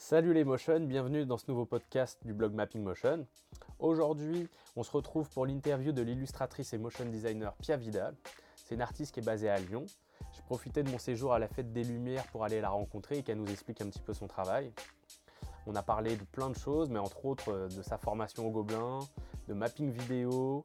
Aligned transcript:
Salut 0.00 0.32
les 0.32 0.44
Motion, 0.44 0.78
bienvenue 0.78 1.26
dans 1.26 1.38
ce 1.38 1.46
nouveau 1.48 1.66
podcast 1.66 2.20
du 2.24 2.32
blog 2.32 2.54
Mapping 2.54 2.84
Motion. 2.84 3.26
Aujourd'hui, 3.80 4.48
on 4.76 4.84
se 4.84 4.92
retrouve 4.92 5.28
pour 5.28 5.44
l'interview 5.44 5.90
de 5.90 6.02
l'illustratrice 6.02 6.72
et 6.72 6.78
motion 6.78 7.04
designer 7.04 7.52
Pia 7.56 7.76
Vidal. 7.76 8.14
C'est 8.54 8.76
une 8.76 8.80
artiste 8.80 9.12
qui 9.12 9.18
est 9.18 9.24
basée 9.24 9.50
à 9.50 9.58
Lyon. 9.58 9.86
J'ai 10.32 10.42
profité 10.42 10.84
de 10.84 10.90
mon 10.90 10.98
séjour 10.98 11.34
à 11.34 11.40
la 11.40 11.48
Fête 11.48 11.72
des 11.72 11.82
Lumières 11.82 12.24
pour 12.28 12.44
aller 12.44 12.60
la 12.60 12.68
rencontrer 12.70 13.18
et 13.18 13.22
qu'elle 13.24 13.38
nous 13.38 13.50
explique 13.50 13.80
un 13.80 13.88
petit 13.90 14.00
peu 14.00 14.14
son 14.14 14.28
travail. 14.28 14.72
On 15.66 15.74
a 15.74 15.82
parlé 15.82 16.16
de 16.16 16.24
plein 16.24 16.48
de 16.48 16.56
choses, 16.56 16.90
mais 16.90 17.00
entre 17.00 17.26
autres 17.26 17.52
euh, 17.52 17.68
de 17.68 17.82
sa 17.82 17.98
formation 17.98 18.46
au 18.46 18.50
Gobelin, 18.50 19.00
de 19.48 19.52
mapping 19.52 19.90
vidéo, 19.90 20.62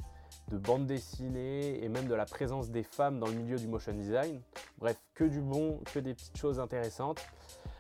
de 0.50 0.58
bande 0.60 0.86
dessinée 0.86 1.84
et 1.84 1.90
même 1.90 2.08
de 2.08 2.14
la 2.14 2.26
présence 2.26 2.70
des 2.70 2.84
femmes 2.84 3.20
dans 3.20 3.28
le 3.28 3.34
milieu 3.34 3.58
du 3.58 3.68
motion 3.68 3.94
design. 3.94 4.40
Bref, 4.78 5.02
que 5.16 5.24
du 5.24 5.42
bon, 5.42 5.82
que 5.92 5.98
des 5.98 6.14
petites 6.14 6.38
choses 6.38 6.60
intéressantes. 6.60 7.26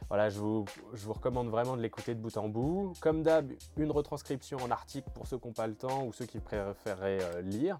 Voilà, 0.09 0.29
je 0.29 0.39
vous, 0.39 0.65
je 0.93 1.05
vous 1.05 1.13
recommande 1.13 1.49
vraiment 1.49 1.75
de 1.75 1.81
l'écouter 1.81 2.13
de 2.13 2.19
bout 2.19 2.35
en 2.37 2.47
bout. 2.49 2.93
Comme 3.01 3.23
d'hab, 3.23 3.51
une 3.77 3.91
retranscription 3.91 4.57
en 4.59 4.69
article 4.71 5.09
pour 5.13 5.25
ceux 5.27 5.39
qui 5.39 5.47
n'ont 5.47 5.53
pas 5.53 5.67
le 5.67 5.75
temps 5.75 6.05
ou 6.05 6.13
ceux 6.13 6.25
qui 6.25 6.39
préféreraient 6.39 7.19
euh, 7.21 7.41
lire. 7.41 7.79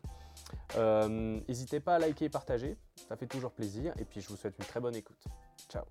Euh, 0.78 1.40
N'hésitez 1.48 1.80
pas 1.80 1.96
à 1.96 2.00
liker 2.00 2.26
et 2.26 2.30
partager, 2.30 2.78
ça 3.08 3.16
fait 3.16 3.28
toujours 3.28 3.52
plaisir. 3.52 3.94
Et 4.00 4.06
puis 4.06 4.22
je 4.22 4.30
vous 4.30 4.36
souhaite 4.36 4.56
une 4.58 4.66
très 4.66 4.80
bonne 4.80 4.96
écoute. 4.96 5.24
Ciao 5.70 5.84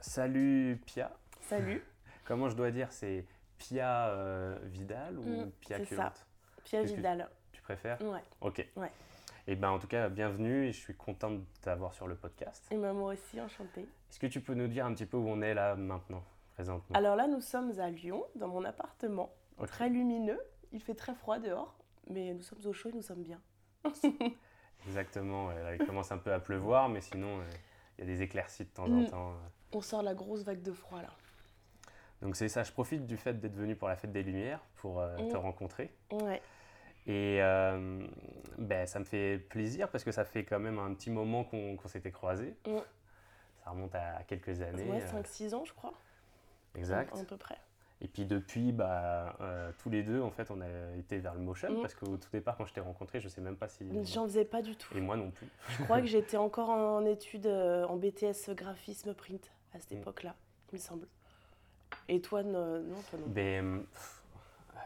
Salut 0.00 0.80
Pia. 0.86 1.10
Salut. 1.48 1.82
Comment 2.24 2.48
je 2.48 2.56
dois 2.56 2.70
dire 2.70 2.88
C'est 2.92 3.24
Pia 3.58 4.08
euh, 4.08 4.58
Vidal 4.64 5.18
ou 5.18 5.22
Mm, 5.22 5.50
Pia 5.60 5.80
Culotte 5.80 6.16
ça. 6.16 6.24
Pia 6.64 6.82
Vidal. 6.82 7.28
Tu 7.52 7.62
préfères 7.62 8.00
Ouais. 8.02 8.20
Ok. 8.40 8.66
Ouais. 8.76 8.90
Et 9.48 9.56
ben 9.56 9.70
en 9.70 9.78
tout 9.78 9.88
cas, 9.88 10.08
bienvenue 10.08 10.66
et 10.66 10.72
je 10.72 10.78
suis 10.78 10.94
content 10.94 11.30
de 11.32 11.40
t'avoir 11.62 11.92
sur 11.94 12.06
le 12.06 12.14
podcast. 12.14 12.64
Et 12.70 12.76
ben, 12.76 12.92
moi 12.92 13.12
aussi, 13.14 13.40
enchantée. 13.40 13.82
Est-ce 14.10 14.20
que 14.20 14.26
tu 14.28 14.40
peux 14.40 14.54
nous 14.54 14.68
dire 14.68 14.86
un 14.86 14.94
petit 14.94 15.06
peu 15.06 15.16
où 15.16 15.28
on 15.28 15.42
est 15.42 15.54
là 15.54 15.74
maintenant, 15.74 16.22
présentement? 16.54 16.96
Alors 16.96 17.16
là, 17.16 17.26
nous 17.26 17.40
sommes 17.40 17.78
à 17.80 17.90
Lyon, 17.90 18.24
dans 18.36 18.48
mon 18.48 18.64
appartement. 18.64 19.32
Très 19.66 19.88
lumineux. 19.88 20.40
Il 20.72 20.80
fait 20.80 20.94
très 20.94 21.14
froid 21.14 21.38
dehors, 21.38 21.74
mais 22.08 22.32
nous 22.34 22.42
sommes 22.42 22.64
au 22.66 22.72
chaud 22.72 22.88
et 22.88 22.92
nous 22.92 23.02
sommes 23.02 23.22
bien. 23.22 23.40
Exactement, 24.86 25.48
ouais, 25.48 25.62
là, 25.62 25.74
il 25.76 25.84
commence 25.84 26.10
un 26.12 26.18
peu 26.18 26.32
à 26.32 26.40
pleuvoir, 26.40 26.88
mais 26.88 27.00
sinon 27.00 27.40
euh, 27.40 27.44
il 27.98 28.04
y 28.04 28.04
a 28.04 28.06
des 28.14 28.22
éclaircies 28.22 28.64
de 28.64 28.70
temps 28.70 28.84
en 28.84 28.88
Mm. 29.02 29.06
temps. 29.10 29.30
euh. 29.32 29.34
On 29.74 29.80
sort 29.80 30.02
la 30.02 30.14
grosse 30.14 30.42
vague 30.44 30.62
de 30.62 30.72
froid 30.72 31.00
là. 31.02 31.10
Donc 32.20 32.36
c'est 32.36 32.48
ça, 32.48 32.62
je 32.62 32.72
profite 32.72 33.06
du 33.06 33.16
fait 33.16 33.34
d'être 33.34 33.54
venu 33.54 33.74
pour 33.76 33.88
la 33.88 33.96
fête 33.96 34.12
des 34.12 34.22
Lumières, 34.22 34.60
pour 34.76 35.00
euh, 35.00 35.16
te 35.16 35.36
Mm. 35.36 35.40
rencontrer. 35.40 35.92
Ouais. 36.12 36.40
Et 37.06 37.38
euh, 37.42 38.06
ben, 38.58 38.86
ça 38.86 38.98
me 39.00 39.04
fait 39.04 39.38
plaisir 39.38 39.88
parce 39.88 40.04
que 40.04 40.12
ça 40.12 40.24
fait 40.24 40.44
quand 40.44 40.60
même 40.60 40.78
un 40.78 40.94
petit 40.94 41.10
moment 41.10 41.42
qu'on 41.44 41.76
s'était 41.86 42.12
croisés. 42.12 42.54
Mm. 42.66 42.76
Ça 43.64 43.70
remonte 43.70 43.94
à 43.94 44.22
quelques 44.26 44.60
années. 44.60 44.84
Ouais, 44.84 45.02
euh, 45.02 45.22
5-6 45.22 45.54
ans, 45.54 45.64
je 45.64 45.72
crois. 45.72 45.94
exact. 46.76 47.16
À 47.16 47.24
peu 47.24 47.36
près. 47.36 47.58
Et 48.00 48.08
puis 48.08 48.24
depuis, 48.24 48.72
bah, 48.72 49.36
euh, 49.40 49.70
tous 49.78 49.88
les 49.90 50.02
deux, 50.02 50.20
en 50.20 50.30
fait, 50.32 50.50
on 50.50 50.60
a 50.60 50.96
été 50.98 51.18
vers 51.18 51.34
le 51.34 51.40
motion 51.40 51.70
Mm. 51.72 51.80
parce 51.82 51.94
qu'au 51.94 52.16
tout 52.16 52.28
départ, 52.32 52.56
quand 52.56 52.66
je 52.66 52.74
t'ai 52.74 52.80
rencontré, 52.80 53.20
je 53.20 53.28
sais 53.28 53.40
même 53.40 53.56
pas 53.56 53.68
si. 53.68 53.84
J'en 54.04 54.24
faisais 54.24 54.44
pas 54.44 54.62
du 54.62 54.74
tout. 54.76 54.96
Et 54.96 55.00
moi 55.00 55.16
non 55.16 55.30
plus. 55.30 55.46
Je 55.70 55.84
crois 55.84 56.00
que 56.00 56.06
j'étais 56.08 56.36
encore 56.36 56.70
en 56.70 57.04
études 57.04 57.46
euh, 57.46 57.84
en 57.86 57.96
BTS 57.96 58.50
graphisme 58.54 59.14
print 59.14 59.52
à 59.74 59.78
cette 59.80 59.92
Mm. 59.92 59.96
époque-là, 59.98 60.34
il 60.72 60.76
me 60.76 60.80
semble. 60.80 61.06
Et 62.08 62.20
toi, 62.20 62.42
no- 62.42 62.80
non, 62.80 62.96
toi 63.10 63.18
non. 63.20 63.26
Ben, 63.28 63.84
pff, 63.92 64.21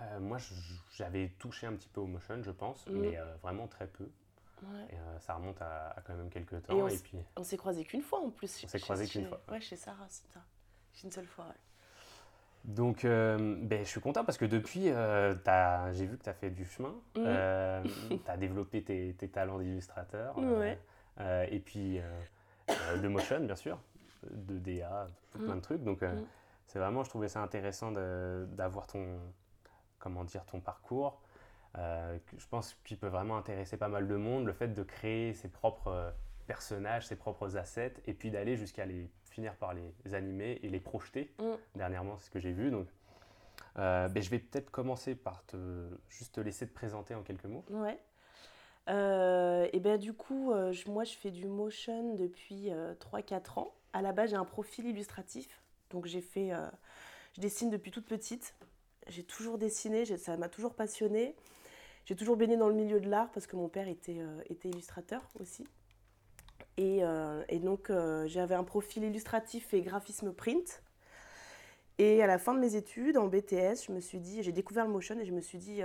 euh, 0.03 0.21
moi, 0.21 0.39
j'avais 0.93 1.29
touché 1.39 1.67
un 1.67 1.73
petit 1.75 1.89
peu 1.89 2.01
au 2.01 2.07
motion, 2.07 2.43
je 2.43 2.51
pense, 2.51 2.87
Mm. 2.87 2.93
mais 2.99 3.17
euh, 3.19 3.35
vraiment 3.43 3.67
très 3.67 3.87
peu. 3.87 4.05
Ouais. 4.63 4.85
Et, 4.91 4.95
euh, 4.97 5.19
ça 5.21 5.35
remonte 5.35 5.61
à, 5.61 5.91
à 5.91 6.01
quand 6.01 6.15
même 6.15 6.31
quelques 6.31 6.55
Et 6.55 6.61
temps. 6.63 6.75
on 6.75 6.89
Et, 6.89 6.95
s- 6.95 7.03
puis, 7.03 7.19
On 7.37 7.43
s'est 7.43 7.57
croisés 7.59 7.85
qu'une 7.85 8.03
fois 8.03 8.21
en 8.21 8.31
plus. 8.31 8.63
On 8.65 8.69
s'est 8.69 8.81
croisés 8.81 9.07
qu'une 9.07 9.27
fois, 9.27 9.41
Ouais, 9.51 9.61
chez 9.61 9.77
Sarah, 9.77 10.07
c'est 10.09 10.27
ça. 10.33 10.41
Une 11.05 11.11
seule 11.13 11.27
fois, 11.27 11.45
ouais. 11.45 11.55
donc, 12.65 13.03
ben, 13.05 13.85
je 13.85 13.89
suis 13.89 14.01
content 14.01 14.25
parce 14.25 14.39
que 14.39 14.47
depuis, 14.47 14.85
j'ai 14.85 16.07
vu 16.07 16.17
que 16.19 16.23
tu 16.25 16.31
as 16.31 16.35
fait 16.35 16.51
du 16.51 16.65
chemin. 16.65 16.95
Mhm. 17.17 18.19
tu 18.25 18.31
as 18.31 18.37
développé 18.39 18.83
tes, 18.83 19.15
tes 19.15 19.29
talents 19.29 19.59
d'illustrateur. 19.59 20.37
Ouais. 20.39 20.79
et 21.51 21.61
puis, 21.61 22.01
de 23.03 23.09
motion, 23.09 23.41
bien 23.41 23.57
sûr, 23.57 23.79
de 24.31 24.59
DA, 24.59 25.07
plein 25.33 25.55
Mm. 25.55 25.57
de 25.57 25.61
trucs. 25.61 25.83
Donc, 25.85 26.01
Mm. 26.03 26.25
c'est 26.67 26.79
vraiment, 26.79 27.05
je 27.05 27.11
trouvais 27.11 27.29
ça 27.29 27.41
intéressant 27.43 27.93
d'avoir 27.93 28.87
ton, 28.87 29.21
comment 30.07 30.23
dire, 30.23 30.45
ton 30.47 30.61
parcours. 30.61 31.21
Euh, 31.79 32.17
je 32.39 32.47
pense 32.47 32.75
qu'il 32.85 32.97
peut 32.97 33.09
vraiment 33.09 33.37
intéresser 33.37 33.77
pas 33.77 33.89
mal 33.89 34.07
de 34.07 34.15
monde, 34.15 34.47
le 34.47 34.53
fait 34.53 34.69
de 34.69 34.85
créer 34.85 35.35
ses 35.35 35.49
propres 35.49 35.89
euh, 35.89 36.11
personnages, 36.47 37.09
ses 37.09 37.17
propres 37.17 37.57
assets, 37.57 37.95
et 38.07 38.15
puis 38.15 38.31
d'aller 38.31 38.57
jusqu'à 38.57 38.87
les 38.87 39.11
finir 39.25 39.57
par 39.57 39.75
les 39.75 40.15
animer 40.15 40.61
et 40.63 40.69
les 40.69 40.79
projeter. 40.79 41.35
Mm. 41.41 41.45
Dernièrement, 41.75 42.19
c'est 42.19 42.27
ce 42.27 42.31
que 42.31 42.39
j'ai 42.39 42.53
vu. 42.53 42.71
Donc, 42.71 42.87
euh, 43.79 44.07
ben, 44.07 44.23
je 44.23 44.31
vais 44.31 44.39
peut-être 44.39 44.71
commencer 44.71 45.17
par 45.17 45.45
te 45.47 45.57
juste 46.09 46.37
te 46.37 46.41
laisser 46.41 46.69
te 46.69 46.73
présenter 46.73 47.17
en 47.17 47.23
quelques 47.23 47.47
mots. 47.47 47.65
Ouais. 47.71 47.99
Euh, 48.89 49.69
et 49.73 49.81
ben 49.81 49.99
du 49.99 50.13
coup, 50.13 50.53
je- 50.71 50.89
moi 50.89 51.03
je 51.03 51.15
fais 51.17 51.33
du 51.33 51.47
motion 51.47 52.15
depuis 52.15 52.71
3-4 53.01 53.59
ans. 53.59 53.75
À 53.93 54.01
la 54.01 54.13
base, 54.13 54.31
j'ai 54.31 54.37
un 54.37 54.45
profil 54.45 54.87
illustratif. 54.87 55.61
Donc 55.91 56.07
j'ai 56.07 56.21
fait, 56.21 56.53
je 57.35 57.41
dessine 57.41 57.69
depuis 57.69 57.91
toute 57.91 58.07
petite. 58.07 58.55
J'ai 59.09 59.23
toujours 59.25 59.59
dessiné, 59.59 60.05
ça 60.05 60.37
m'a 60.37 60.49
toujours 60.49 60.75
passionnée. 60.75 61.35
J'ai 62.07 62.17
toujours 62.17 62.37
baigné 62.37 62.57
dans 62.57 62.69
le 62.69 62.75
milieu 62.75 63.01
de 63.01 63.09
l'art 63.09 63.31
parce 63.33 63.47
que 63.47 63.57
mon 63.57 63.69
père 63.69 63.89
était, 63.89 64.19
euh, 64.21 64.43
était 64.51 64.69
illustrateur 64.71 65.23
aussi. 65.41 65.65
Et, 66.77 66.99
euh, 67.03 67.43
et 67.49 67.59
donc 67.59 67.91
euh, 67.91 68.27
j'avais 68.27 68.55
un 68.55 68.65
profil 68.65 69.05
illustratif 69.05 69.73
et 69.73 69.81
graphisme 69.83 70.33
print. 70.33 70.83
Et 71.99 72.23
à 72.23 72.27
la 72.27 72.39
fin 72.39 72.55
de 72.55 72.59
mes 72.61 72.75
études 72.77 73.17
en 73.17 73.27
BTS, 73.27 73.87
je 73.87 73.93
me 73.93 74.01
suis 74.01 74.19
dit, 74.19 74.43
j'ai 74.43 74.53
découvert 74.53 74.85
le 74.87 74.93
motion 74.93 75.19
et 75.19 75.25
je 75.25 75.33
me 75.33 75.41
suis 75.41 75.57
dit, 75.59 75.81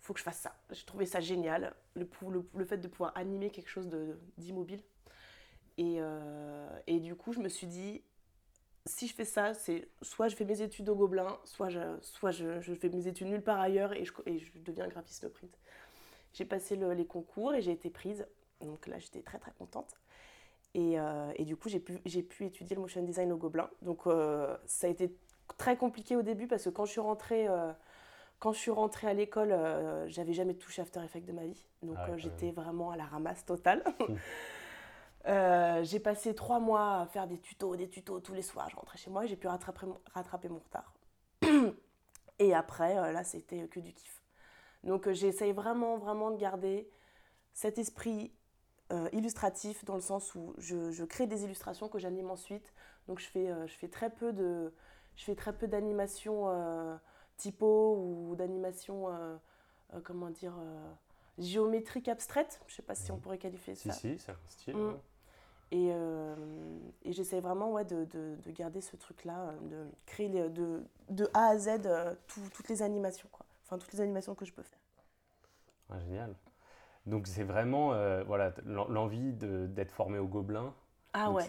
faut 0.00 0.14
que 0.14 0.18
je 0.18 0.24
fasse 0.24 0.38
ça. 0.38 0.56
J'ai 0.70 0.86
trouvé 0.86 1.04
ça 1.04 1.20
génial, 1.20 1.74
le, 1.94 2.08
le- 2.54 2.64
fait 2.64 2.78
de 2.78 2.88
pouvoir 2.88 3.12
animer 3.14 3.50
quelque 3.50 3.68
chose 3.68 3.88
d'immobile. 4.38 4.80
Et, 5.76 5.98
et 6.86 7.00
du 7.00 7.14
coup, 7.14 7.34
je 7.34 7.40
me 7.40 7.48
suis 7.50 7.66
dit, 7.66 8.02
si 8.86 9.06
je 9.06 9.14
fais 9.14 9.24
ça, 9.24 9.54
c'est 9.54 9.88
soit 10.02 10.28
je 10.28 10.36
fais 10.36 10.44
mes 10.44 10.60
études 10.62 10.88
au 10.90 10.94
Gobelin, 10.94 11.38
soit 11.44 11.70
je, 11.70 11.80
soit 12.02 12.30
je, 12.30 12.60
je 12.60 12.74
fais 12.74 12.88
mes 12.90 13.06
études 13.06 13.28
nulle 13.28 13.42
part 13.42 13.60
ailleurs 13.60 13.92
et 13.94 14.04
je, 14.04 14.12
et 14.26 14.38
je 14.38 14.52
deviens 14.58 14.86
graphiste 14.88 15.28
print. 15.28 15.56
J'ai 16.34 16.44
passé 16.44 16.76
le- 16.76 16.92
les 16.94 17.06
concours 17.06 17.54
et 17.54 17.62
j'ai 17.62 17.72
été 17.72 17.90
prise. 17.90 18.26
Donc 18.60 18.86
là, 18.86 18.98
j'étais 18.98 19.22
très 19.22 19.38
très 19.38 19.52
contente. 19.58 19.96
Et, 20.74 20.98
euh, 21.00 21.32
et 21.36 21.44
du 21.44 21.56
coup, 21.56 21.68
j'ai 21.68 21.80
pu, 21.80 21.98
pu 22.24 22.46
étudier 22.46 22.76
le 22.76 22.82
motion 22.82 23.02
design 23.02 23.32
au 23.32 23.36
Gobelin. 23.36 23.70
Donc 23.82 24.06
euh, 24.06 24.56
ça 24.66 24.86
a 24.88 24.90
été 24.90 25.14
très 25.58 25.76
compliqué 25.76 26.16
au 26.16 26.22
début 26.22 26.46
parce 26.48 26.64
que 26.64 26.70
quand 26.70 26.84
je 26.86 26.92
suis 26.92 27.00
rentrée, 27.00 27.48
euh, 27.48 27.72
quand 28.40 28.52
je 28.52 28.58
suis 28.58 28.70
rentrée 28.72 29.08
à 29.08 29.14
l'école, 29.14 29.54
j'avais 30.08 30.32
jamais 30.34 30.54
touché 30.54 30.82
After 30.82 31.00
Effects 31.04 31.24
de 31.26 31.32
ma 31.32 31.46
vie. 31.46 31.64
Donc 31.82 31.96
Ah 31.98 32.10
ouais, 32.12 32.18
j'étais 32.18 32.50
vraiment 32.52 32.90
à 32.90 32.96
la 32.96 33.04
ramasse 33.04 33.44
totale. 33.46 33.84
Euh, 35.26 35.82
j'ai 35.84 36.00
passé 36.00 36.34
trois 36.34 36.60
mois 36.60 37.00
à 37.00 37.06
faire 37.06 37.26
des 37.26 37.38
tutos, 37.38 37.76
des 37.76 37.88
tutos 37.88 38.20
tous 38.20 38.34
les 38.34 38.42
soirs. 38.42 38.68
Je 38.70 38.76
rentrais 38.76 38.98
chez 38.98 39.10
moi 39.10 39.24
et 39.24 39.28
j'ai 39.28 39.36
pu 39.36 39.46
rattraper 39.46 39.86
mon, 39.86 39.98
rattraper 40.12 40.48
mon 40.48 40.58
retard. 40.58 40.92
et 42.38 42.54
après, 42.54 42.98
euh, 42.98 43.12
là, 43.12 43.24
c'était 43.24 43.66
que 43.68 43.80
du 43.80 43.92
kiff. 43.92 44.22
Donc 44.82 45.08
euh, 45.08 45.14
j'essaye 45.14 45.52
vraiment, 45.52 45.96
vraiment 45.96 46.30
de 46.30 46.36
garder 46.36 46.90
cet 47.54 47.78
esprit 47.78 48.32
euh, 48.92 49.08
illustratif 49.12 49.84
dans 49.86 49.94
le 49.94 50.02
sens 50.02 50.34
où 50.34 50.52
je, 50.58 50.90
je 50.90 51.04
crée 51.04 51.26
des 51.26 51.44
illustrations 51.44 51.88
que 51.88 51.98
j'anime 51.98 52.30
ensuite. 52.30 52.74
Donc 53.08 53.18
je 53.18 53.26
fais, 53.26 53.50
euh, 53.50 53.66
je 53.66 53.74
fais 53.74 53.88
très 53.88 54.10
peu 54.10 54.32
de, 54.32 54.74
je 55.16 55.24
fais 55.24 55.34
très 55.34 55.56
peu 55.56 55.66
d'animation 55.68 56.50
euh, 56.50 56.96
typo 57.38 57.96
ou 57.96 58.36
d'animation, 58.36 59.08
euh, 59.08 59.36
comment 60.02 60.30
dire, 60.30 60.54
euh, 60.58 60.92
géométrique 61.38 62.08
abstraite. 62.08 62.60
Je 62.66 62.74
sais 62.74 62.82
pas 62.82 62.94
si 62.94 63.10
on 63.10 63.18
pourrait 63.18 63.38
qualifier 63.38 63.74
Si, 63.74 63.88
ça. 63.88 63.94
si, 63.94 64.18
c'est 64.18 64.32
un 64.32 64.36
style. 64.48 64.76
Mm. 64.76 64.98
Et, 65.74 65.88
euh, 65.92 66.36
et 67.04 67.12
j'essaie 67.12 67.40
vraiment 67.40 67.72
ouais, 67.72 67.84
de, 67.84 68.04
de- 68.06 68.36
de 68.44 68.50
garder 68.52 68.80
ce 68.80 68.96
truc-là, 68.96 69.50
euh, 69.50 69.86
de 69.86 69.90
créer 70.06 70.28
les- 70.28 70.48
de, 70.50 70.84
de 71.10 71.28
A 71.34 71.48
à 71.48 71.58
Z 71.58 71.68
euh, 71.86 72.14
tout- 72.28 72.48
toutes 72.54 72.68
les 72.68 72.82
animations, 72.82 73.28
quoi. 73.32 73.46
Enfin, 73.66 73.78
toutes 73.78 73.92
les 73.94 74.00
animations 74.02 74.34
que 74.36 74.44
je 74.44 74.52
peux 74.52 74.62
faire. 74.62 74.78
Ah, 75.90 75.98
génial. 76.00 76.34
Donc 77.06 77.26
c'est 77.28 77.44
vraiment 77.44 77.94
euh, 77.94 78.24
voilà, 78.24 78.54
l'en- 78.66 78.88
l'envie 78.88 79.32
d'être 79.34 79.92
formé 79.92 80.18
au 80.18 80.28
Gobelin. 80.28 80.74
Ah 81.12 81.30
Donc, 81.30 81.40
ouais, 81.44 81.46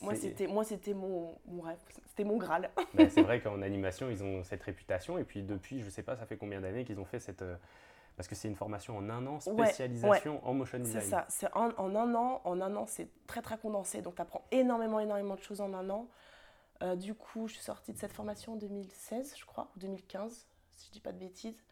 moi 0.00 0.14
c'était, 0.14 0.46
moi 0.46 0.64
c'était 0.64 0.94
mon, 0.94 1.38
mon 1.46 1.62
rêve, 1.62 1.78
c'était 2.08 2.24
mon 2.24 2.36
Graal. 2.38 2.70
Ben, 2.94 3.08
c'est 3.08 3.22
vrai 3.22 3.40
qu'en 3.40 3.62
animation, 3.62 4.10
ils 4.10 4.22
ont 4.22 4.42
cette 4.44 4.62
réputation. 4.62 5.18
Et 5.18 5.24
puis 5.24 5.42
depuis, 5.42 5.80
je 5.80 5.88
sais 5.88 6.02
pas, 6.02 6.16
ça 6.16 6.26
fait 6.26 6.36
combien 6.36 6.60
d'années 6.60 6.84
qu'ils 6.84 7.00
ont 7.00 7.04
fait 7.06 7.20
cette. 7.20 7.42
Parce 8.16 8.28
que 8.28 8.34
c'est 8.34 8.48
une 8.48 8.56
formation 8.56 8.96
en 8.96 9.08
un 9.10 9.26
an, 9.26 9.38
Ouais, 9.46 9.66
spécialisation 9.66 10.46
en 10.46 10.54
motion 10.54 10.78
design. 10.78 11.02
C'est 11.02 11.08
ça, 11.10 11.26
c'est 11.28 11.52
en, 11.54 11.70
en 11.78 11.94
un 11.96 12.14
an, 12.14 12.40
en 12.44 12.60
un 12.60 12.74
an 12.76 12.86
c'est 12.86 13.08
très 13.26 13.42
très 13.42 13.58
condensé, 13.58 14.02
donc 14.02 14.16
tu 14.16 14.22
apprends 14.22 14.42
énormément, 14.50 15.00
énormément 15.00 15.34
de 15.34 15.40
choses 15.40 15.60
en 15.60 15.72
un 15.74 15.88
an. 15.90 16.08
Euh, 16.82 16.96
du 16.96 17.14
coup, 17.14 17.46
je 17.48 17.54
suis 17.54 17.62
sortie 17.62 17.92
de 17.92 17.98
cette 17.98 18.12
formation 18.12 18.54
en 18.54 18.56
2016, 18.56 19.34
je 19.38 19.44
crois, 19.44 19.70
ou 19.76 19.78
2015, 19.78 20.46
si 20.72 20.86
je 20.88 20.92
dis 20.92 21.00
pas 21.00 21.12
de 21.12 21.18
bêtises. 21.18 21.62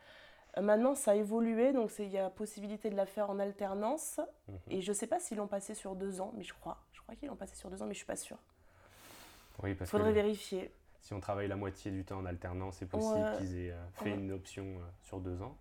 Euh, 0.57 0.63
Maintenant, 0.63 0.95
ça 0.95 1.13
a 1.13 1.15
évolué, 1.15 1.73
donc 1.73 1.91
il 1.99 2.09
y 2.09 2.19
a 2.19 2.31
possibilité 2.31 2.91
de 2.91 2.97
la 2.97 3.07
faire 3.07 3.29
en 3.31 3.39
alternance. 3.41 4.21
Mhm. 4.49 4.57
Et 4.69 4.81
je 4.83 4.93
sais 4.93 5.07
pas 5.09 5.19
s'ils 5.19 5.37
l'ont 5.39 5.47
passé 5.49 5.75
sur 5.75 5.95
deux 5.97 6.21
ans, 6.21 6.33
mais 6.37 6.43
je 6.45 6.55
crois. 6.55 6.79
Je 6.93 7.01
crois 7.03 7.15
qu'ils 7.17 7.29
l'ont 7.29 7.37
passé 7.37 7.57
sur 7.57 7.71
deux 7.71 7.83
ans, 7.83 7.87
mais 7.87 7.93
je 7.95 7.99
suis 7.99 8.07
pas 8.07 8.17
sûre. 8.17 8.39
Oui, 9.63 9.71
Il 9.73 9.77
parce 9.77 9.91
faudrait 9.91 10.11
que 10.11 10.15
vérifier. 10.15 10.73
si 11.01 11.13
on 11.13 11.21
travaille 11.21 11.49
la 11.49 11.57
moitié 11.57 11.91
du 11.91 12.05
temps 12.05 12.19
en 12.19 12.25
alternance, 12.27 12.77
c'est 12.79 12.87
possible 12.87 13.15
Ouais. 13.21 13.37
qu'ils 13.39 13.59
aient 13.59 13.71
euh, 13.73 13.85
fait 13.95 14.05
Ouais. 14.11 14.17
une 14.17 14.33
option 14.33 14.65
sur 15.03 15.19
deux 15.21 15.43
ans. 15.43 15.57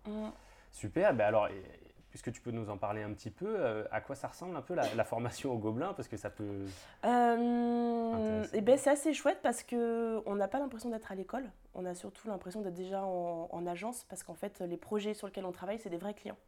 Super, 0.70 1.14
ben 1.14 1.24
alors, 1.26 1.48
et- 1.48 1.62
puisque 2.10 2.32
tu 2.32 2.40
peux 2.40 2.50
nous 2.50 2.70
en 2.70 2.76
parler 2.78 3.02
un 3.02 3.12
petit 3.12 3.30
peu, 3.30 3.46
euh, 3.48 3.84
à 3.92 4.00
quoi 4.00 4.16
ça 4.16 4.28
ressemble 4.28 4.56
un 4.56 4.62
peu 4.62 4.74
la, 4.74 4.92
la 4.94 5.04
formation 5.04 5.52
au 5.52 5.58
Gobelin 5.58 5.92
Parce 5.94 6.08
que 6.08 6.16
ça 6.16 6.28
peut. 6.30 6.66
Euh, 7.04 8.12
Intéressant. 8.14 8.50
eh 8.54 8.60
ben, 8.60 8.76
c'est 8.78 8.90
assez 8.90 9.14
chouette 9.14 9.38
parce 9.42 9.62
que 9.62 10.20
on 10.26 10.34
n'a 10.34 10.48
pas 10.48 10.58
l'impression 10.58 10.90
d'être 10.90 11.12
à 11.12 11.14
l'école. 11.14 11.50
On 11.74 11.84
a 11.86 11.94
surtout 11.94 12.26
l'impression 12.28 12.62
d'être 12.62 12.74
déjà 12.74 13.04
en, 13.04 13.48
en 13.50 13.66
agence 13.66 14.04
parce 14.04 14.22
qu'en 14.24 14.34
fait, 14.34 14.60
les 14.60 14.76
projets 14.76 15.14
sur 15.14 15.26
lesquels 15.28 15.44
on 15.44 15.52
travaille, 15.52 15.78
c'est 15.78 15.90
des 15.90 15.98
vrais 15.98 16.14
clients. 16.14 16.38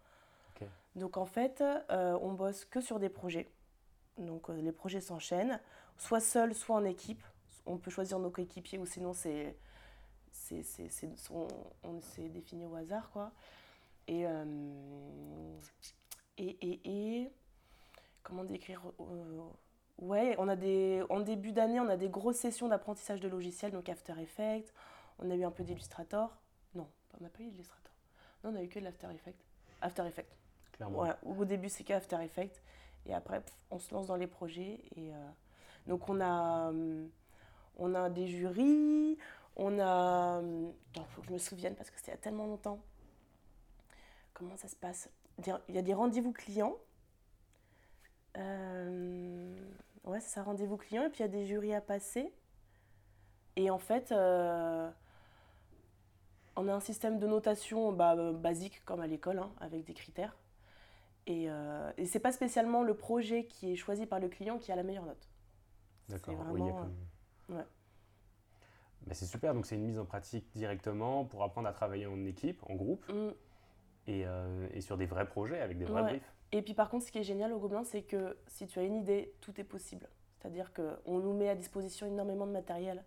Donc 0.95 1.17
en 1.17 1.25
fait, 1.25 1.63
euh, 1.91 2.19
on 2.21 2.33
bosse 2.33 2.67
que 2.67 2.81
sur 2.83 2.99
des 3.01 3.09
projets. 3.09 3.49
Donc 4.19 4.51
euh, 4.51 4.61
les 4.61 4.73
projets 4.73 5.01
s'enchaînent, 5.01 5.59
soit 5.97 6.21
seul, 6.21 6.55
soit 6.55 6.77
en 6.77 6.85
équipe. 6.85 7.25
On 7.65 7.79
peut 7.79 7.91
choisir 7.91 8.19
nos 8.19 8.29
coéquipiers 8.31 8.79
ou 8.79 8.85
sinon 8.85 9.13
c'est 9.15 9.57
c'est 10.33 10.63
c'est- 10.63 10.89
c'est- 10.91 11.09
on, 11.33 11.49
on 11.83 12.01
s'est 12.03 12.29
défini 12.29 12.67
au 12.67 12.75
hasard 12.77 13.11
quoi. 13.11 13.33
Et, 14.09 14.27
euh, 14.27 15.59
et, 16.39 16.57
et, 16.61 16.81
et 16.85 17.31
comment 18.23 18.45
décrire 18.45 18.83
euh, 19.01 19.41
Ouais, 19.99 20.35
on 20.39 20.49
a 20.49 20.57
des, 20.57 21.03
en 21.11 21.21
début 21.21 21.53
d'année, 21.53 21.79
on 21.79 21.89
a 21.89 21.97
des 21.97 22.09
grosses 22.09 22.37
sessions 22.37 22.69
d'apprentissage 22.69 23.21
de 23.21 23.29
logiciels, 23.29 23.73
donc 23.73 23.89
After 23.89 24.15
Effects. 24.21 24.73
On 25.19 25.31
a 25.31 25.35
eu 25.35 25.45
un 25.45 25.51
peu 25.51 25.63
d'Illustrator. 25.63 26.37
Non, 26.75 26.89
on 27.19 27.23
n'a 27.23 27.29
pas 27.29 27.43
eu 27.43 27.51
d'Illustrator. 27.51 27.93
Non, 28.43 28.51
on 28.51 28.57
a 28.57 28.63
eu 28.63 28.69
que 28.69 28.81
de 28.81 28.85
l'After 28.85 29.09
Effects. 29.15 29.45
After 29.81 30.05
Effects. 30.07 30.35
Clairement. 30.73 31.01
Ouais, 31.01 31.11
au 31.23 31.45
début, 31.45 31.69
c'est 31.69 31.85
que 31.85 31.93
After 31.93 32.17
Effects. 32.23 32.61
Et 33.07 33.15
après, 33.15 33.41
pff, 33.41 33.55
on 33.71 33.79
se 33.79 33.95
lance 33.95 34.07
dans 34.09 34.17
les 34.17 34.27
projets. 34.27 34.81
Et, 34.97 35.13
euh, 35.13 35.29
donc, 35.87 36.09
on 36.09 36.21
a, 36.21 36.73
on 37.77 37.95
a 37.95 38.11
des 38.11 38.27
jurys. 38.27 39.19
On 39.57 39.79
a. 39.79 40.41
Il 40.97 41.05
faut 41.11 41.21
que 41.21 41.29
je 41.29 41.33
me 41.33 41.39
souvienne 41.39 41.75
parce 41.75 41.91
que 41.91 41.99
c'était 41.99 42.13
il 42.13 42.15
y 42.15 42.19
a 42.19 42.21
tellement 42.21 42.47
longtemps. 42.47 42.81
Comment 44.43 44.57
ça 44.57 44.67
se 44.67 44.75
passe 44.75 45.09
Il 45.69 45.75
y 45.75 45.79
a 45.79 45.83
des 45.83 45.95
rendez-vous 45.95 46.33
clients. 46.33 46.75
Euh, 48.37 49.55
ouais, 50.03 50.19
c'est 50.19 50.31
ça, 50.31 50.43
rendez-vous 50.43 50.77
clients. 50.77 51.05
Et 51.05 51.11
puis, 51.11 51.19
il 51.21 51.23
y 51.23 51.25
a 51.25 51.29
des 51.29 51.47
jurys 51.47 51.75
à 51.75 51.81
passer. 51.81 52.33
Et 53.55 53.71
en 53.71 53.79
fait. 53.79 54.11
euh, 54.11 54.91
on 56.57 56.67
a 56.69 56.75
un 56.75 56.81
système 56.81 57.19
de 57.21 57.27
notation 57.29 57.93
bah, 57.93 58.15
euh, 58.17 58.33
basique 58.33 58.85
comme 58.85 59.01
à 59.01 59.07
l'école, 59.07 59.39
hein, 59.39 59.53
avec 59.61 59.85
des 59.85 59.95
critères. 59.95 60.37
Et, 61.27 61.47
euh, 61.49 61.91
et 61.97 62.05
c'est 62.07 62.19
pas 62.21 62.33
spécialement 62.33 62.83
le 62.83 62.95
projet 62.95 63.45
qui 63.47 63.73
est 63.73 63.77
choisi 63.77 64.05
par 64.07 64.19
le 64.19 64.29
client 64.29 64.59
qui 64.59 64.71
a 64.73 64.77
la 64.77 64.83
meilleure 64.83 65.07
note. 65.07 65.29
D'accord. 66.09 66.35
C'est 66.45 66.51
oui, 66.53 66.61
vraiment, 66.61 66.81
comme- 67.47 67.57
ouais. 67.57 67.65
C'est 69.13 69.25
super, 69.27 69.55
donc 69.55 69.67
c'est 69.67 69.77
une 69.77 69.85
mise 69.87 69.99
en 69.99 70.05
pratique 70.05 70.45
directement 70.55 71.25
pour 71.25 71.43
apprendre 71.45 71.69
à 71.69 71.73
travailler 71.73 72.07
en 72.07 72.23
équipe, 72.27 72.61
en 72.69 72.75
groupe, 72.75 73.09
Mm. 73.09 73.31
Et, 74.07 74.25
euh, 74.27 74.67
et 74.73 74.81
sur 74.81 74.97
des 74.97 75.07
vrais 75.07 75.27
projets 75.27 75.61
avec 75.61 75.79
des 75.79 75.85
vrais 75.85 76.03
Ouais. 76.03 76.09
briefs. 76.11 76.33
Et 76.53 76.63
puis 76.63 76.75
par 76.75 76.91
contre, 76.91 77.07
ce 77.07 77.13
qui 77.13 77.19
est 77.19 77.23
génial 77.23 77.53
au 77.53 77.59
Gobelin, 77.59 77.85
c'est 77.85 78.03
que 78.03 78.37
si 78.47 78.67
tu 78.67 78.79
as 78.79 78.83
une 78.83 78.97
idée, 78.97 79.33
tout 79.41 79.59
est 79.61 79.65
possible. 79.65 80.09
C'est-à-dire 80.39 80.73
qu'on 80.73 81.19
nous 81.19 81.33
met 81.33 81.49
à 81.49 81.55
disposition 81.55 82.07
énormément 82.07 82.47
de 82.47 82.53
matériel. 82.53 83.05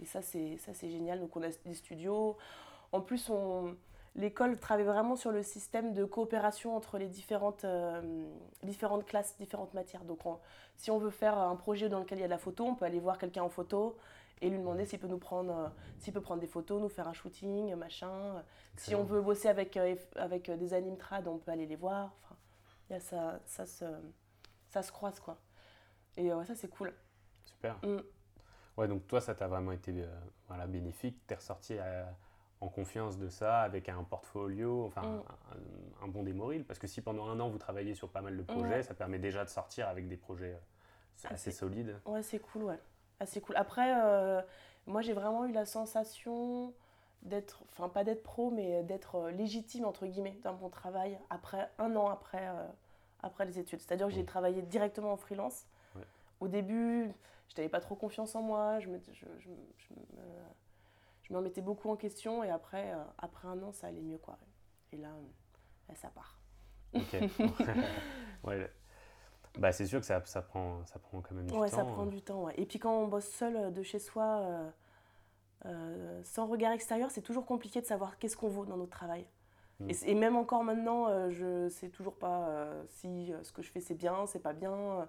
Et 0.00 0.06
ça, 0.06 0.22
c'est 0.22 0.56
ça, 0.56 0.72
c'est 0.74 0.88
génial. 0.90 1.20
Donc 1.20 1.36
on 1.36 1.42
a 1.42 1.48
des 1.64 1.74
studios. 1.74 2.36
En 2.92 3.00
plus, 3.00 3.28
on... 3.30 3.76
l'école 4.16 4.58
travaille 4.58 4.84
vraiment 4.86 5.14
sur 5.14 5.30
le 5.30 5.42
système 5.44 5.92
de 5.92 6.04
coopération 6.04 6.74
entre 6.74 6.98
les 6.98 7.06
différentes, 7.06 7.64
euh, 7.64 8.00
différentes 8.64 9.04
classes, 9.04 9.36
différentes 9.38 9.74
matières. 9.74 10.02
Donc 10.04 10.24
on- 10.26 10.38
si 10.76 10.90
on 10.90 10.98
veut 10.98 11.10
faire 11.10 11.38
un 11.38 11.54
projet 11.54 11.88
dans 11.88 12.00
lequel 12.00 12.18
il 12.18 12.22
y 12.22 12.24
a 12.24 12.28
de 12.28 12.30
la 12.32 12.38
photo, 12.38 12.64
on 12.64 12.74
peut 12.74 12.86
aller 12.86 12.98
voir 12.98 13.18
quelqu'un 13.18 13.42
en 13.42 13.50
photo 13.50 13.96
et 14.42 14.48
lui 14.50 14.58
demander 14.58 14.84
s'il 14.86 14.98
peut 14.98 15.06
nous 15.08 15.18
prendre, 15.18 15.54
euh, 15.54 15.68
s'il 15.98 16.12
peut 16.12 16.20
prendre 16.20 16.40
des 16.40 16.46
photos, 16.46 16.80
nous 16.80 16.88
faire 16.88 17.08
un 17.08 17.12
shooting, 17.12 17.74
machin. 17.74 18.42
Si 18.76 18.94
on 18.94 19.04
veut 19.04 19.20
bosser 19.20 19.48
avec, 19.48 19.76
euh, 19.76 19.94
avec 20.16 20.48
euh, 20.48 20.56
des 20.56 20.72
animtrad, 20.74 21.26
on 21.28 21.38
peut 21.38 21.50
aller 21.50 21.66
les 21.66 21.76
voir. 21.76 22.14
Enfin, 22.24 22.36
y 22.90 22.94
a 22.94 23.00
ça, 23.00 23.40
ça, 23.44 23.66
se, 23.66 23.84
ça 24.68 24.82
se 24.82 24.92
croise, 24.92 25.20
quoi. 25.20 25.38
Et 26.16 26.32
ouais, 26.32 26.44
ça, 26.46 26.54
c'est 26.54 26.68
cool. 26.68 26.92
Super. 27.44 27.76
Mm. 27.84 27.98
Ouais, 28.76 28.88
donc 28.88 29.06
toi, 29.06 29.20
ça 29.20 29.34
t'a 29.34 29.46
vraiment 29.46 29.72
été 29.72 29.92
euh, 29.94 30.06
voilà, 30.48 30.66
bénéfique. 30.66 31.18
Tu 31.26 31.34
es 31.34 31.36
ressorti 31.36 31.76
euh, 31.78 32.04
en 32.62 32.68
confiance 32.68 33.18
de 33.18 33.28
ça, 33.28 33.60
avec 33.60 33.88
un 33.90 34.04
portfolio, 34.04 34.86
enfin 34.86 35.02
Mm. 35.02 35.22
un, 36.02 36.04
un 36.04 36.08
bon 36.08 36.22
démoril. 36.22 36.64
Parce 36.64 36.78
que 36.78 36.86
si 36.86 37.02
pendant 37.02 37.28
un 37.28 37.38
an, 37.40 37.50
vous 37.50 37.58
travaillez 37.58 37.94
sur 37.94 38.08
pas 38.08 38.22
mal 38.22 38.36
de 38.36 38.42
projets, 38.42 38.82
ça 38.82 38.94
permet 38.94 39.18
déjà 39.18 39.44
de 39.44 39.50
sortir 39.50 39.86
avec 39.88 40.08
des 40.08 40.16
projets 40.16 40.58
Ah, 41.24 41.34
assez 41.34 41.50
c'est- 41.50 41.58
solides. 41.58 42.00
Ouais, 42.06 42.22
c'est 42.22 42.38
cool, 42.38 42.62
ouais. 42.64 42.78
C'est 43.26 43.40
cool. 43.40 43.56
Après, 43.56 43.92
euh, 44.02 44.40
moi, 44.86 45.02
j'ai 45.02 45.12
vraiment 45.12 45.44
eu 45.44 45.52
la 45.52 45.66
sensation 45.66 46.72
d'être, 47.22 47.62
enfin, 47.70 47.88
pas 47.88 48.04
d'être 48.04 48.22
pro, 48.22 48.50
mais 48.50 48.82
d'être 48.82 49.16
euh, 49.16 49.30
légitime, 49.30 49.84
entre 49.84 50.06
guillemets, 50.06 50.38
dans 50.42 50.54
mon 50.54 50.70
travail, 50.70 51.18
après, 51.28 51.70
un 51.78 51.94
an 51.96 52.08
après, 52.08 52.48
euh, 52.48 52.66
après 53.22 53.44
les 53.44 53.58
études. 53.58 53.80
C'est-à-dire 53.80 54.06
que 54.06 54.14
j'ai 54.14 54.24
travaillé 54.24 54.62
directement 54.62 55.12
en 55.12 55.16
freelance. 55.16 55.66
Ouais. 55.96 56.02
Au 56.40 56.48
début, 56.48 57.12
je 57.48 57.56
n'avais 57.56 57.68
pas 57.68 57.80
trop 57.80 57.94
confiance 57.94 58.34
en 58.34 58.42
moi, 58.42 58.80
je 58.80 58.88
me, 58.88 58.98
je, 58.98 59.26
je, 59.38 59.50
je 59.76 59.94
me, 59.94 60.00
je 61.22 61.32
me 61.32 61.38
remettais 61.38 61.60
beaucoup 61.60 61.90
en 61.90 61.96
question, 61.96 62.42
et 62.42 62.50
après, 62.50 62.92
euh, 62.92 63.04
après 63.18 63.48
un 63.48 63.62
an, 63.62 63.72
ça 63.72 63.88
allait 63.88 64.00
mieux, 64.00 64.18
quoi. 64.18 64.38
Et 64.92 64.96
là, 64.96 65.10
là, 65.88 65.94
ça 65.94 66.08
part. 66.08 66.40
Ok. 66.94 67.14
ouais. 68.44 68.70
Bah, 69.58 69.72
c'est 69.72 69.86
sûr 69.86 70.00
que 70.00 70.06
ça, 70.06 70.22
ça, 70.26 70.42
prend, 70.42 70.84
ça 70.86 70.98
prend 70.98 71.20
quand 71.20 71.34
même 71.34 71.46
du 71.46 71.54
Ouais, 71.54 71.68
temps. 71.68 71.76
ça 71.76 71.84
prend 71.84 72.06
du 72.06 72.22
temps. 72.22 72.44
ouais. 72.44 72.54
Et 72.56 72.66
puis 72.66 72.78
quand 72.78 72.94
on 72.94 73.08
bosse 73.08 73.28
seul 73.28 73.56
euh, 73.56 73.70
de 73.70 73.82
chez 73.82 73.98
soi, 73.98 74.24
euh, 74.42 74.70
euh, 75.66 76.20
sans 76.24 76.46
regard 76.46 76.72
extérieur, 76.72 77.10
c'est 77.10 77.20
toujours 77.20 77.44
compliqué 77.46 77.80
de 77.80 77.86
savoir 77.86 78.18
qu'est-ce 78.18 78.36
qu'on 78.36 78.48
vaut 78.48 78.64
dans 78.64 78.76
notre 78.76 78.92
travail. 78.96 79.26
Mm. 79.80 79.90
Et, 80.06 80.14
même 80.14 80.36
encore 80.36 80.62
maintenant, 80.62 81.08
euh, 81.08 81.30
je 81.30 81.68
sais 81.68 81.88
toujours 81.88 82.14
pas 82.16 82.48
euh, 82.48 82.82
si 82.88 83.32
ce 83.42 83.50
que 83.52 83.62
je 83.62 83.70
fais 83.70 83.80
c'est 83.80 83.94
bien, 83.94 84.26
c'est 84.26 84.38
pas 84.38 84.52
bien. 84.52 85.06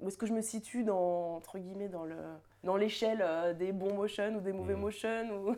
où 0.00 0.08
est-ce 0.08 0.18
que 0.18 0.26
je 0.26 0.32
me 0.32 0.42
situe 0.42 0.84
dans 0.84 1.36
entre 1.36 1.58
guillemets 1.58 1.88
dans 1.88 2.04
le 2.04 2.16
dans 2.62 2.76
l'échelle 2.76 3.56
des 3.58 3.72
bons 3.72 3.94
motion 3.94 4.34
ou 4.36 4.40
des 4.40 4.52
mauvais 4.52 4.74
Mm. 4.76 4.80
motion 4.80 5.30
ou 5.46 5.56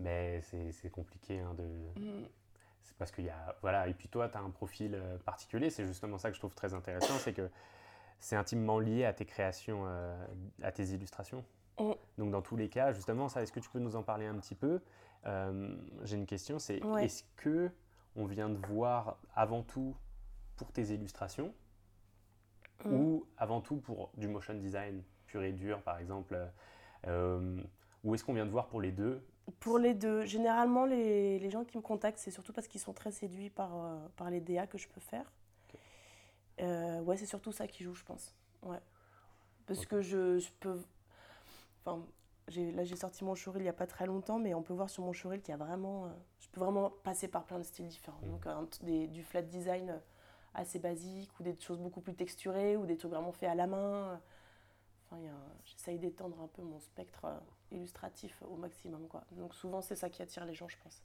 Mais 0.00 0.40
c'est 0.42 0.72
c'est 0.72 0.90
compliqué 0.90 1.40
hein, 1.40 1.54
de, 1.54 1.64
Mm. 2.00 2.26
Parce 2.98 3.10
qu'il 3.12 3.24
y 3.24 3.30
a. 3.30 3.56
Voilà, 3.60 3.88
et 3.88 3.94
puis 3.94 4.08
toi, 4.08 4.28
tu 4.28 4.38
as 4.38 4.40
un 4.40 4.50
profil 4.50 4.94
euh, 4.94 5.18
particulier. 5.18 5.70
C'est 5.70 5.84
justement 5.86 6.18
ça 6.18 6.30
que 6.30 6.34
je 6.34 6.40
trouve 6.40 6.54
très 6.54 6.72
intéressant 6.74 7.14
c'est 7.18 7.32
que 7.34 7.50
c'est 8.18 8.36
intimement 8.36 8.78
lié 8.78 9.04
à 9.04 9.12
tes 9.12 9.26
créations, 9.26 9.84
euh, 9.86 10.26
à 10.62 10.72
tes 10.72 10.84
illustrations. 10.84 11.44
Mm. 11.78 11.92
Donc, 12.18 12.30
dans 12.30 12.40
tous 12.42 12.56
les 12.56 12.68
cas, 12.70 12.92
justement, 12.92 13.28
ça, 13.28 13.42
est-ce 13.42 13.52
que 13.52 13.60
tu 13.60 13.68
peux 13.68 13.78
nous 13.78 13.96
en 13.96 14.02
parler 14.02 14.24
un 14.26 14.36
petit 14.38 14.54
peu? 14.54 14.80
Euh, 15.26 15.76
J'ai 16.04 16.16
une 16.16 16.26
question 16.26 16.58
c'est 16.58 16.82
Ouais. 16.84 17.04
est-ce 17.04 17.24
que 17.36 17.70
on 18.14 18.24
vient 18.24 18.48
de 18.48 18.56
voir 18.68 19.18
avant 19.34 19.62
tout 19.62 19.94
pour 20.56 20.72
tes 20.72 20.84
illustrations 20.94 21.52
Mm. 22.84 22.92
ou 22.94 23.26
avant 23.38 23.60
tout 23.62 23.76
pour 23.78 24.10
du 24.16 24.28
motion 24.28 24.54
design 24.54 25.02
pur 25.26 25.42
et 25.42 25.52
dur, 25.52 25.82
par 25.82 25.98
exemple 25.98 26.38
euh, 27.06 27.62
Ou 28.04 28.14
est-ce 28.14 28.22
qu'on 28.24 28.34
vient 28.34 28.44
de 28.46 28.50
voir 28.50 28.68
pour 28.68 28.80
les 28.80 28.92
deux 28.92 29.26
Pour 29.60 29.78
les 29.78 29.94
deux, 29.94 30.24
généralement 30.24 30.86
les, 30.86 31.38
les 31.38 31.50
gens 31.50 31.64
qui 31.64 31.76
me 31.76 31.82
contactent, 31.82 32.18
c'est 32.18 32.30
surtout 32.30 32.52
parce 32.52 32.66
qu'ils 32.68 32.80
sont 32.80 32.92
très 32.92 33.12
séduits 33.12 33.50
par, 33.50 33.76
euh, 33.76 33.96
par 34.16 34.30
les 34.30 34.40
DA 34.40 34.66
que 34.66 34.78
je 34.78 34.88
peux 34.88 35.00
faire. 35.00 35.30
Euh, 36.60 37.00
ouais, 37.02 37.16
c'est 37.16 37.26
surtout 37.26 37.52
ça 37.52 37.66
qui 37.66 37.84
joue, 37.84 37.94
je 37.94 38.04
pense. 38.04 38.34
Ouais. 38.62 38.78
Parce 39.66 39.86
que 39.86 40.00
je, 40.02 40.38
je 40.38 40.50
peux. 40.60 40.78
Enfin, 41.84 42.04
j'ai- 42.48 42.72
là 42.72 42.84
j'ai 42.84 42.96
sorti 42.96 43.24
mon 43.24 43.34
showreel 43.34 43.62
il 43.62 43.64
n'y 43.64 43.68
a 43.70 43.72
pas 43.72 43.86
très 43.86 44.06
longtemps, 44.06 44.38
mais 44.38 44.54
on 44.54 44.62
peut 44.62 44.74
voir 44.74 44.90
sur 44.90 45.04
mon 45.04 45.12
showreel 45.12 45.40
qu'il 45.42 45.52
y 45.52 45.54
a 45.54 45.56
vraiment. 45.58 46.06
euh, 46.06 46.10
je 46.40 46.48
peux 46.50 46.60
vraiment 46.60 46.90
passer 47.04 47.28
par 47.28 47.44
plein 47.44 47.58
de 47.58 47.64
styles 47.64 47.88
différents. 47.88 48.20
Mhm. 48.22 48.30
Donc 48.30 48.46
un- 48.46 48.68
des- 48.82 49.06
du 49.08 49.22
flat 49.22 49.42
design 49.42 50.00
assez 50.54 50.78
basique, 50.78 51.30
ou 51.40 51.42
des 51.42 51.58
choses 51.60 51.80
beaucoup 51.80 52.00
plus 52.00 52.14
texturées, 52.14 52.76
ou 52.76 52.86
des 52.86 52.96
trucs 52.96 53.12
vraiment 53.12 53.32
faits 53.32 53.50
à 53.50 53.54
la 53.54 53.66
main. 53.66 54.20
Enfin, 55.10 55.22
j'essaye 55.64 55.98
d'étendre 55.98 56.40
un 56.40 56.48
peu 56.48 56.62
mon 56.62 56.80
spectre 56.80 57.24
euh, 57.26 57.38
illustratif 57.70 58.42
au 58.50 58.56
maximum. 58.56 59.06
Quoi. 59.08 59.22
Donc 59.32 59.54
souvent, 59.54 59.80
c'est 59.80 59.94
ça 59.96 60.10
qui 60.10 60.20
attire 60.22 60.44
les 60.44 60.54
gens, 60.54 60.68
je 60.68 60.76
pense. 60.82 61.02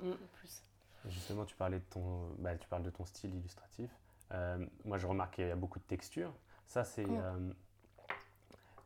Mm, 0.00 0.12
plus. 0.34 0.62
Justement, 1.08 1.44
tu 1.44 1.56
parlais 1.56 1.78
de 1.78 1.84
ton, 1.90 2.28
bah, 2.38 2.54
tu 2.56 2.68
parles 2.68 2.82
de 2.82 2.90
ton 2.90 3.04
style 3.06 3.34
illustratif. 3.34 3.90
Euh, 4.32 4.64
moi, 4.84 4.98
je 4.98 5.06
remarque 5.06 5.34
qu'il 5.34 5.46
y 5.46 5.50
a 5.50 5.56
beaucoup 5.56 5.78
de 5.78 5.84
textures. 5.84 6.32
Ça, 6.66 6.84
c'est, 6.84 7.06
Mm. 7.06 7.20
euh, 7.22 7.52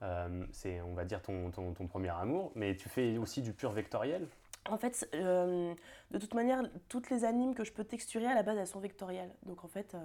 euh, 0.02 0.46
c'est, 0.52 0.80
on 0.80 0.94
va 0.94 1.04
dire, 1.04 1.22
ton, 1.22 1.50
ton, 1.50 1.72
ton 1.74 1.86
premier 1.86 2.10
amour. 2.10 2.52
Mais 2.54 2.76
tu 2.76 2.88
fais 2.88 3.18
aussi 3.18 3.42
du 3.42 3.52
pur 3.52 3.72
vectoriel? 3.72 4.28
En 4.68 4.76
fait, 4.78 5.08
de 5.12 6.18
toute 6.18 6.34
manière, 6.34 6.62
toutes 6.88 7.10
les 7.10 7.24
animes 7.24 7.54
que 7.54 7.64
je 7.64 7.72
peux 7.72 7.84
texturer, 7.84 8.26
à 8.26 8.34
la 8.34 8.42
base, 8.42 8.58
elles 8.58 8.66
sont 8.66 8.80
vectorielles. 8.80 9.32
Donc 9.44 9.64
en 9.64 9.68
fait, 9.68 9.96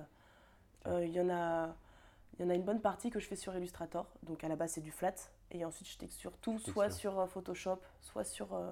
euh, 0.87 1.05
il 1.05 1.11
y 1.11 1.19
en 1.21 1.29
a... 1.29 1.75
Il 2.39 2.43
y 2.43 2.47
en 2.47 2.49
a 2.49 2.55
une 2.55 2.63
bonne 2.63 2.81
partie 2.81 3.09
que 3.09 3.19
je 3.19 3.27
fais 3.27 3.35
sur 3.35 3.55
Illustrator, 3.55 4.07
donc 4.23 4.43
à 4.43 4.47
la 4.47 4.55
base 4.55 4.71
c'est 4.71 4.81
du 4.81 4.91
flat, 4.91 5.13
et 5.51 5.63
ensuite 5.65 5.87
je 5.87 5.97
texture 5.97 6.37
tout, 6.37 6.57
soit 6.59 6.89
sur 6.89 7.19
euh, 7.19 7.27
Photoshop, 7.27 7.79
soit 7.99 8.23
sur, 8.23 8.53
euh, 8.53 8.71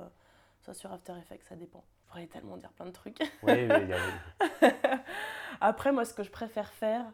soit 0.61 0.73
sur 0.73 0.91
After 0.91 1.13
Effects, 1.17 1.43
ça 1.43 1.55
dépend. 1.55 1.83
pourrais 2.07 2.27
tellement 2.27 2.57
dire 2.57 2.71
plein 2.71 2.85
de 2.85 2.91
trucs. 2.91 3.19
Oui, 3.43 3.53
oui, 3.53 3.93
a- 3.93 5.03
Après, 5.61 5.91
moi, 5.91 6.05
ce 6.05 6.13
que 6.13 6.23
je 6.23 6.31
préfère 6.31 6.71
faire, 6.71 7.05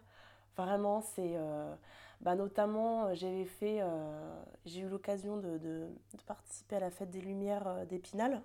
vraiment, 0.56 1.02
c'est. 1.02 1.34
euh, 1.36 1.74
bah, 2.22 2.36
notamment, 2.36 3.14
fait. 3.46 3.80
euh, 3.82 4.44
j'ai 4.66 4.82
eu 4.82 4.88
l'occasion 4.88 5.38
de, 5.38 5.58
de- 5.58 5.90
de 6.14 6.22
participer 6.26 6.78
à 6.78 6.80
la 6.80 6.92
fête 6.92 7.10
des 7.10 7.22
Lumières 7.22 7.86
d'Épinal. 7.88 8.42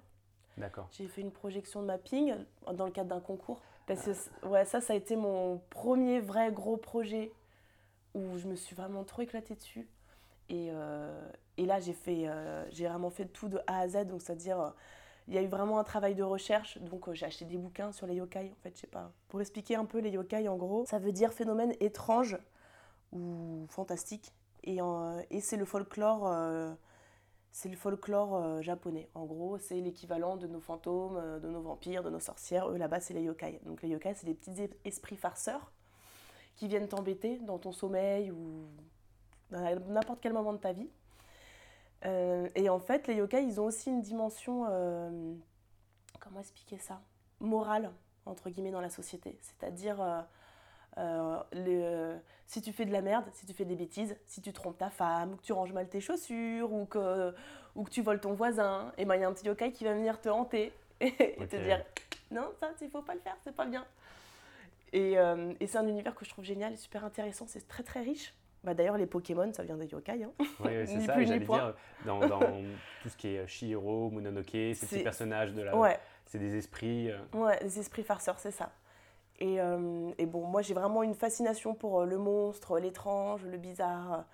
D'accord. 0.56 0.88
J'ai 0.90 1.06
fait 1.06 1.20
une 1.20 1.30
projection 1.32 1.82
de 1.82 1.86
mapping 1.86 2.34
dans 2.72 2.86
le 2.86 2.90
cadre 2.90 3.10
d'un 3.10 3.20
concours. 3.20 3.60
Parce 3.86 4.02
que 4.02 4.12
c- 4.12 4.30
ouais, 4.44 4.64
ça, 4.64 4.80
ça 4.80 4.92
a 4.92 4.96
été 4.96 5.16
mon 5.16 5.58
premier 5.70 6.20
vrai 6.20 6.50
gros 6.50 6.76
projet 6.76 7.32
où 8.14 8.38
je 8.38 8.46
me 8.46 8.56
suis 8.56 8.74
vraiment 8.74 9.04
trop 9.04 9.22
éclatée 9.22 9.54
dessus. 9.54 9.88
Et, 10.48 10.68
euh, 10.72 11.30
et 11.56 11.66
là, 11.66 11.80
j'ai 11.80 11.92
fait, 11.92 12.26
euh, 12.28 12.64
j'ai 12.70 12.88
vraiment 12.88 13.10
fait 13.10 13.26
tout 13.26 13.48
de 13.48 13.58
A 13.66 13.80
à 13.80 13.88
Z. 13.88 14.06
Donc, 14.06 14.20
c'est-à-dire, 14.22 14.60
euh, 14.60 14.70
il 15.28 15.34
y 15.34 15.38
a 15.38 15.42
eu 15.42 15.46
vraiment 15.46 15.78
un 15.78 15.84
travail 15.84 16.14
de 16.14 16.22
recherche. 16.24 16.78
Donc, 16.78 17.12
j'ai 17.12 17.26
acheté 17.26 17.44
des 17.44 17.56
bouquins 17.56 17.92
sur 17.92 18.06
les 18.06 18.16
yokai. 18.16 18.52
En 18.58 18.62
fait, 18.62 18.74
je 18.74 18.80
sais 18.80 18.86
pas. 18.88 19.12
Pour 19.28 19.40
expliquer 19.40 19.76
un 19.76 19.84
peu 19.84 19.98
les 19.98 20.10
yokai, 20.10 20.48
en 20.48 20.56
gros, 20.56 20.84
ça 20.86 20.98
veut 20.98 21.12
dire 21.12 21.32
phénomène 21.32 21.74
étrange 21.80 22.36
ou 23.12 23.66
fantastique. 23.68 24.32
Et, 24.64 24.78
et 25.30 25.40
c'est 25.40 25.56
le 25.56 25.64
folklore. 25.64 26.30
c'est 27.52 27.68
le 27.68 27.76
folklore 27.76 28.62
japonais. 28.62 29.08
En 29.14 29.24
gros, 29.24 29.56
c'est 29.58 29.80
l'équivalent 29.80 30.36
de 30.36 30.46
nos 30.46 30.60
fantômes, 30.60 31.40
de 31.40 31.48
nos 31.48 31.62
vampires, 31.62 32.02
de 32.02 32.10
nos 32.10 32.20
sorcières. 32.20 32.68
Eux, 32.70 32.76
là-bas, 32.76 33.00
c'est 33.00 33.14
les 33.14 33.22
yokai. 33.22 33.60
Donc 33.64 33.82
les 33.82 33.88
yokai, 33.88 34.14
c'est 34.14 34.26
des 34.26 34.34
petits 34.34 34.60
es- 34.62 34.78
esprits 34.84 35.16
farceurs 35.16 35.72
qui 36.60 36.68
viennent 36.68 36.88
t'embêter 36.88 37.38
dans 37.38 37.58
ton 37.58 37.72
sommeil 37.72 38.30
ou 38.30 38.66
à 39.54 39.74
n'importe 39.76 40.18
quel 40.20 40.34
moment 40.34 40.52
de 40.52 40.58
ta 40.58 40.74
vie. 40.74 40.90
Euh, 42.04 42.50
et 42.54 42.68
en 42.68 42.78
fait, 42.78 43.06
les 43.06 43.14
yokai, 43.14 43.42
ils 43.42 43.58
ont 43.62 43.64
aussi 43.64 43.88
une 43.88 44.02
dimension, 44.02 44.66
euh, 44.68 45.34
comment 46.20 46.38
expliquer 46.38 46.76
ça? 46.76 47.00
Morale, 47.40 47.90
entre 48.26 48.50
guillemets, 48.50 48.72
dans 48.72 48.82
la 48.82 48.90
société. 48.90 49.38
C'est-à-dire, 49.40 50.26
euh, 50.98 52.18
si 52.46 52.60
tu 52.60 52.74
fais 52.74 52.84
de 52.84 52.92
la 52.92 53.00
merde, 53.00 53.24
si 53.32 53.46
tu 53.46 53.54
fais 53.54 53.64
des 53.64 53.76
bêtises, 53.76 54.14
si 54.26 54.42
tu 54.42 54.52
trompes 54.52 54.76
ta 54.76 54.90
femme, 54.90 55.32
ou 55.32 55.36
que 55.36 55.42
tu 55.42 55.54
ranges 55.54 55.72
mal 55.72 55.88
tes 55.88 56.02
chaussures, 56.02 56.70
ou 56.70 56.84
que, 56.84 57.34
ou 57.74 57.84
que 57.84 57.90
tu 57.90 58.02
voles 58.02 58.20
ton 58.20 58.34
voisin, 58.34 58.92
et 58.98 59.06
ben 59.06 59.14
il 59.14 59.22
y 59.22 59.24
a 59.24 59.28
un 59.28 59.32
petit 59.32 59.46
yokai 59.46 59.72
qui 59.72 59.84
va 59.84 59.94
venir 59.94 60.20
te 60.20 60.28
hanter 60.28 60.74
et 61.00 61.46
te 61.48 61.56
dire 61.56 61.82
non, 62.30 62.52
ça, 62.60 62.70
il 62.82 62.90
faut 62.90 63.00
pas 63.00 63.14
le 63.14 63.20
faire, 63.20 63.38
c'est 63.44 63.56
pas 63.56 63.64
bien. 63.64 63.86
Et, 64.92 65.18
euh, 65.18 65.52
et 65.60 65.66
c'est 65.66 65.78
un 65.78 65.86
univers 65.86 66.14
que 66.14 66.24
je 66.24 66.30
trouve 66.30 66.44
génial 66.44 66.72
et 66.72 66.76
super 66.76 67.04
intéressant, 67.04 67.46
c'est 67.48 67.66
très 67.68 67.82
très 67.82 68.00
riche. 68.00 68.34
Bah, 68.64 68.74
D'ailleurs, 68.74 68.98
les 68.98 69.06
Pokémon, 69.06 69.50
ça 69.52 69.62
vient 69.62 69.76
des 69.76 69.86
yokai. 69.86 70.24
hein. 70.24 70.32
Oui, 70.38 70.46
oui, 70.64 70.86
c'est 70.86 71.00
ça. 71.06 71.12
plus 71.14 71.22
et 71.22 71.24
ni 71.24 71.26
J'allais 71.26 71.46
dire, 71.46 71.74
dans, 72.04 72.20
dans 72.20 72.40
tout 73.02 73.08
ce 73.08 73.16
qui 73.16 73.28
est 73.28 73.46
Shihiro, 73.46 74.10
Mononoke, 74.10 74.50
ces 74.50 74.74
petits 74.74 75.02
personnages 75.02 75.54
de 75.54 75.62
la. 75.62 75.76
Ouais, 75.76 75.98
C'est 76.26 76.38
des 76.38 76.56
esprits. 76.56 77.10
euh, 77.10 77.18
Ouais, 77.34 77.58
les 77.62 77.78
esprits 77.78 78.02
farceurs, 78.02 78.38
c'est 78.38 78.50
ça. 78.50 78.72
Et, 79.38 79.58
euh, 79.60 80.10
et 80.18 80.26
bon, 80.26 80.44
moi 80.46 80.60
j'ai 80.60 80.74
vraiment 80.74 81.02
une 81.02 81.14
fascination 81.14 81.74
pour 81.74 82.00
euh, 82.02 82.04
le 82.04 82.18
monstre, 82.18 82.78
l'étrange, 82.78 83.42
le 83.46 83.56
bizarre. 83.56 84.26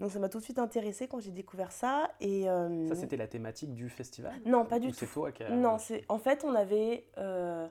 Donc 0.00 0.10
ça 0.10 0.18
m'a 0.18 0.28
tout 0.28 0.38
de 0.38 0.42
suite 0.44 0.58
intéressée 0.58 1.06
quand 1.06 1.20
j'ai 1.20 1.30
découvert 1.30 1.70
ça. 1.70 2.10
Et, 2.20 2.48
euh, 2.48 2.88
Ça, 2.88 2.96
c'était 2.96 3.16
la 3.16 3.28
thématique 3.28 3.72
du 3.72 3.88
festival? 3.88 4.34
Non, 4.44 4.64
pas 4.64 4.80
du 4.80 4.88
Ou 4.88 4.90
tout. 4.90 4.96
c'est 4.96 5.06
toi 5.06 5.30
qui 5.30 5.44
as. 5.44 5.50
Non, 5.50 5.78
c'est 5.78 6.04
en 6.08 6.18
fait 6.18 6.42
on 6.44 6.54
avait 6.56 7.06
euh, 7.18 7.68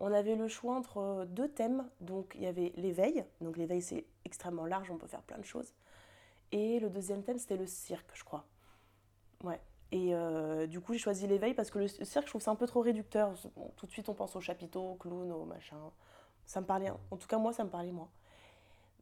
on 0.00 0.12
avait 0.12 0.36
le 0.36 0.48
choix 0.48 0.74
entre 0.74 1.26
deux 1.28 1.48
thèmes. 1.48 1.88
Donc 2.00 2.32
il 2.36 2.42
y 2.42 2.46
avait 2.46 2.72
l'éveil. 2.76 3.24
Donc 3.40 3.56
l'éveil 3.56 3.82
c'est 3.82 4.04
extrêmement 4.24 4.66
large, 4.66 4.90
on 4.90 4.96
peut 4.96 5.06
faire 5.06 5.22
plein 5.22 5.38
de 5.38 5.44
choses. 5.44 5.74
Et 6.52 6.80
le 6.80 6.90
deuxième 6.90 7.22
thème 7.22 7.38
c'était 7.38 7.56
le 7.56 7.66
cirque, 7.66 8.10
je 8.14 8.24
crois. 8.24 8.44
Ouais. 9.44 9.60
Et 9.90 10.14
euh, 10.14 10.66
du 10.66 10.80
coup 10.80 10.92
j'ai 10.92 10.98
choisi 10.98 11.26
l'éveil 11.26 11.54
parce 11.54 11.70
que 11.70 11.78
le 11.78 11.88
cirque 11.88 12.26
je 12.26 12.30
trouve 12.30 12.42
c'est 12.42 12.50
un 12.50 12.56
peu 12.56 12.66
trop 12.66 12.80
réducteur. 12.80 13.32
Tout 13.76 13.86
de 13.86 13.90
suite 13.90 14.08
on 14.08 14.14
pense 14.14 14.36
au 14.36 14.40
chapiteau, 14.40 14.92
au 14.92 14.94
clown, 14.94 15.30
au 15.32 15.44
machin. 15.44 15.76
Ça 16.46 16.60
me 16.60 16.66
parlait. 16.66 16.90
En 17.10 17.16
tout 17.16 17.28
cas 17.28 17.38
moi 17.38 17.52
ça 17.52 17.64
me 17.64 17.70
parlait 17.70 17.92
moi. 17.92 18.08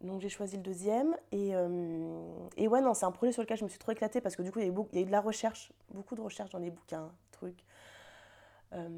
Donc 0.00 0.20
j'ai 0.20 0.28
choisi 0.28 0.56
le 0.56 0.62
deuxième. 0.62 1.16
Et, 1.32 1.54
euh, 1.54 2.48
et 2.56 2.68
ouais, 2.68 2.80
non, 2.80 2.94
c'est 2.94 3.06
un 3.06 3.12
projet 3.12 3.32
sur 3.32 3.42
lequel 3.42 3.56
je 3.56 3.64
me 3.64 3.68
suis 3.68 3.78
trop 3.78 3.92
éclatée 3.92 4.20
parce 4.20 4.36
que 4.36 4.42
du 4.42 4.52
coup, 4.52 4.58
il 4.58 4.66
y 4.66 4.68
a 4.68 5.00
eu, 5.00 5.04
de 5.04 5.10
la 5.10 5.20
recherche, 5.20 5.72
beaucoup 5.90 6.14
de 6.14 6.20
recherche 6.20 6.50
dans 6.50 6.58
les 6.58 6.70
bouquins, 6.70 7.10
trucs. 7.32 7.64
Euh, 8.72 8.88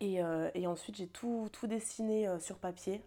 et, 0.00 0.22
euh, 0.22 0.50
et 0.54 0.66
ensuite, 0.66 0.96
j'ai 0.96 1.08
tout, 1.08 1.48
tout 1.52 1.66
dessiné 1.66 2.28
euh, 2.28 2.38
sur 2.38 2.58
papier. 2.58 3.02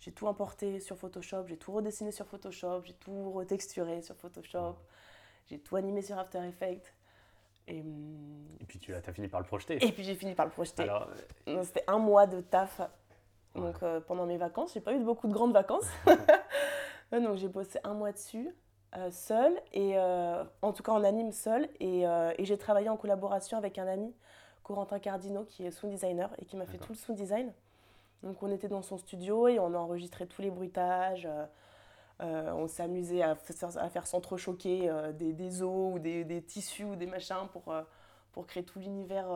J'ai 0.00 0.12
tout 0.12 0.28
importé 0.28 0.78
sur 0.80 0.96
Photoshop, 0.96 1.46
j'ai 1.46 1.56
tout 1.56 1.72
redessiné 1.72 2.12
sur 2.12 2.26
Photoshop, 2.26 2.82
j'ai 2.84 2.92
tout 2.94 3.32
retexturé 3.32 4.02
sur 4.02 4.14
Photoshop, 4.16 4.76
j'ai 5.46 5.58
tout 5.58 5.76
animé 5.76 6.02
sur 6.02 6.18
After 6.18 6.38
Effects. 6.46 6.92
Et, 7.66 7.78
Et 7.78 8.64
puis 8.68 8.78
tu 8.78 8.94
as, 8.94 8.98
as 8.98 9.12
fini 9.12 9.26
par 9.28 9.40
le 9.40 9.46
projeter. 9.46 9.84
et 9.84 9.90
puis 9.92 10.04
j'ai 10.04 10.14
fini 10.14 10.34
par 10.34 10.46
le 10.46 10.52
projeter. 10.52 10.82
Alors, 10.82 11.08
Donc, 11.46 11.64
C'était 11.64 11.84
un 11.88 11.98
mois 11.98 12.26
de 12.26 12.40
taf. 12.40 12.80
Donc 13.54 13.82
euh, 13.82 14.00
pendant 14.00 14.26
mes 14.26 14.36
vacances, 14.36 14.74
j'ai 14.74 14.80
pas 14.80 14.92
eu 14.92 15.00
beaucoup 15.00 15.28
de 15.28 15.32
grandes 15.32 15.54
vacances. 15.54 15.88
Donc 17.12 17.36
j'ai 17.36 17.48
bossé 17.48 17.78
un 17.84 17.94
mois 17.94 18.12
dessus, 18.12 18.54
euh, 18.96 19.10
seule, 19.10 19.54
et 19.72 19.96
euh, 19.96 20.44
en 20.62 20.72
tout 20.72 20.82
cas 20.82 20.92
en 20.92 21.02
anime. 21.04 21.30
Et, 21.80 22.06
euh, 22.06 22.32
et 22.38 22.44
j'ai 22.44 22.58
travaillé 22.58 22.88
en 22.88 22.96
collaboration 22.96 23.56
avec 23.58 23.78
un 23.78 23.86
ami, 23.86 24.14
Corentin 24.66 24.98
Cardino, 24.98 25.44
qui 25.44 25.64
est 25.64 25.70
sound 25.70 25.92
designer 25.92 26.28
et 26.38 26.44
qui 26.44 26.56
m'a 26.56 26.66
fait 26.66 26.78
tout 26.78 26.92
le 26.92 26.98
sound 26.98 27.16
design. 27.16 27.52
Donc 28.24 28.42
on 28.42 28.50
était 28.50 28.66
dans 28.66 28.82
son 28.82 28.98
studio 28.98 29.46
et 29.46 29.60
on 29.60 29.72
a 29.74 29.78
enregistré 29.78 30.26
tous 30.26 30.42
les 30.42 30.50
bruitages. 30.50 31.26
euh, 31.26 31.46
euh, 32.22 32.50
on 32.54 32.66
s'est 32.66 32.82
amusé 32.82 33.22
à 33.22 33.34
faire, 33.36 33.76
à 33.78 33.90
faire 33.90 34.06
s'entrechoquer 34.06 34.88
euh, 34.88 35.12
des, 35.12 35.32
des 35.34 35.62
os 35.62 35.94
ou 35.94 35.98
des, 36.00 36.24
des 36.24 36.42
tissus 36.42 36.82
ou 36.84 36.96
des 36.96 37.06
machins 37.06 37.46
pour, 37.52 37.70
euh, 37.70 37.82
pour 38.32 38.46
créer 38.46 38.64
tout 38.64 38.78
l'univers 38.80 39.28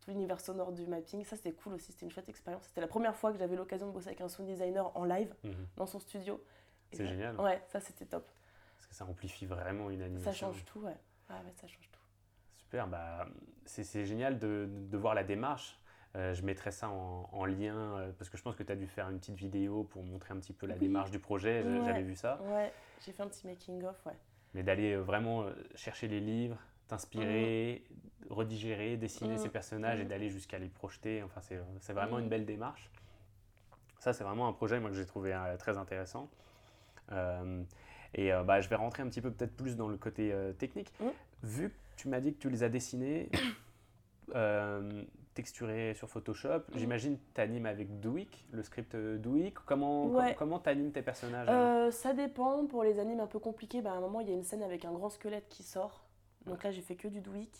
tout 0.00 0.10
l'univers 0.10 0.40
sonore 0.40 0.72
du 0.72 0.86
mapping. 0.86 1.24
Ça, 1.24 1.36
c'était 1.36 1.52
cool 1.52 1.74
aussi, 1.74 1.92
c'était 1.92 2.06
une 2.06 2.10
chouette 2.10 2.28
expérience. 2.28 2.64
C'était 2.64 2.80
la 2.80 2.86
première 2.88 3.14
fois 3.14 3.32
que 3.32 3.38
j'avais 3.38 3.54
l'occasion 3.56 3.86
de 3.86 3.92
bosser 3.92 4.08
avec 4.08 4.20
un 4.20 4.28
sound 4.28 4.48
designer 4.48 4.90
en 4.96 5.04
live 5.04 5.32
mhm, 5.44 5.66
dans 5.76 5.86
son 5.86 6.00
studio. 6.00 6.42
C'est 6.92 7.06
génial. 7.06 7.38
Ouais, 7.40 7.62
ça, 7.68 7.80
c'était 7.80 8.06
top. 8.06 8.26
parce 8.76 8.86
que 8.86 8.94
ça 8.94 9.04
amplifie 9.04 9.46
vraiment 9.46 9.90
une 9.90 10.02
animation. 10.02 10.32
Ça 10.32 10.36
change 10.36 10.64
tout, 10.64 10.80
ouais. 10.80 10.96
Ouais, 11.28 11.36
ouais, 11.44 11.52
ça 11.54 11.66
change 11.68 11.88
tout. 11.92 11.95
Super, 12.76 12.88
bah, 12.88 13.26
c'est 13.64 13.84
c'est 13.84 14.04
génial 14.04 14.38
de, 14.38 14.68
de 14.68 14.96
voir 14.98 15.14
la 15.14 15.24
démarche. 15.24 15.80
Euh, 16.14 16.34
je 16.34 16.42
mettrai 16.42 16.70
ça 16.70 16.90
en, 16.90 17.26
en 17.32 17.46
lien 17.46 17.74
euh, 17.96 18.12
parce 18.18 18.28
que 18.28 18.36
je 18.36 18.42
pense 18.42 18.54
que 18.54 18.62
tu 18.62 18.70
as 18.70 18.76
dû 18.76 18.86
faire 18.86 19.08
une 19.08 19.18
petite 19.18 19.36
vidéo 19.36 19.84
pour 19.84 20.02
montrer 20.02 20.34
un 20.34 20.36
petit 20.40 20.52
peu 20.52 20.66
la 20.66 20.74
Oui. 20.74 20.80
démarche 20.80 21.10
du 21.10 21.18
projet. 21.18 21.62
Ouais. 21.62 21.80
J'avais 21.86 22.02
vu 22.02 22.14
ça. 22.14 22.38
Ouais, 22.42 22.70
j'ai 23.00 23.12
fait 23.12 23.22
un 23.22 23.28
petit 23.28 23.46
making-of, 23.46 23.96
ouais. 24.04 24.12
Mais 24.52 24.62
d'aller 24.62 24.92
euh, 24.92 25.00
vraiment 25.00 25.46
chercher 25.74 26.06
les 26.06 26.20
livres, 26.20 26.58
t'inspirer, 26.86 27.82
redigérer, 28.28 28.98
dessiner 28.98 29.32
Mhm. 29.32 29.38
ces 29.38 29.48
personnages 29.48 30.00
et 30.00 30.02
Mhm. 30.02 30.08
d'aller 30.10 30.28
jusqu'à 30.28 30.58
les 30.58 30.68
projeter. 30.68 31.22
Enfin, 31.22 31.40
c'est 31.40 31.58
c'est 31.80 31.94
vraiment 31.94 32.18
une 32.18 32.28
belle 32.28 32.44
démarche. 32.44 32.90
Ça, 34.00 34.12
c'est 34.12 34.22
vraiment 34.24 34.48
un 34.48 34.52
projet 34.52 34.78
moi, 34.80 34.90
que 34.90 34.96
j'ai 34.96 35.06
trouvé 35.06 35.32
euh, 35.32 35.56
très 35.56 35.78
intéressant. 35.78 36.28
Et 38.14 38.30
bah, 38.46 38.60
je 38.60 38.68
vais 38.68 38.76
rentrer 38.76 39.02
un 39.02 39.08
petit 39.08 39.20
peu 39.22 39.30
peut-être 39.30 39.56
plus 39.56 39.76
dans 39.76 39.88
le 39.88 39.96
côté 39.96 40.34
technique. 40.58 40.92
Vu 41.42 41.70
que 41.70 41.74
tu 41.96 42.08
m'as 42.08 42.20
dit 42.20 42.34
que 42.34 42.38
tu 42.38 42.50
les 42.50 42.62
as 42.62 42.68
dessinés, 42.68 43.30
euh, 44.34 45.02
texturés 45.34 45.94
sur 45.94 46.08
Photoshop, 46.08 46.62
j'imagine 46.74 47.18
que 47.18 47.22
tu 47.34 47.40
animes 47.40 47.66
avec 47.66 48.00
Douik, 48.00 48.46
le 48.52 48.62
script 48.62 48.94
euh, 48.94 49.18
Douik. 49.18 49.54
Comment 49.66 50.06
Ouais. 50.06 50.34
comment 50.38 50.58
tu 50.58 50.68
animes 50.70 50.92
tes 50.92 51.02
personnages 51.02 51.48
Euh, 51.50 51.90
ça 51.90 52.14
dépend. 52.14 52.66
Pour 52.66 52.84
les 52.84 52.98
animes 52.98 53.20
un 53.20 53.26
peu 53.26 53.38
compliqués, 53.38 53.82
bah, 53.82 53.92
à 53.92 53.94
un 53.96 54.00
moment, 54.00 54.20
il 54.20 54.28
y 54.28 54.32
a 54.32 54.34
une 54.34 54.44
scène 54.44 54.62
avec 54.62 54.84
un 54.84 54.92
grand 54.92 55.10
squelette 55.10 55.48
qui 55.48 55.62
sort. 55.62 56.04
Donc 56.46 56.62
là, 56.64 56.70
j'ai 56.70 56.80
fait 56.82 56.96
que 56.96 57.08
du 57.08 57.20
douic. 57.20 57.50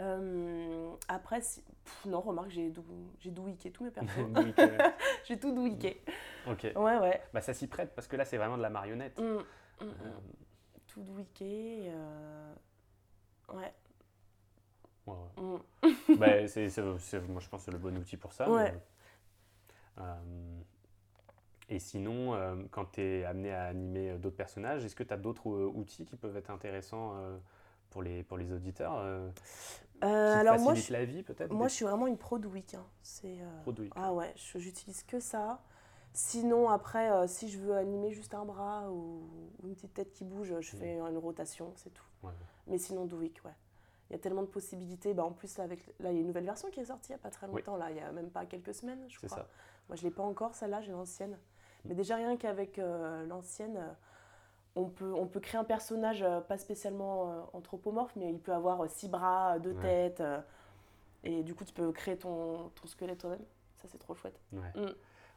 Euh, 0.00 0.90
après, 1.08 1.40
si- 1.40 1.62
pff, 1.84 2.06
non, 2.06 2.20
remarque, 2.20 2.50
j'ai 2.50 2.70
dou... 2.70 2.84
douiqué 3.24 3.70
tous 3.70 3.84
mes 3.84 3.90
euh, 4.58 4.90
j'ai 5.24 5.38
tout 5.38 5.52
douiqué. 5.52 6.02
Ok. 6.48 6.64
Ouais, 6.76 6.98
ouais. 6.98 7.22
Bah, 7.32 7.40
ça 7.40 7.54
s'y 7.54 7.66
prête 7.68 7.92
parce 7.94 8.06
que 8.08 8.16
là, 8.16 8.24
c'est 8.24 8.36
vraiment 8.36 8.56
de 8.56 8.62
la 8.62 8.70
marionnette. 8.70 9.18
Mm, 9.18 9.24
mm. 9.24 9.40
Euh, 9.80 10.10
Tout 10.88 11.02
douiqué. 11.02 11.84
euh, 11.88 12.54
Ouais. 13.52 13.74
ouais, 15.06 15.14
ouais. 15.14 15.42
mm. 15.42 15.58
Bah, 16.18 16.46
c'est, 16.48 16.76
moi, 16.78 17.40
je 17.40 17.48
pense 17.48 17.60
que 17.60 17.64
c'est 17.66 17.70
le 17.72 17.78
bon 17.78 17.96
outil 17.98 18.16
pour 18.16 18.32
ça. 18.32 18.48
Ouais. 18.50 18.72
mais, 18.72 20.02
euh, 20.02 20.60
et 21.68 21.78
sinon, 21.78 22.34
euh, 22.34 22.56
quand 22.70 22.86
tu 22.92 23.00
es 23.00 23.24
amené 23.24 23.52
à 23.52 23.64
animer 23.64 24.10
euh, 24.10 24.18
d'autres 24.18 24.36
personnages, 24.36 24.84
est-ce 24.84 24.94
que 24.96 25.02
tu 25.02 25.14
as 25.14 25.16
d'autres 25.16 25.48
outils 25.48 26.04
qui 26.04 26.16
peuvent 26.16 26.36
être 26.36 26.50
intéressants 26.50 27.14
pour, 27.90 28.02
les, 28.02 28.22
pour 28.22 28.36
les 28.36 28.52
auditeurs 28.52 29.02
qui 30.00 30.08
alors 30.08 30.58
moi, 30.58 30.74
la 30.90 31.04
vie 31.04 31.22
peut-être 31.22 31.52
moi, 31.52 31.68
je 31.68 31.74
suis 31.74 31.84
vraiment 31.84 32.06
une 32.06 32.18
pro 32.18 32.38
douic. 32.38 32.74
hein. 32.74 32.84
C'est. 33.02 33.38
Ah 33.96 34.12
ouais, 34.12 34.34
j'utilise 34.56 35.02
que 35.04 35.20
ça. 35.20 35.62
Sinon, 36.16 36.68
après, 36.70 37.10
euh, 37.10 37.26
si 37.26 37.48
je 37.50 37.58
veux 37.58 37.76
animer 37.76 38.12
juste 38.12 38.34
un 38.34 38.44
bras 38.44 38.88
ou, 38.88 39.24
une 39.64 39.74
petite 39.74 39.94
tête 39.94 40.12
qui 40.12 40.24
bouge, 40.24 40.54
je 40.60 40.76
Mhm. 40.76 40.80
fais 40.80 40.98
une 40.98 41.18
rotation, 41.18 41.72
c'est 41.74 41.92
tout. 41.92 42.04
Ouais. 42.22 42.30
Mais 42.68 42.78
sinon, 42.78 43.04
Douic, 43.04 43.40
ouais. 43.44 43.54
Il 44.08 44.12
y 44.12 44.16
a 44.16 44.18
tellement 44.20 44.42
de 44.42 44.46
possibilités. 44.48 45.12
Bah, 45.12 45.24
en 45.24 45.32
plus, 45.32 45.58
là, 45.58 45.64
avec, 45.64 45.84
là, 45.98 46.12
il 46.12 46.14
y 46.14 46.18
a 46.18 46.20
une 46.20 46.26
nouvelle 46.28 46.44
version 46.44 46.70
qui 46.70 46.78
est 46.80 46.84
sortie 46.84 47.10
il 47.10 47.14
n'y 47.16 47.20
a 47.20 47.22
pas 47.22 47.30
très 47.30 47.48
Oui. 47.48 47.54
longtemps. 47.56 47.76
Là, 47.76 47.90
il 47.90 47.94
n'y 47.94 48.00
a 48.00 48.12
même 48.12 48.30
pas 48.30 48.46
quelques 48.46 48.74
semaines, 48.74 49.04
je 49.08 49.16
crois. 49.16 49.28
ça. 49.28 49.48
Moi, 49.88 49.96
je 49.96 50.04
ne 50.04 50.08
l'ai 50.10 50.14
pas 50.14 50.22
encore, 50.22 50.54
celle-là, 50.54 50.80
j'ai 50.82 50.92
l'ancienne. 50.92 51.36
Mais 51.84 51.94
déjà, 51.94 52.14
rien 52.16 52.36
qu'avec 52.36 52.78
euh, 52.78 53.26
l'ancienne, 53.26 53.76
euh, 53.76 53.92
on 54.76 54.84
peut, 54.88 55.12
on 55.14 55.26
peut 55.26 55.40
créer 55.40 55.58
un 55.60 55.64
personnage 55.64 56.24
pas 56.48 56.58
spécialement 56.58 57.48
anthropomorphe, 57.54 58.14
mais 58.16 58.30
il 58.32 58.38
peut 58.40 58.52
avoir 58.52 58.88
six 58.88 59.08
bras, 59.08 59.58
deux 59.58 59.72
Ouais. 59.72 60.10
têtes. 60.10 60.22
Et 61.24 61.42
du 61.42 61.54
coup, 61.54 61.64
tu 61.64 61.72
peux 61.72 61.90
créer 61.92 62.16
ton, 62.18 62.68
ton 62.70 62.86
squelette 62.86 63.18
toi-même. 63.18 63.44
Ça, 63.76 63.88
c'est 63.88 63.98
trop 63.98 64.14
chouette. 64.14 64.38
Ouais. 64.52 64.70
Mm. 64.76 64.92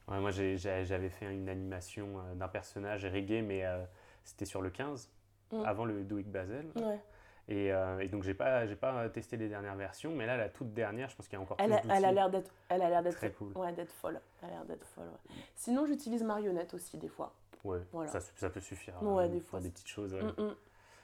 Ouais, 0.08 0.20
moi, 0.20 0.32
j'avais 0.32 1.10
fait 1.10 1.26
une 1.34 1.50
animation 1.50 2.20
euh, 2.20 2.36
d'un 2.36 2.48
personnage 2.48 3.06
reggae, 3.06 3.42
mais 3.44 3.66
euh, 3.66 3.84
c'était 4.24 4.46
sur 4.46 4.62
le 4.62 4.70
15, 4.70 5.10
Mm. 5.52 5.64
avant 5.66 5.86
le 5.86 6.04
Do 6.04 6.18
It 6.18 6.30
Basel. 6.30 6.66
Ouais. 6.76 7.00
Et, 7.48 7.72
euh, 7.72 8.00
et 8.00 8.10
donc, 8.10 8.24
j'ai 8.24 8.34
pas, 8.34 8.66
j'ai 8.68 8.76
pas 8.76 9.08
testé 9.08 9.38
les 9.38 9.48
dernières 9.48 9.78
versions, 9.78 10.14
mais 10.14 10.26
là, 10.26 10.36
la 10.36 10.50
toute 10.50 10.74
dernière, 10.74 11.08
je 11.10 11.16
pense 11.16 11.28
qu'il 11.30 11.38
y 11.38 11.40
a 11.40 11.42
encore 11.42 11.56
Elle, 11.62 11.80
plus 11.80 11.90
a, 11.90 11.96
elle 11.98 12.04
a 12.06 12.12
l'air 12.12 12.30
d'être, 12.30 12.52
elle 12.68 12.82
a 12.82 12.90
l'air 12.90 13.02
d'être, 13.02 13.16
Très 13.16 13.32
cool. 13.32 13.54
ouais, 13.58 13.72
d'être 13.72 13.94
folle. 13.94 14.20
Elle 14.42 14.50
a 14.50 14.52
l'air 14.52 14.66
d'être 14.66 14.86
folle. 14.88 15.06
ouais. 15.06 15.36
Sinon, 15.56 15.86
j'utilise 15.86 16.22
marionnette 16.24 16.74
aussi 16.74 16.98
des 16.98 17.08
fois. 17.08 17.34
Ouais, 17.64 17.80
Voilà. 17.94 18.12
ça, 18.12 18.20
ça 18.20 18.50
peut 18.50 18.60
suffire. 18.60 19.02
Ouais, 19.02 19.24
hein, 19.24 19.30
des 19.30 19.40
fois, 19.40 19.60
des 19.60 19.68
c'est- 19.68 19.72
petites 19.72 19.88
choses. 19.88 20.14
ouais. 20.14 20.22
Mm, 20.24 20.34
mm. 20.38 20.56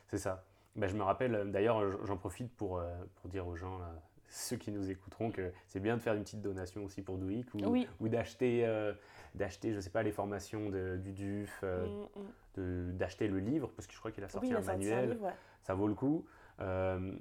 C'est 0.09 0.17
ça. 0.17 0.43
Bah, 0.75 0.87
je 0.87 0.95
me 0.97 1.03
rappelle, 1.03 1.49
d'ailleurs, 1.51 2.05
j'en 2.05 2.17
profite 2.17 2.53
pour, 2.57 2.79
euh, 2.79 2.93
pour 3.21 3.29
dire 3.29 3.47
aux 3.47 3.55
gens, 3.55 3.77
là, 3.79 3.93
ceux 4.33 4.57
qui 4.57 4.71
nous 4.71 4.89
écouteront, 4.89 5.31
que 5.31 5.51
c'est 5.67 5.79
bien 5.79 5.95
de 5.95 6.01
faire 6.01 6.15
une 6.15 6.23
petite 6.23 6.41
donation 6.41 6.83
aussi 6.83 7.01
pour 7.03 7.17
Douic 7.19 7.53
ou, 7.53 7.59
Oui. 7.67 7.87
ou 7.99 8.07
d'acheter, 8.09 8.65
euh, 8.65 8.91
d'acheter, 9.35 9.73
je 9.73 9.79
sais 9.79 9.91
pas, 9.91 10.01
les 10.01 10.11
formations 10.11 10.69
de- 10.69 10.97
du 10.97 11.11
DUF, 11.11 11.59
euh, 11.63 11.85
Mm, 11.85 12.01
mm. 12.19 12.23
de- 12.55 12.91
d'acheter 12.93 13.27
le 13.27 13.37
livre, 13.39 13.69
parce 13.75 13.85
que 13.87 13.93
je 13.93 13.99
crois 13.99 14.11
qu'il 14.11 14.23
a 14.23 14.29
sorti 14.29 14.47
Oui, 14.49 14.55
a 14.55 14.57
un 14.59 14.63
sorti 14.63 14.87
un 14.87 14.89
manuel, 14.95 15.09
livre, 15.11 15.25
ouais. 15.25 15.33
ça 15.61 15.75
vaut 15.75 15.87
le 15.87 15.93
coup. 15.93 16.25
Euh, 16.59 17.13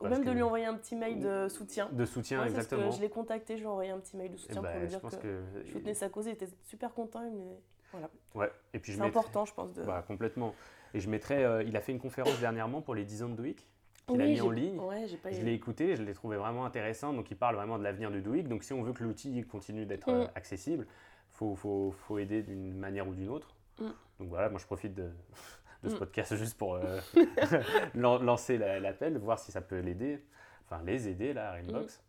Ou 0.00 0.06
même 0.08 0.24
de 0.24 0.30
lui 0.30 0.42
envoyer 0.42 0.64
un 0.66 0.74
petit 0.74 0.94
mail 0.96 1.20
de 1.20 1.48
soutien. 1.48 1.88
de 1.92 2.04
soutien, 2.04 2.38
Ouais, 2.40 2.46
que 2.46 2.50
exactement. 2.50 2.90
je 2.90 3.00
l'ai 3.00 3.08
contacté, 3.10 3.54
je 3.56 3.60
lui 3.62 3.66
ai 3.66 3.70
envoyé 3.70 3.90
un 3.90 3.98
petit 3.98 4.16
mail 4.16 4.30
de 4.30 4.34
Et 4.34 4.38
soutien 4.38 4.62
bah, 4.62 4.70
pour 4.70 4.80
lui 4.80 4.86
je 4.88 4.96
dire 4.98 5.00
que, 5.10 5.16
que... 5.16 5.42
je 5.64 5.72
soutenais 5.72 5.94
sa 5.94 6.08
cause. 6.08 6.26
Il 6.26 6.32
était 6.32 6.48
super 6.64 6.92
content. 6.94 7.20
me- 7.28 7.56
Voilà. 7.92 8.08
Ouais. 8.34 8.50
Et 8.74 8.78
puis 8.78 8.92
je 8.92 8.98
C'est 8.98 9.02
mettrai- 9.04 9.18
important, 9.18 9.44
je 9.44 9.54
pense. 9.54 9.72
De... 9.74 9.82
Bah, 9.84 10.04
complètement. 10.06 10.54
Et 10.94 11.00
je 11.00 11.08
mettrai, 11.10 11.44
euh, 11.44 11.62
il 11.64 11.76
a 11.76 11.80
fait 11.80 11.92
une 11.92 12.00
conférence 12.00 12.38
dernièrement 12.40 12.80
pour 12.82 12.94
les 12.96 13.04
10 13.04 13.22
ans 13.24 13.28
de 13.28 13.34
Douic, 13.36 13.66
qu'il 14.10 14.20
a 14.20 14.24
Oui, 14.24 14.30
mis 14.32 14.40
en 14.40 14.50
ligne. 14.50 14.78
Ouais, 14.78 15.06
j'ai 15.08 15.16
pas 15.16 15.30
Je 15.30 15.40
l'ai 15.42 15.54
écouté, 15.54 15.96
je 15.96 16.02
l'ai 16.02 16.12
trouvé 16.14 16.36
vraiment 16.36 16.64
intéressant. 16.64 17.12
Donc, 17.12 17.30
il 17.30 17.36
parle 17.36 17.56
vraiment 17.56 17.78
de 17.78 17.84
l'avenir 17.84 18.10
du 18.10 18.20
Douic. 18.22 18.48
Donc, 18.48 18.62
si 18.64 18.72
on 18.72 18.82
veut 18.82 18.92
que 18.92 19.02
l'outil 19.04 19.42
continue 19.44 19.86
d'être 19.86 20.10
Mm. 20.10 20.14
euh, 20.14 20.26
accessible, 20.34 20.86
il 20.88 21.36
faut, 21.36 21.54
faut, 21.56 21.92
faut 21.92 22.18
aider 22.18 22.42
d'une 22.42 22.74
manière 22.78 23.06
ou 23.08 23.14
d'une 23.14 23.28
autre. 23.28 23.54
Mm. 23.80 23.84
Donc, 24.20 24.28
voilà, 24.28 24.48
moi, 24.50 24.58
je 24.60 24.66
profite 24.66 24.94
de, 24.94 25.08
de 25.82 25.88
ce 25.88 25.94
Mm. 25.94 25.98
podcast 25.98 26.36
juste 26.36 26.58
pour 26.58 26.74
euh, 26.74 26.98
lan- 27.94 28.18
lancer 28.18 28.58
la- 28.58 28.80
l'appel, 28.80 29.16
voir 29.18 29.38
si 29.38 29.50
ça 29.52 29.60
peut 29.60 29.78
l'aider, 29.80 30.22
enfin, 30.66 30.82
les 30.84 31.08
aider, 31.08 31.32
là, 31.32 31.50
à 31.50 31.52
Rainbox. 31.52 32.02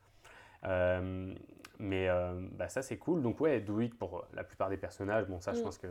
Euh, 0.66 1.34
mais 1.80 2.08
euh, 2.10 2.34
bah, 2.52 2.70
ça, 2.70 2.82
c'est 2.82 2.98
cool. 2.98 3.22
Donc, 3.22 3.40
ouais, 3.42 3.60
Douic 3.62 3.98
pour 3.98 4.26
la 4.34 4.44
plupart 4.44 4.70
des 4.70 4.78
personnages. 4.78 5.26
Bon, 5.28 5.40
ça, 5.40 5.54
je 5.54 5.62
pense 5.62 5.78
que 5.78 5.88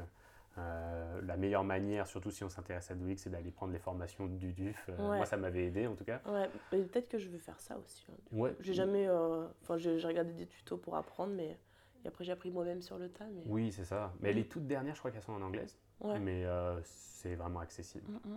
euh, 0.59 1.21
la 1.23 1.37
meilleure 1.37 1.64
manière, 1.64 2.07
surtout 2.07 2.30
si 2.30 2.42
on 2.45 2.49
s'intéresse 2.49 2.90
à 2.90 2.95
Douic, 2.95 3.19
c'est 3.21 3.30
d'aller 3.30 3.50
prendre 3.50 3.73
les 3.73 3.78
formations 3.78 4.26
du 4.26 4.52
DUF. 4.52 4.87
Euh, 4.88 4.97
Ouais. 5.11 5.16
Moi, 5.19 5.26
ça 5.26 5.37
m'avait 5.37 5.64
aidé, 5.66 5.87
en 5.87 5.95
tout 5.95 6.04
cas. 6.04 6.21
Ouais, 6.26 6.50
peut-être 6.71 7.09
que 7.09 7.19
je 7.19 7.28
vais 7.28 7.38
faire 7.38 7.59
ça 7.61 7.78
aussi. 7.78 8.04
hein. 8.11 8.16
Ouais. 8.33 8.54
J'ai 8.61 8.75
jamais. 8.75 9.07
euh, 9.09 9.47
Enfin, 9.62 9.76
j'ai 9.78 9.99
j'ai 9.99 10.09
regardé 10.09 10.33
des 10.33 10.47
tutos 10.47 10.76
pour 10.76 10.97
apprendre, 10.97 11.33
mais. 11.35 11.57
Et 12.04 12.09
après, 12.09 12.25
j'ai 12.25 12.33
appris 12.33 12.50
moi-même 12.50 12.80
sur 12.83 12.99
le 12.99 13.09
tas. 13.11 13.26
Mais... 13.26 13.42
Oui, 13.47 13.73
c'est 13.73 13.85
ça. 13.85 14.12
Mais 14.21 14.33
Mm. 14.33 14.37
les 14.37 14.45
toutes 14.49 14.66
dernières, 14.66 14.95
je 14.95 15.00
crois 15.00 15.11
qu'elles 15.11 15.23
sont 15.23 15.35
en 15.35 15.42
anglaise. 15.42 15.76
Ouais. 16.00 16.19
Mais 16.19 16.45
c'est 16.83 17.35
vraiment 17.37 17.61
accessible. 17.61 18.11
Mm, 18.11 18.30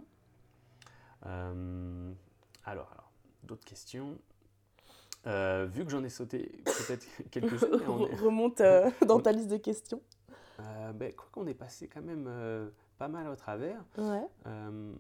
mm. 1.26 2.16
Alors, 2.66 2.90
alors 2.92 3.12
d'autres 3.44 3.66
questions. 3.66 4.18
Vu 5.26 5.86
que 5.86 5.90
j'en 5.90 6.04
ai 6.04 6.10
sauté 6.10 6.52
peut-être 6.66 7.06
quelques-unes, 7.32 7.70
mais 7.80 7.88
on 7.88 8.08
est- 8.08 8.16
Remonte 8.16 8.62
dans 9.08 9.20
ta 9.22 9.32
liste 9.32 9.50
de 9.50 9.58
questions. 9.58 10.02
Euh, 10.84 10.94
ben, 10.94 11.14
quoi 11.14 11.28
qu'on 11.32 11.48
est 11.48 11.54
passé 11.54 11.88
quand 11.88 12.02
même 12.02 12.26
euh, 12.28 12.70
pas 12.98 13.08
mal 13.08 13.28
au 13.28 13.36
travers, 13.36 13.84
Ouais. 13.98 14.28
euh, 14.48 14.94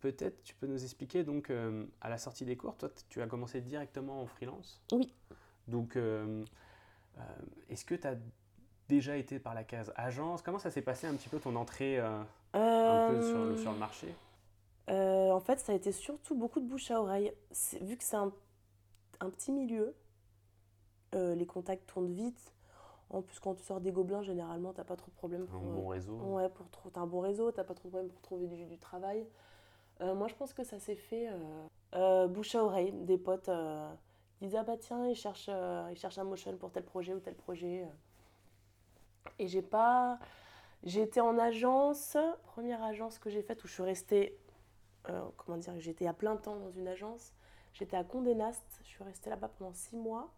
peut-être 0.00 0.42
tu 0.42 0.54
peux 0.54 0.66
nous 0.66 0.82
expliquer, 0.82 1.24
donc 1.24 1.50
à 2.00 2.08
la 2.08 2.18
sortie 2.18 2.44
des 2.44 2.56
cours, 2.56 2.76
toi 2.76 2.90
tu 3.08 3.22
as 3.22 3.26
commencé 3.26 3.60
directement 3.60 4.20
en 4.20 4.26
freelance? 4.26 4.82
Oui. 4.92 5.12
Donc, 5.68 5.96
est-ce 7.68 7.84
que 7.84 7.94
tu 7.94 8.06
as 8.06 8.16
déjà 8.88 9.16
été 9.16 9.38
par 9.38 9.54
la 9.54 9.64
case 9.64 9.92
agence? 9.96 10.42
Comment 10.42 10.58
ça 10.58 10.70
s'est 10.70 10.82
passé 10.82 11.06
un 11.06 11.14
petit 11.14 11.30
peu 11.30 11.38
ton 11.38 11.56
entrée 11.56 11.98
euh, 11.98 12.22
un 12.52 13.08
peu 13.08 13.22
sur 13.22 13.44
le, 13.46 13.56
sur 13.56 13.72
le 13.72 13.78
marché? 13.78 14.14
Euh, 14.90 15.30
en 15.30 15.40
fait, 15.40 15.58
ça 15.60 15.72
a 15.72 15.74
été 15.74 15.90
surtout 15.90 16.34
beaucoup 16.34 16.60
de 16.60 16.66
bouche 16.68 16.90
à 16.90 17.00
oreille. 17.00 17.32
Vu 17.80 17.96
que 17.96 18.04
c'est 18.04 18.16
un, 18.16 18.30
un 19.20 19.30
petit 19.30 19.52
milieu, 19.52 19.94
les 21.14 21.46
contacts 21.46 21.86
tournent 21.86 22.12
vite. 22.12 22.52
En 23.10 23.22
plus, 23.22 23.38
quand 23.38 23.54
tu 23.54 23.62
sors 23.62 23.80
des 23.80 23.92
gobelins, 23.92 24.22
généralement, 24.22 24.72
t'as 24.72 24.84
pas 24.84 24.96
trop 24.96 25.10
de 25.10 25.16
problèmes 25.16 25.46
pour. 25.46 25.62
Un 25.62 25.74
bon 25.74 25.88
réseau 25.88 26.16
Ouais, 26.18 26.48
pour 26.48 26.68
trou- 26.70 26.90
t'as 26.90 27.00
un 27.00 27.06
bon 27.06 27.20
réseau, 27.20 27.50
t'as 27.52 27.64
pas 27.64 27.74
trop 27.74 27.88
de 27.88 27.90
problèmes 27.92 28.10
pour 28.10 28.20
trouver 28.22 28.46
du, 28.46 28.64
du 28.66 28.78
travail. 28.78 29.26
Euh, 30.00 30.14
moi, 30.14 30.26
je 30.28 30.34
pense 30.34 30.52
que 30.52 30.64
ça 30.64 30.78
s'est 30.80 30.96
fait 30.96 31.28
euh, 31.28 31.66
euh, 31.94 32.26
bouche 32.26 32.54
à 32.54 32.64
oreille. 32.64 32.92
Des 32.92 33.18
potes 33.18 33.48
euh, 33.48 33.88
qui 34.38 34.46
disaient 34.46 34.58
Ah 34.58 34.64
bah 34.64 34.76
tiens, 34.78 35.06
ils 35.06 35.14
cherchent, 35.14 35.50
euh, 35.52 35.86
ils 35.92 35.96
cherchent 35.98 36.18
un 36.18 36.24
motion 36.24 36.56
pour 36.56 36.72
tel 36.72 36.82
projet 36.84 37.14
ou 37.14 37.20
tel 37.20 37.34
projet. 37.34 37.86
Et 39.38 39.46
j'ai 39.48 39.62
pas. 39.62 40.18
J'ai 40.82 41.02
été 41.02 41.20
en 41.20 41.38
agence, 41.38 42.16
première 42.44 42.82
agence 42.82 43.18
que 43.18 43.30
j'ai 43.30 43.42
faite 43.42 43.62
où 43.64 43.68
je 43.68 43.72
suis 43.72 43.82
restée. 43.82 44.38
euh, 45.08 45.22
comment 45.36 45.56
dire 45.58 45.74
J'étais 45.78 46.06
à 46.06 46.12
plein 46.12 46.36
temps 46.36 46.56
dans 46.56 46.70
une 46.70 46.88
agence. 46.88 47.32
J'étais 47.72 47.96
à 47.96 48.04
Condé 48.04 48.34
Nast, 48.34 48.62
je 48.82 48.88
suis 48.88 49.02
restée 49.04 49.30
là-bas 49.30 49.48
pendant 49.58 49.72
six 49.72 49.96
mois. 49.96 50.30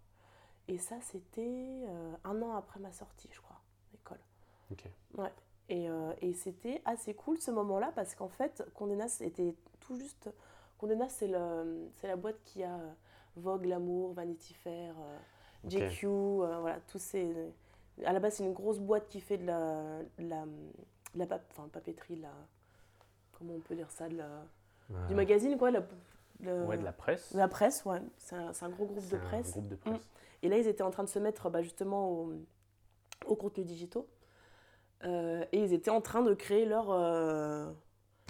Et 0.69 0.79
ça, 0.79 0.97
c'était 1.01 1.85
euh, 1.87 2.13
un 2.25 2.43
an 2.43 2.57
après 2.57 2.81
ma 2.81 2.91
sortie, 2.93 3.29
je 3.33 3.41
crois, 3.41 3.61
d'école. 3.93 4.19
Ok. 4.73 4.85
Ouais. 5.17 5.33
Et, 5.69 5.89
euh, 5.89 6.13
et 6.21 6.33
c'était 6.35 6.81
assez 6.85 7.15
cool 7.15 7.39
ce 7.39 7.51
moment-là 7.51 7.93
parce 7.95 8.15
qu'en 8.15 8.29
fait, 8.29 8.65
Condé 8.75 8.97
Nast 8.97 9.21
était 9.21 9.55
tout 9.81 9.97
juste. 9.97 10.31
Condé 10.79 10.97
Nast, 10.97 11.17
c'est 11.19 11.29
le- 11.29 11.89
c'est 11.95 12.09
la 12.09 12.17
boîte 12.17 12.41
qui 12.45 12.63
a 12.63 12.75
euh, 12.75 12.93
Vogue, 13.37 13.65
L'amour, 13.67 14.13
Vanity 14.13 14.55
Fair, 14.55 14.95
euh, 14.99 15.19
Ok. 15.65 15.71
JQ, 15.71 16.07
euh, 16.07 16.59
voilà, 16.61 16.81
tous 16.89 16.99
ces. 16.99 17.35
À 18.05 18.13
la 18.13 18.21
base, 18.21 18.35
c'est 18.35 18.45
une 18.45 18.53
grosse 18.53 18.79
boîte 18.79 19.09
qui 19.09 19.21
fait 19.21 19.39
de 19.39 19.47
la, 19.47 20.03
de 20.19 20.29
la, 20.29 20.45
de 20.45 21.19
la 21.19 21.27
pap- 21.27 21.47
enfin, 21.53 21.69
papeterie, 21.69 22.17
de 22.17 22.23
la. 22.23 22.33
Comment 23.33 23.55
on 23.55 23.61
peut 23.61 23.75
dire 23.75 23.91
ça 23.91 24.09
de 24.09 24.17
la, 24.17 24.45
Du 25.09 25.15
magazine, 25.15 25.57
quoi. 25.59 25.71
la- 25.71 25.83
le- 26.41 26.65
Ouais, 26.67 26.77
de 26.79 26.85
la 26.85 26.93
presse. 26.93 27.33
de 27.33 27.39
la 27.39 27.49
presse, 27.49 27.85
ouais. 27.85 28.01
C'est 28.19 28.37
un, 28.37 28.53
un 28.61 28.69
gros 28.69 28.87
groupe 28.87 29.09
de 29.09 29.17
un 29.17 29.21
presse. 29.21 29.53
groupe 29.53 29.69
de 29.69 29.77
presse. 29.77 30.09
Et 30.43 30.49
là, 30.49 30.59
ils 30.59 30.67
étaient 30.69 30.83
en 30.83 30.91
train 30.91 31.05
de 31.05 31.09
se 31.09 31.19
mettre 31.19 31.49
bah, 31.51 31.63
justement 31.63 32.11
au, 32.11 32.33
au 33.27 33.37
contenu 33.37 33.65
digitaux. 33.65 34.07
Euh, 35.05 35.45
et 35.53 35.61
ils 35.63 35.73
étaient 35.73 35.91
en 35.91 36.01
train 36.01 36.23
de 36.23 36.35
créer 36.35 36.65
leur, 36.67 36.91
euh, 36.91 37.71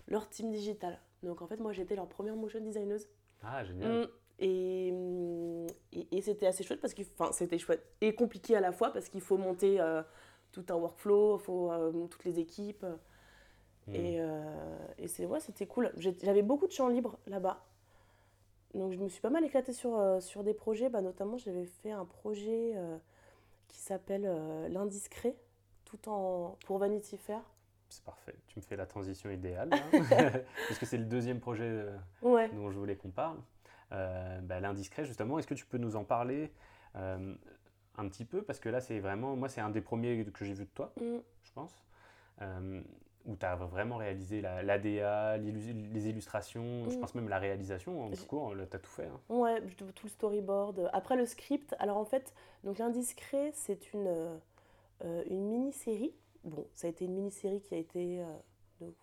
leur 0.09 0.29
team 0.29 0.51
digital. 0.51 0.99
Donc 1.23 1.43
en 1.43 1.47
fait, 1.47 1.59
moi, 1.59 1.73
j'étais 1.73 1.95
leur 1.97 2.09
première 2.09 2.37
motion 2.37 2.61
designeuse. 2.61 3.09
Ah, 3.43 3.65
génial. 3.65 4.03
Mm. 4.03 4.09
Et, 4.39 4.93
mm, 4.93 5.67
et, 5.93 6.09
et 6.19 6.21
c'était 6.23 6.47
assez 6.47 6.63
chouette 6.63 6.81
parce 6.81 6.93
que 6.95 7.03
enfin, 7.19 7.33
c'était 7.33 7.59
chouette 7.59 7.85
et 8.01 8.15
compliqué 8.15 8.55
à 8.57 8.61
la 8.61 8.71
fois 8.73 8.93
parce 8.93 9.09
qu'il 9.09 9.21
faut 9.23 9.39
monter 9.39 9.81
euh, 9.81 10.03
tout 10.53 10.65
un 10.69 10.75
workflow, 10.75 11.39
faut 11.39 11.71
toutes 12.11 12.25
les 12.25 12.39
équipes. 12.39 12.85
Mm. 13.87 13.95
Et, 13.95 14.21
et 14.99 15.09
c'est 15.09 15.25
ouais, 15.27 15.41
c'était 15.41 15.67
cool. 15.67 15.93
J'avais 15.97 16.43
beaucoup 16.43 16.67
de 16.67 16.73
champs 16.73 16.89
libres 16.89 17.19
là-bas. 17.27 17.65
Donc 18.77 18.93
je 18.93 18.99
me 18.99 19.09
suis 19.09 19.21
pas 19.21 19.31
mal 19.31 19.45
éclatée 19.45 19.73
sur, 19.73 19.97
euh, 19.97 20.21
sur 20.21 20.45
des 20.45 20.55
projets. 20.55 20.89
Bah, 20.89 21.01
notamment, 21.01 21.37
j'avais 21.39 21.65
fait 21.67 21.91
un 21.91 22.05
projet 22.05 22.73
euh, 22.77 22.97
qui 23.69 23.79
s'appelle 23.79 24.25
euh, 24.27 24.69
L'Indiscret, 24.69 25.35
tout 25.85 26.09
en 26.09 26.57
pour 26.67 26.79
Vanity 26.79 27.17
Fair. 27.17 27.41
C'est 27.89 28.05
parfait. 28.05 28.35
Tu 28.49 28.59
me 28.59 28.65
fais 28.65 28.77
la 28.77 28.87
transition 28.87 29.31
idéale. 29.31 29.71
Parce 30.69 30.79
que 30.79 30.87
c'est 30.87 30.99
le 30.99 31.05
deuxième 31.05 31.41
projet 31.41 31.85
Ouais. 32.23 32.49
dont 32.51 32.71
je 32.71 32.79
voulais 32.79 32.97
qu'on 32.97 33.11
parle. 33.11 33.39
Bah, 33.91 34.61
L'indiscret, 34.61 35.05
justement, 35.05 35.39
est-ce 35.39 35.47
que 35.47 35.55
tu 35.55 35.65
peux 35.67 35.79
nous 35.79 35.97
en 35.97 36.05
parler 36.05 36.53
un 36.95 38.09
petit 38.09 38.25
peu? 38.25 38.43
Parce 38.43 38.59
que 38.61 38.69
là, 38.69 38.81
c'est 38.81 38.99
vraiment, 38.99 39.37
moi, 39.37 39.49
c'est 39.49 39.61
un 39.61 39.71
des 39.71 39.81
premiers 39.81 40.25
que 40.27 40.45
j'ai 40.45 40.53
vu 40.55 40.65
de 40.65 40.71
toi, 40.71 40.93
Mm. 41.01 41.19
je 41.45 41.53
pense, 41.53 41.85
où 43.27 43.37
tu 43.37 43.45
as 43.45 43.57
vraiment 43.57 43.97
réalisé 43.97 44.41
la- 44.41 44.63
l'ADA, 44.63 45.37
l'illu- 45.39 45.89
les 45.93 46.09
illustrations, 46.09 46.89
je 46.89 46.97
Mm. 46.97 47.01
pense 47.01 47.15
même 47.15 47.29
la 47.29 47.39
réalisation, 47.39 48.03
en 48.03 48.09
J'ai- 48.11 48.17
tout 48.17 48.27
court, 48.27 48.55
tu 48.55 48.77
as 48.77 48.79
tout 48.79 48.91
fait. 48.91 49.07
hein. 49.07 49.21
Ouais, 49.29 49.61
tout 49.77 49.87
le 50.05 50.09
storyboard. 50.09 50.89
Après 50.93 51.17
le 51.17 51.27
script, 51.27 51.75
alors 51.79 51.97
en 51.97 52.05
fait, 52.05 52.33
donc 52.65 52.79
l'indiscret, 52.79 53.51
c'est 53.53 53.93
une, 53.93 54.07
euh, 54.07 54.37
euh, 55.05 55.25
une 55.29 55.49
mini-série. 55.49 56.15
Bon, 56.45 56.67
ça 56.75 56.87
a 56.87 56.91
été 56.91 57.05
une 57.05 57.15
mini-série 57.15 57.61
qui 57.61 57.75
a 57.75 57.79
été 57.79 58.21
euh, 58.23 58.27
de 58.81 58.95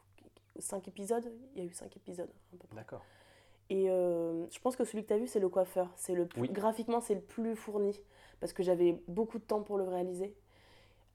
5 0.60 0.88
épisodes. 0.88 1.30
Il 1.56 1.64
y 1.64 1.66
a 1.66 1.70
eu 1.70 1.74
5 1.74 1.96
épisodes 1.98 2.30
à 2.54 2.58
peu 2.58 2.68
près. 2.68 2.76
D'accord. 2.78 3.04
Et 3.70 3.90
euh, 3.90 4.46
je 4.50 4.60
pense 4.60 4.76
que 4.76 4.84
celui 4.86 5.04
que 5.04 5.08
tu 5.10 5.14
as 5.14 5.18
vu, 5.18 5.28
c'est 5.28 5.40
le 5.40 5.50
coiffeur. 5.50 5.90
C'est 5.96 6.14
le 6.16 6.26
plus, 6.28 6.42
Oui. 6.42 6.50
Graphiquement, 6.52 7.02
c'est 7.02 7.16
le 7.16 7.22
plus 7.22 7.56
fourni 7.56 8.00
parce 8.40 8.54
que 8.54 8.62
j'avais 8.64 9.02
beaucoup 9.08 9.40
de 9.40 9.44
temps 9.44 9.62
pour 9.64 9.78
le 9.78 9.84
réaliser. 9.86 10.34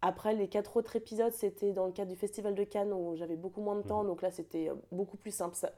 Après, 0.00 0.34
les 0.34 0.48
quatre 0.48 0.76
autres 0.76 0.94
épisodes, 0.96 1.32
c'était 1.32 1.72
dans 1.72 1.86
le 1.86 1.92
cadre 1.92 2.10
du 2.10 2.16
Festival 2.16 2.54
de 2.54 2.64
Cannes 2.64 2.92
où 2.92 3.16
j'avais 3.16 3.36
beaucoup 3.36 3.60
moins 3.60 3.76
de 3.76 3.82
temps. 3.82 4.02
Mhm. 4.02 4.08
Donc 4.08 4.22
là, 4.22 4.30
c'était 4.30 4.68
euh, 4.70 4.74
beaucoup 4.92 5.16
plus 5.16 5.32
simple. 5.32 5.54
Ça- 5.56 5.72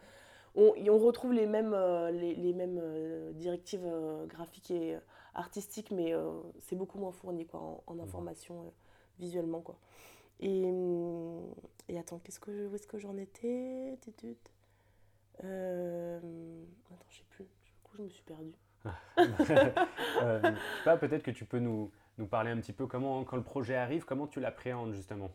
on, 0.57 0.75
et 0.75 0.91
on 0.91 0.99
retrouve 0.99 1.33
les 1.33 1.47
mêmes, 1.47 1.73
euh, 1.75 2.11
les, 2.11 2.35
les 2.35 2.53
mêmes 2.53 2.79
euh, 2.83 3.33
directives 3.33 3.85
euh, 3.87 4.27
graphiques 4.27 4.71
et 4.73 4.99
artistiques, 5.35 5.91
mais 5.93 6.13
c'est 6.61 6.77
beaucoup 6.77 6.99
moins 6.99 7.13
fourni 7.13 7.47
quoi, 7.47 7.61
en, 7.61 7.83
en 7.87 7.95
Mhm. 7.95 8.01
information 8.03 8.73
visuellement. 9.19 9.61
Quoi. 9.61 9.77
Et, 10.41 10.65
hum, 10.65 11.41
et 11.89 11.99
attends, 11.99 12.19
qu'est-ce 12.25 12.41
que, 12.41 12.53
je- 12.53 12.67
où 12.67 12.75
est-ce 12.75 12.87
que 12.89 12.99
j'en 12.99 13.17
étais? 13.17 13.93
Attends, 13.95 14.13
je 17.09 17.17
sais 17.19 17.25
plus. 17.31 17.45
Du 17.45 17.73
coup, 17.85 17.97
je 17.97 18.03
me 18.03 18.09
suis 18.09 18.23
perdue. 18.25 18.55
je 19.19 19.45
sais 19.45 19.75
pas, 20.85 20.97
peut-être 20.97 21.23
que 21.23 21.31
tu 21.31 21.45
peux 21.45 21.59
nous, 21.59 21.91
nous 22.21 22.27
parler 22.27 22.51
un 22.51 22.59
petit 22.59 22.73
peu 22.73 22.87
comment, 22.87 23.25
quand 23.25 23.37
le 23.37 23.43
projet 23.43 23.75
arrive, 23.75 24.05
comment 24.05 24.27
tu 24.27 24.41
l'appréhendes 24.41 24.95
justement 24.95 25.31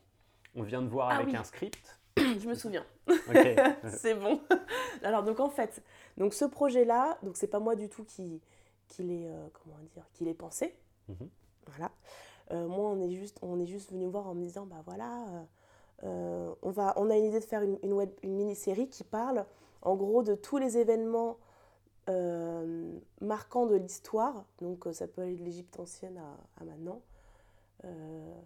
On 0.56 0.62
vient 0.64 0.82
de 0.82 0.88
voir 0.88 1.10
Ah 1.10 1.16
avec 1.16 1.28
oui. 1.28 1.36
un 1.36 1.44
script. 1.44 2.00
je 2.18 2.48
me 2.48 2.54
souviens. 2.54 2.86
C'est 3.88 4.14
bon. 4.14 4.40
Alors 5.04 5.24
donc 5.24 5.40
en 5.40 5.50
fait, 5.50 5.84
donc 6.18 6.34
ce 6.34 6.46
projet-là, 6.46 7.18
donc 7.24 7.36
c'est 7.36 7.48
pas 7.48 7.60
moi 7.60 7.76
du 7.76 7.90
tout 7.90 8.06
qui, 8.06 8.42
qui 8.88 9.04
l'ai 9.04 9.28
euh, 9.28 9.48
comment 9.54 9.78
dire, 9.94 10.06
qui 10.14 10.24
l'ai 10.24 10.34
pensé. 10.34 10.76
Mhm. 11.10 11.30
Voilà. 11.68 11.92
Euh, 12.52 12.68
moi 12.68 12.90
on 12.92 13.02
est 13.02 13.12
juste, 13.12 13.40
on 13.42 13.60
est 13.60 13.66
juste 13.66 13.92
venu 13.92 14.06
me 14.06 14.12
voir 14.12 14.28
en 14.28 14.36
me 14.36 14.44
disant 14.44 14.66
bah 14.66 14.82
voilà, 14.86 15.26
euh, 16.04 16.54
on 16.62 16.70
va, 16.70 16.94
on 16.98 17.10
a 17.10 17.18
une 17.18 17.26
idée 17.26 17.40
de 17.40 17.46
faire 17.46 17.64
une, 17.64 17.80
une 17.84 17.94
web, 17.94 18.12
une 18.22 18.36
mini-série 18.36 18.88
qui 18.88 19.04
parle 19.04 19.46
en 19.82 19.96
gros 19.96 20.24
de 20.24 20.36
tous 20.36 20.58
les 20.58 20.78
événements 20.78 21.38
euh, 22.10 23.00
marquants 23.22 23.66
de 23.66 23.76
l'histoire. 23.76 24.46
Donc 24.60 24.88
euh, 24.88 24.94
ça 24.94 25.08
peut 25.08 25.22
aller 25.22 25.36
de 25.36 25.44
l'Égypte 25.44 25.80
ancienne 25.80 26.20
à, 26.60 26.64
maintenant. 26.64 27.02
Euh, 27.84 28.40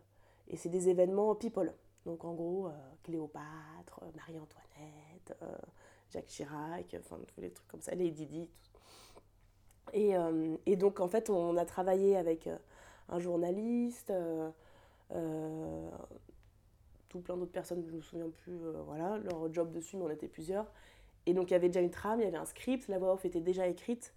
et 0.47 0.57
c'est 0.57 0.69
des 0.69 0.89
événements 0.89 1.35
people. 1.35 1.73
Donc 2.05 2.23
en 2.25 2.33
gros, 2.33 2.67
euh, 2.67 2.71
Cléopâtre, 3.03 4.01
Marie-Antoinette, 4.15 5.37
Jacques 6.09 6.27
Chirac, 6.27 6.95
enfin 6.99 7.17
tous 7.27 7.41
les 7.41 7.51
trucs 7.51 7.67
comme 7.67 7.81
ça, 7.81 7.93
Lady 7.93 8.25
Di. 8.25 8.47
Et, 9.93 10.13
et 10.65 10.75
donc 10.75 10.99
en 10.99 11.07
fait, 11.07 11.29
on 11.29 11.57
a 11.57 11.65
travaillé 11.65 12.15
avec 12.15 12.47
un 13.09 13.19
journaliste, 13.19 14.13
tout 17.09 17.19
plein 17.21 17.37
d'autres 17.37 17.51
personnes, 17.51 17.83
je 17.83 17.91
ne 17.91 17.97
me 17.97 18.01
souviens 18.01 18.29
plus, 18.29 18.57
voilà, 18.85 19.17
leur 19.17 19.51
job 19.51 19.71
dessus, 19.71 19.97
mais 19.97 20.03
on 20.03 20.09
était 20.09 20.27
plusieurs. 20.27 20.67
Et 21.29 21.33
donc 21.35 21.51
il 21.51 21.53
y 21.53 21.55
avait 21.55 21.67
déjà 21.69 21.81
une 21.81 21.91
trame, 21.91 22.19
il 22.21 22.23
y 22.23 22.27
avait 22.27 22.37
un 22.37 22.45
script, 22.45 22.87
la 22.87 22.97
voix 22.97 23.13
off 23.13 23.23
était 23.23 23.39
déjà 23.39 23.67
écrite. 23.67 24.15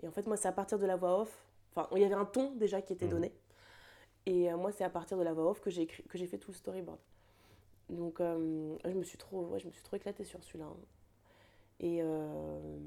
Et 0.00 0.06
en 0.06 0.12
fait, 0.12 0.26
moi, 0.28 0.36
c'est 0.36 0.46
à 0.46 0.52
partir 0.52 0.78
de 0.78 0.86
la 0.86 0.94
voix 0.94 1.22
off, 1.22 1.44
enfin, 1.74 1.88
il 1.96 2.02
y 2.02 2.04
avait 2.04 2.14
un 2.14 2.24
ton 2.24 2.52
déjà 2.54 2.80
qui 2.82 2.92
était 2.92 3.06
Mhm. 3.06 3.10
donné. 3.10 3.32
Et 4.26 4.52
euh, 4.52 4.56
moi, 4.56 4.70
c'est 4.70 4.84
à 4.84 4.90
partir 4.90 5.18
de 5.18 5.24
la 5.24 5.32
voix 5.32 5.50
off 5.50 5.60
que 5.60 5.70
j'ai 5.70 5.82
écrit, 5.82 6.04
que 6.04 6.16
j'ai 6.18 6.26
fait 6.26 6.38
tout 6.38 6.52
le 6.52 6.56
storyboard. 6.56 6.98
Donc, 7.90 8.20
euh, 8.20 8.76
je 8.84 8.90
me 8.90 9.02
suis 9.02 9.18
trop, 9.18 9.46
ouais, 9.46 9.58
je 9.58 9.66
me 9.66 9.72
suis 9.72 9.82
trop 9.82 9.96
éclatée 9.96 10.22
sur 10.24 10.42
celui-là. 10.44 10.66
hein. 10.66 10.76
Et 11.80 11.98
euh, 12.02 12.78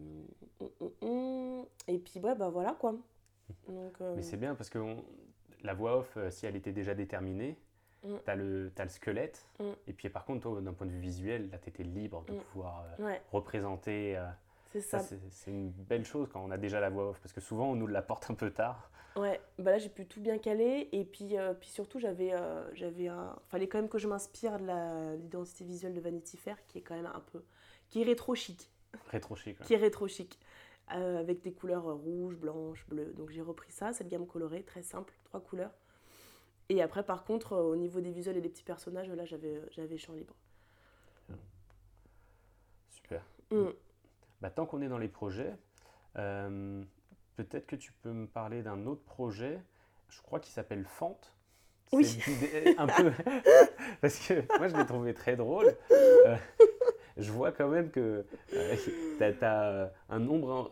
et 1.87 1.97
puis 1.99 2.19
ouais, 2.21 2.35
bah 2.35 2.49
voilà 2.49 2.73
quoi. 2.79 2.95
Donc, 3.67 3.99
Mais 4.15 4.21
c'est 4.23 4.37
bien 4.37 4.55
parce 4.55 4.69
que 4.69 4.79
on- 4.79 5.03
la 5.63 5.73
voix 5.73 5.97
off, 5.97 6.17
si 6.29 6.45
elle 6.45 6.55
était 6.55 6.71
déjà 6.71 6.95
déterminée, 6.95 7.57
Mm. 8.03 8.15
tu 8.23 8.29
as, 8.31 8.35
le 8.35 8.71
t'as 8.75 8.83
le 8.83 8.89
squelette. 8.89 9.45
Mm. 9.59 9.63
Et 9.88 9.93
puis 9.93 10.09
par 10.09 10.25
contre, 10.25 10.41
toi, 10.41 10.62
d'un 10.62 10.73
point 10.73 10.88
de 10.88 10.91
vue 10.91 10.99
visuel, 10.99 11.49
là, 11.51 11.57
tu 11.57 11.69
étais 11.69 11.83
libre 11.83 12.23
de 12.25 12.33
Mm. 12.33 12.39
pouvoir 12.51 12.85
euh, 12.99 13.05
ouais, 13.05 13.21
représenter. 13.31 14.17
euh, 14.17 14.25
c'est 14.71 14.81
ça, 14.81 14.99
ça. 14.99 15.15
c'est 15.31 15.51
une 15.51 15.71
belle 15.71 16.05
chose 16.05 16.29
quand 16.31 16.41
on 16.43 16.51
a 16.51 16.57
déjà 16.57 16.79
la 16.79 16.89
voix 16.89 17.09
off. 17.09 17.19
Parce 17.21 17.33
que 17.33 17.41
souvent, 17.41 17.71
on 17.71 17.75
nous 17.75 17.88
l'apporte 17.88 18.29
un 18.29 18.35
peu 18.35 18.51
tard. 18.51 18.91
Ouais, 19.15 19.41
bah 19.57 19.71
là 19.71 19.79
j'ai 19.79 19.89
pu 19.89 20.05
tout 20.05 20.21
bien 20.21 20.38
caler 20.38 20.88
et 20.91 21.03
puis, 21.03 21.35
euh, 21.38 21.53
puis 21.55 21.67
surtout 21.67 21.99
j'avais 21.99 22.31
j'avais 22.73 23.07
un 23.07 23.35
fallait 23.49 23.67
quand 23.67 23.79
même 23.79 23.89
que 23.89 23.97
je 23.97 24.07
m'inspire 24.07 24.59
de 24.59 24.65
la- 24.67 25.15
l'identité 25.15 25.65
visuelle 25.65 25.95
de 25.95 25.99
Vanity 25.99 26.38
Fair 26.38 26.55
qui 26.67 26.77
est 26.77 26.81
quand 26.81 26.95
même 26.95 27.07
un 27.07 27.19
peu 27.31 27.43
qui 27.89 28.01
est 28.01 28.05
rétro 28.05 28.35
chic, 28.35 28.69
Rétro 29.07 29.35
chic. 29.35 29.59
ouais. 29.59 29.65
qui 29.65 29.73
est 29.73 29.77
rétro 29.77 30.07
chic 30.07 30.39
avec 30.88 31.41
des 31.41 31.51
couleurs 31.51 31.85
rouges, 31.91 32.35
blanches, 32.35 32.85
bleues. 32.88 33.13
Donc 33.17 33.31
j'ai 33.31 33.41
repris 33.41 33.71
ça, 33.71 33.93
cette 33.93 34.07
gamme 34.07 34.25
colorée 34.27 34.63
très 34.63 34.83
simple, 34.83 35.13
trois 35.25 35.39
couleurs. 35.41 35.71
Et 36.69 36.82
après 36.82 37.03
par 37.03 37.23
contre 37.23 37.53
euh, 37.53 37.63
au 37.63 37.75
niveau 37.75 37.99
des 37.99 38.12
visuels 38.12 38.38
et 38.38 38.41
des 38.41 38.49
petits 38.49 38.63
personnages 38.63 39.10
là 39.10 39.25
j'avais 39.25 39.62
j'avais 39.71 39.97
champ 39.97 40.13
libre. 40.13 40.36
Super. 42.89 43.23
Mm. 43.51 43.69
Bah, 44.41 44.49
tant 44.49 44.65
qu'on 44.65 44.82
est 44.82 44.88
dans 44.88 44.97
les 44.97 45.08
projets, 45.08 45.53
euh, 46.17 46.84
peut-être 47.36 47.65
que 47.65 47.75
tu 47.75 47.91
peux 47.91 48.12
me 48.12 48.27
parler 48.27 48.62
d'un 48.62 48.86
autre 48.86 49.03
projet, 49.03 49.60
je 50.10 50.21
crois 50.21 50.39
qu'il 50.39 50.53
s'appelle 50.53 50.86
Fante. 50.86 51.34
Oui. 51.91 52.19
Un 52.77 52.88
peu. 52.88 53.12
Parce 54.01 54.19
que 54.27 54.58
moi, 54.58 54.67
je 54.67 54.75
l'ai 54.75 54.86
trouvé 54.86 55.13
très 55.13 55.36
drôle. 55.36 55.75
Euh, 55.91 56.36
je 57.19 57.32
vois 57.32 57.51
quand 57.51 57.67
même 57.67 57.89
que 57.91 58.25
tu 58.49 59.43
as, 59.43 59.91
un 60.10 60.19
nombre 60.19 60.69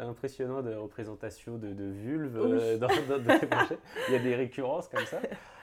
impressionnant 0.00 0.62
de 0.62 0.74
représentations 0.74 1.56
de, 1.58 1.72
de 1.72 1.84
vulves 1.84 2.38
euh, 2.38 2.76
dans, 2.78 2.88
dans- 2.88 3.18
dans 3.18 3.38
tes 3.38 3.46
projets. 3.46 3.78
Il 4.08 4.14
y 4.14 4.16
a 4.16 4.20
des 4.20 4.34
récurrences 4.34 4.88
comme 4.88 5.04
ça. 5.06 5.18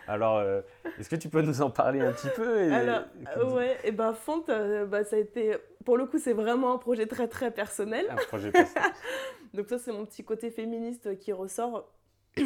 Alors, 0.08 0.38
euh, 0.38 0.62
est-ce 1.00 1.10
que 1.10 1.16
tu 1.18 1.28
peux 1.30 1.42
nous 1.42 1.62
en 1.62 1.70
parler 1.70 2.00
un 2.00 2.14
petit 2.14 2.30
peu 2.36 2.62
et- 2.62 2.72
Alors, 2.74 3.02
et- 3.22 3.40
euh, 3.40 3.54
ouais, 3.54 3.78
et 3.84 3.92
ben 3.92 4.14
Font, 4.14 4.44
euh, 4.50 4.86
bah, 4.86 5.04
ça 5.04 5.18
a 5.18 5.20
été, 5.20 5.58
pour 5.84 5.98
le 5.98 6.06
coup, 6.06 6.18
c'est 6.18 6.32
vraiment 6.34 6.74
un 6.74 6.78
projet 6.78 7.06
très 7.08 7.28
très 7.28 7.52
personnel. 7.52 8.06
Un 8.10 8.16
projet 8.16 8.52
personnel. 8.52 8.90
Donc 9.54 9.68
ça, 9.68 9.78
c'est 9.80 9.92
mon 9.92 10.06
petit 10.06 10.24
côté 10.24 10.50
féministe 10.50 11.18
qui 11.20 11.32
ressort. 11.34 11.92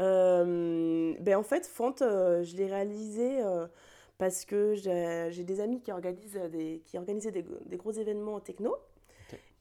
Euh, 0.00 1.14
ben 1.20 1.36
en 1.36 1.42
fait, 1.42 1.66
Font, 1.66 1.94
euh, 2.02 2.42
je 2.42 2.56
l'ai 2.56 2.66
réalisé 2.66 3.40
euh, 3.42 3.66
parce 4.18 4.44
que 4.44 4.74
j'ai 4.74 5.44
des 5.44 5.60
amis 5.60 5.80
qui 5.80 5.90
organisent 5.92 6.40
des, 6.50 6.82
qui 6.84 6.98
organisaient 6.98 7.32
des, 7.32 7.44
des 7.66 7.76
gros 7.76 7.92
événements 7.92 8.40
techno. 8.40 8.76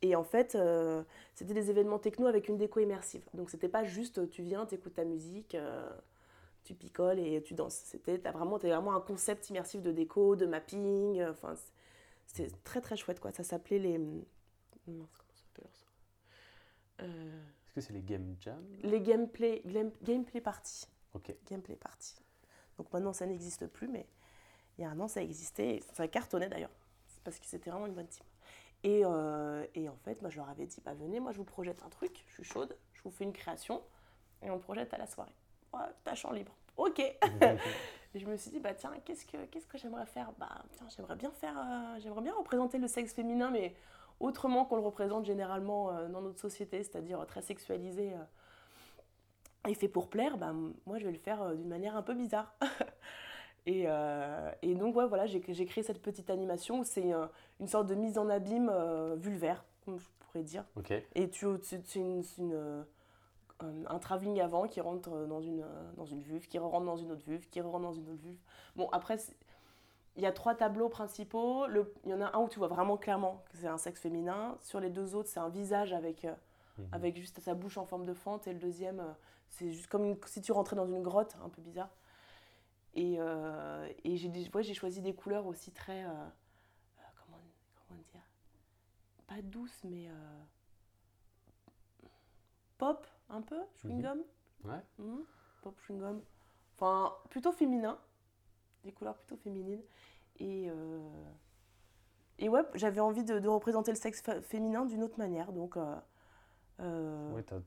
Et 0.01 0.15
en 0.17 0.23
fait, 0.25 0.55
euh, 0.55 1.01
c'était 1.33 1.53
des 1.53 1.69
événements 1.69 1.97
techno 1.97 2.27
avec 2.27 2.49
une 2.49 2.57
déco 2.57 2.81
immersive. 2.81 3.23
Donc 3.33 3.49
c'était 3.49 3.69
pas 3.69 3.85
juste 3.85 4.29
tu 4.29 4.43
viens, 4.43 4.65
tu 4.65 4.75
écoutes 4.75 4.95
ta 4.95 5.05
musique, 5.05 5.55
euh, 5.55 5.89
tu 6.65 6.73
picoles 6.75 7.19
et 7.19 7.41
tu 7.41 7.53
danses. 7.53 7.75
C'était 7.85 8.17
vraiment, 8.17 8.57
vraiment 8.57 8.93
un 8.95 8.99
concept 8.99 9.49
immersif 9.49 9.81
de 9.81 9.91
déco, 9.93 10.35
de 10.35 10.45
mapping. 10.45 11.19
euh, 11.21 11.31
Enfin, 11.31 11.55
c'est- 11.55 12.47
c'était 12.47 12.57
très 12.65 12.81
très 12.81 12.97
chouette 12.97 13.21
quoi. 13.21 13.31
Ça 13.31 13.43
s'appelait 13.43 13.79
les. 13.79 13.97
mince, 13.97 14.25
comment 14.85 15.07
ça 15.07 15.43
s'appelle 15.45 15.69
ça? 15.71 15.85
Euh, 17.05 17.41
Est-ce 17.67 17.73
que 17.73 17.81
c'est 17.81 17.93
les 17.93 18.01
Game 18.03 18.35
Jam? 18.41 18.61
les 18.81 18.99
gameplay, 19.01 19.61
game- 19.65 19.91
gameplay 20.03 20.41
party. 20.41 20.85
Ok. 21.13 21.33
Gameplay 21.49 21.77
party. 21.77 22.15
Donc 22.77 22.91
maintenant 22.91 23.13
ça 23.13 23.25
n'existe 23.25 23.67
plus, 23.67 23.87
mais 23.87 24.05
il 24.77 24.81
y 24.81 24.85
a 24.85 24.89
un 24.89 24.99
an 24.99 25.07
ça 25.07 25.21
existait. 25.21 25.81
Ça 25.93 26.07
cartonnait 26.07 26.49
d'ailleurs. 26.49 26.71
Parce 27.23 27.39
que 27.39 27.45
c'était 27.45 27.69
vraiment 27.69 27.87
une 27.87 27.93
bonne 27.93 28.07
team. 28.07 28.25
Et, 28.83 29.01
euh, 29.05 29.65
et 29.75 29.87
en 29.87 29.95
fait, 30.03 30.21
moi 30.21 30.29
je 30.29 30.37
leur 30.37 30.49
avais 30.49 30.65
dit 30.65 30.81
bah, 30.83 30.93
venez, 30.93 31.19
moi 31.19 31.31
je 31.31 31.37
vous 31.37 31.45
projette 31.45 31.81
un 31.83 31.89
truc, 31.89 32.23
je 32.27 32.33
suis 32.33 32.43
chaude, 32.43 32.75
je 32.93 33.01
vous 33.03 33.11
fais 33.11 33.23
une 33.23 33.33
création 33.33 33.81
et 34.41 34.49
on 34.49 34.55
le 34.55 34.59
projette 34.59 34.93
à 34.93 34.97
la 34.97 35.07
soirée. 35.07 35.31
Ouais, 35.73 35.79
t'as 36.03 36.15
champ 36.15 36.31
libre. 36.31 36.51
Ok. 36.77 36.99
Et 38.15 38.19
je 38.19 38.27
me 38.27 38.37
suis 38.37 38.51
dit, 38.51 38.59
bah 38.59 38.75
tiens, 38.75 38.91
qu'est-ce 39.05 39.25
que, 39.25 39.45
qu'est-ce 39.45 39.65
que 39.65 39.77
j'aimerais 39.77 40.05
faire? 40.05 40.31
Bah 40.37 40.63
tiens, 40.73 40.85
j'aimerais 40.95 41.15
bien 41.15 41.31
faire, 41.31 41.57
euh, 41.57 41.99
j'aimerais 41.99 42.21
bien 42.21 42.33
représenter 42.35 42.77
le 42.77 42.87
sexe 42.87 43.11
féminin, 43.13 43.49
mais 43.49 43.73
autrement 44.19 44.65
qu'on 44.65 44.75
le 44.75 44.83
représente 44.83 45.25
généralement 45.25 45.89
euh, 45.89 46.07
dans 46.09 46.21
notre 46.21 46.39
société, 46.39 46.83
c'est-à-dire 46.83 47.25
très 47.25 47.41
sexualisé 47.41 48.11
et 49.67 49.73
fait 49.73 49.87
pour 49.87 50.09
plaire, 50.09 50.37
bah 50.37 50.53
moi 50.85 50.99
je 50.99 51.05
vais 51.05 51.11
le 51.11 51.17
faire 51.17 51.55
d'une 51.55 51.69
manière 51.69 51.95
un 51.95 52.03
peu 52.03 52.13
bizarre. 52.13 52.53
et, 53.65 53.85
euh, 53.87 54.51
et 54.61 54.75
donc 54.75 54.95
ouais, 54.95 55.07
voilà, 55.07 55.25
j'ai, 55.25 55.39
créé 55.41 55.83
cette 55.83 56.01
petite 56.01 56.29
animation 56.29 56.79
où 56.79 56.83
c'est 56.83 57.13
une 57.59 57.67
sorte 57.67 57.87
de 57.87 57.95
mise 57.95 58.17
en 58.17 58.29
abîme 58.29 58.69
euh, 58.71 59.15
vulvaire, 59.15 59.63
comme 59.85 59.99
je 59.99 60.05
pourrais 60.19 60.43
dire. 60.43 60.65
Et 61.15 61.29
tu, 61.29 61.47
c'est 61.61 61.95
une, 61.95 62.23
une, 62.37 62.53
euh, 62.53 62.83
un, 63.61 63.99
travelling 63.99 64.41
avant 64.41 64.67
qui 64.67 64.81
rentre 64.81 65.09
dans 65.27 65.41
une, 65.41 65.65
dans 65.95 66.05
une 66.05 66.21
vulve, 66.21 66.47
qui 66.47 66.59
rentre 66.59 66.85
dans 66.85 66.97
une 66.97 67.11
autre 67.11 67.23
vulve, 67.25 67.47
qui 67.49 67.61
rentre 67.61 67.79
dans 67.79 67.93
une 67.93 68.09
autre 68.09 68.21
vulve. 68.21 68.39
Bon, 68.75 68.89
après, 68.91 69.17
il 70.17 70.23
y 70.23 70.25
a 70.25 70.31
trois 70.33 70.55
tableaux 70.55 70.89
principaux. 70.89 71.65
Le- 71.67 71.93
Il 72.03 72.11
y 72.11 72.13
en 72.13 72.21
a 72.21 72.35
un 72.35 72.39
où 72.41 72.49
tu 72.49 72.59
vois 72.59 72.67
vraiment 72.67 72.97
clairement 72.97 73.43
que 73.51 73.57
c'est 73.57 73.67
un 73.67 73.77
sexe 73.77 74.01
féminin. 74.01 74.57
Sur 74.61 74.79
les 74.81 74.89
deux 74.89 75.15
autres, 75.15 75.29
c'est 75.29 75.39
un 75.39 75.49
visage 75.49 75.93
avec, 75.93 76.25
euh, 76.25 76.33
Mhm. 76.79 76.85
avec 76.91 77.15
juste 77.17 77.39
sa 77.39 77.53
bouche 77.53 77.77
en 77.77 77.85
forme 77.85 78.03
de 78.05 78.13
fente. 78.13 78.47
Et 78.47 78.53
le 78.53 78.59
deuxième, 78.59 79.01
c'est 79.49 79.71
juste 79.71 79.87
comme 79.87 80.03
une- 80.05 80.17
si 80.25 80.41
tu 80.41 80.51
rentrais 80.51 80.75
dans 80.75 80.87
une 80.87 81.01
grotte, 81.03 81.35
un 81.45 81.49
peu 81.49 81.61
bizarre. 81.61 81.89
Et, 82.95 83.15
euh, 83.19 83.89
et 84.03 84.17
j'ai 84.17 84.29
ouais, 84.53 84.63
choisi 84.75 85.01
des 85.01 85.13
couleurs 85.15 85.47
aussi 85.47 85.71
très. 85.71 86.03
euh, 86.03 86.09
euh, 86.09 87.01
comment, 87.25 87.39
comment 87.87 87.99
dire 88.11 88.21
Pas 89.27 89.41
douces, 89.41 89.83
mais. 89.83 90.07
pop, 92.77 93.07
un 93.29 93.41
peu, 93.41 93.59
chewing-gum. 93.81 94.19
Ouais. 94.65 94.81
Mhm, 94.99 95.23
Pop, 95.61 95.75
chewing-gum. 95.87 96.21
Enfin, 96.75 97.13
plutôt 97.29 97.51
féminin. 97.51 97.97
Des 98.83 98.91
couleurs 98.91 99.15
plutôt 99.17 99.37
féminines. 99.37 99.81
Et. 100.39 100.69
Et 102.39 102.49
ouais, 102.49 102.61
j'avais 102.73 102.99
envie 102.99 103.23
de, 103.23 103.39
de 103.39 103.47
représenter 103.47 103.91
le 103.91 103.97
sexe 103.97 104.21
féminin 104.41 104.85
d'une 104.85 105.03
autre 105.03 105.17
manière. 105.17 105.51
Donc. 105.53 105.77
Ouais, 105.77 107.43
t'as- 107.43 107.61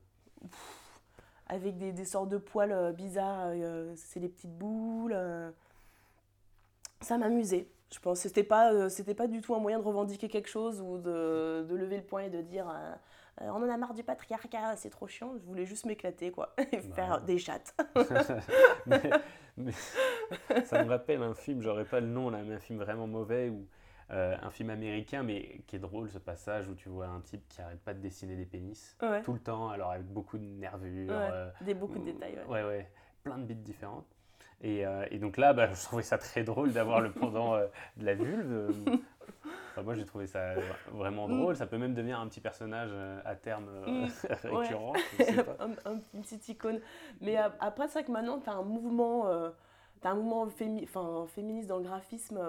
avec 1.47 1.77
des, 1.77 1.91
des 1.93 2.05
sortes 2.05 2.29
de 2.29 2.37
poils 2.37 2.71
euh, 2.71 2.91
bizarres, 2.91 3.47
euh, 3.53 3.93
c'est 3.95 4.19
des 4.19 4.29
petites 4.29 4.57
boules. 4.57 5.13
euh. 5.15 5.51
Ça 7.01 7.17
m'amusait. 7.17 7.67
Je 7.93 7.99
pense 7.99 8.21
que 8.21 8.27
c'était 8.27 8.43
pas, 8.43 8.89
c'était 8.89 9.13
pas 9.13 9.27
du 9.27 9.41
tout 9.41 9.55
un 9.55 9.59
moyen 9.59 9.79
de 9.79 9.83
revendiquer 9.83 10.27
quelque 10.27 10.49
chose 10.49 10.81
ou 10.81 10.97
de, 10.97 11.65
de 11.69 11.75
lever 11.75 11.97
le 11.97 12.03
poing 12.03 12.21
et 12.23 12.29
de 12.29 12.41
dire 12.41 12.67
on 13.39 13.51
en 13.63 13.69
a 13.69 13.77
marre 13.77 13.93
du 13.93 14.03
patriarcat, 14.03 14.75
c'est 14.75 14.89
trop 14.89 15.07
chiant. 15.07 15.33
Je 15.37 15.45
voulais 15.45 15.65
juste 15.65 15.85
m'éclater 15.85 16.31
quoi 16.31 16.53
et 16.73 16.81
Bah 16.81 16.95
faire 16.95 17.21
ouais. 17.21 17.25
des 17.25 17.37
chattes. 17.37 17.73
mais, 18.87 19.01
mais 19.57 19.71
ça 20.65 20.83
me 20.83 20.89
rappelle 20.89 21.21
un 21.23 21.33
film, 21.35 21.61
j'aurais 21.61 21.85
pas 21.85 21.99
le 22.01 22.07
nom 22.07 22.29
là, 22.29 22.43
mais 22.43 22.55
un 22.55 22.59
film 22.59 22.79
vraiment 22.79 23.07
mauvais 23.07 23.49
où 23.49 23.67
euh, 24.11 24.35
un 24.41 24.49
film 24.51 24.69
américain, 24.69 25.23
mais 25.23 25.61
qui 25.67 25.75
est 25.75 25.79
drôle, 25.79 26.09
ce 26.09 26.17
passage 26.19 26.67
où 26.69 26.75
tu 26.75 26.87
vois 26.89 27.07
un 27.07 27.19
type 27.21 27.45
qui 27.49 27.61
arrête 27.61 27.79
pas 27.81 27.93
de 27.93 27.99
dessiner 27.99 28.35
des 28.35 28.45
pénis 28.45 28.95
Ouais. 29.01 29.21
tout 29.21 29.33
le 29.33 29.39
temps, 29.39 29.69
alors 29.69 29.91
avec 29.91 30.05
beaucoup 30.05 30.37
de 30.37 30.43
nervures. 30.45 31.09
Ouais, 31.09 31.29
euh, 31.31 31.49
Des 31.61 31.73
beaucoup 31.73 31.99
de 31.99 32.05
détails. 32.05 32.37
Ouais. 32.47 32.61
Ouais, 32.61 32.63
ouais, 32.63 32.91
plein 33.23 33.37
de 33.37 33.43
bits 33.43 33.55
différentes. 33.55 34.05
Et, 34.61 34.87
euh, 34.87 35.05
et 35.11 35.19
donc 35.19 35.37
là, 35.37 35.53
bah, 35.53 35.67
je 35.73 35.83
trouvais 35.83 36.03
ça 36.03 36.17
très 36.17 36.43
drôle 36.43 36.71
d'avoir 36.71 37.01
le 37.01 37.11
pendant 37.11 37.57
de 37.57 38.05
la 38.05 38.13
vulve. 38.15 38.71
Enfin, 39.73 39.83
moi, 39.83 39.93
j'ai 39.93 40.05
trouvé 40.05 40.25
ça 40.25 40.55
vraiment 40.91 41.27
Mm. 41.27 41.37
drôle. 41.39 41.55
Ça 41.55 41.67
peut 41.67 41.77
même 41.77 41.93
devenir 41.93 42.19
un 42.19 42.27
petit 42.27 42.41
personnage 42.41 42.89
à 43.25 43.35
terme 43.35 43.69
Mm. 43.85 44.07
récurrent. 44.45 44.93
un, 45.59 45.91
un- 45.91 45.99
une 46.15 46.21
petite 46.23 46.49
icône. 46.49 46.79
Mais 47.21 47.35
a- 47.35 47.55
après, 47.59 47.85
c'est 47.87 47.99
vrai 47.99 48.03
que 48.05 48.11
maintenant, 48.11 48.39
tu 48.39 48.49
as 48.49 48.53
un 48.53 48.63
mouvement, 48.63 49.25
t'as 50.01 50.09
un 50.11 50.15
mouvement 50.15 50.47
fémi- 50.47 50.87
féministe 51.27 51.67
dans 51.67 51.77
le 51.77 51.83
graphisme 51.83 52.39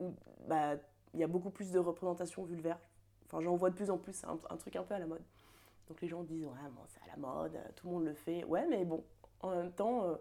où 0.00 0.14
bah, 0.48 0.76
il 1.14 1.20
y 1.20 1.24
a 1.24 1.26
beaucoup 1.26 1.50
plus 1.50 1.70
de 1.70 1.78
représentations 1.78 2.44
vulvaires. 2.44 2.78
Enfin, 3.26 3.40
j'en 3.42 3.56
vois 3.56 3.70
de 3.70 3.74
plus 3.74 3.90
en 3.90 3.98
plus, 3.98 4.12
c'est 4.12 4.26
un, 4.26 4.38
un 4.50 4.56
truc 4.56 4.76
un 4.76 4.82
peu 4.82 4.94
à 4.94 4.98
la 4.98 5.06
mode. 5.06 5.22
Donc 5.88 6.00
les 6.00 6.08
gens 6.08 6.22
disent, 6.22 6.44
ouais, 6.46 6.52
bon, 6.74 6.82
c'est 6.88 7.00
à 7.10 7.14
la 7.14 7.16
mode, 7.20 7.54
euh, 7.56 7.68
tout 7.76 7.86
le 7.88 7.92
monde 7.94 8.04
le 8.04 8.14
fait. 8.14 8.44
Ouais, 8.44 8.66
mais 8.68 8.84
bon, 8.84 9.04
en 9.40 9.50
même 9.50 9.72
temps, 9.72 10.04
euh, 10.04 10.14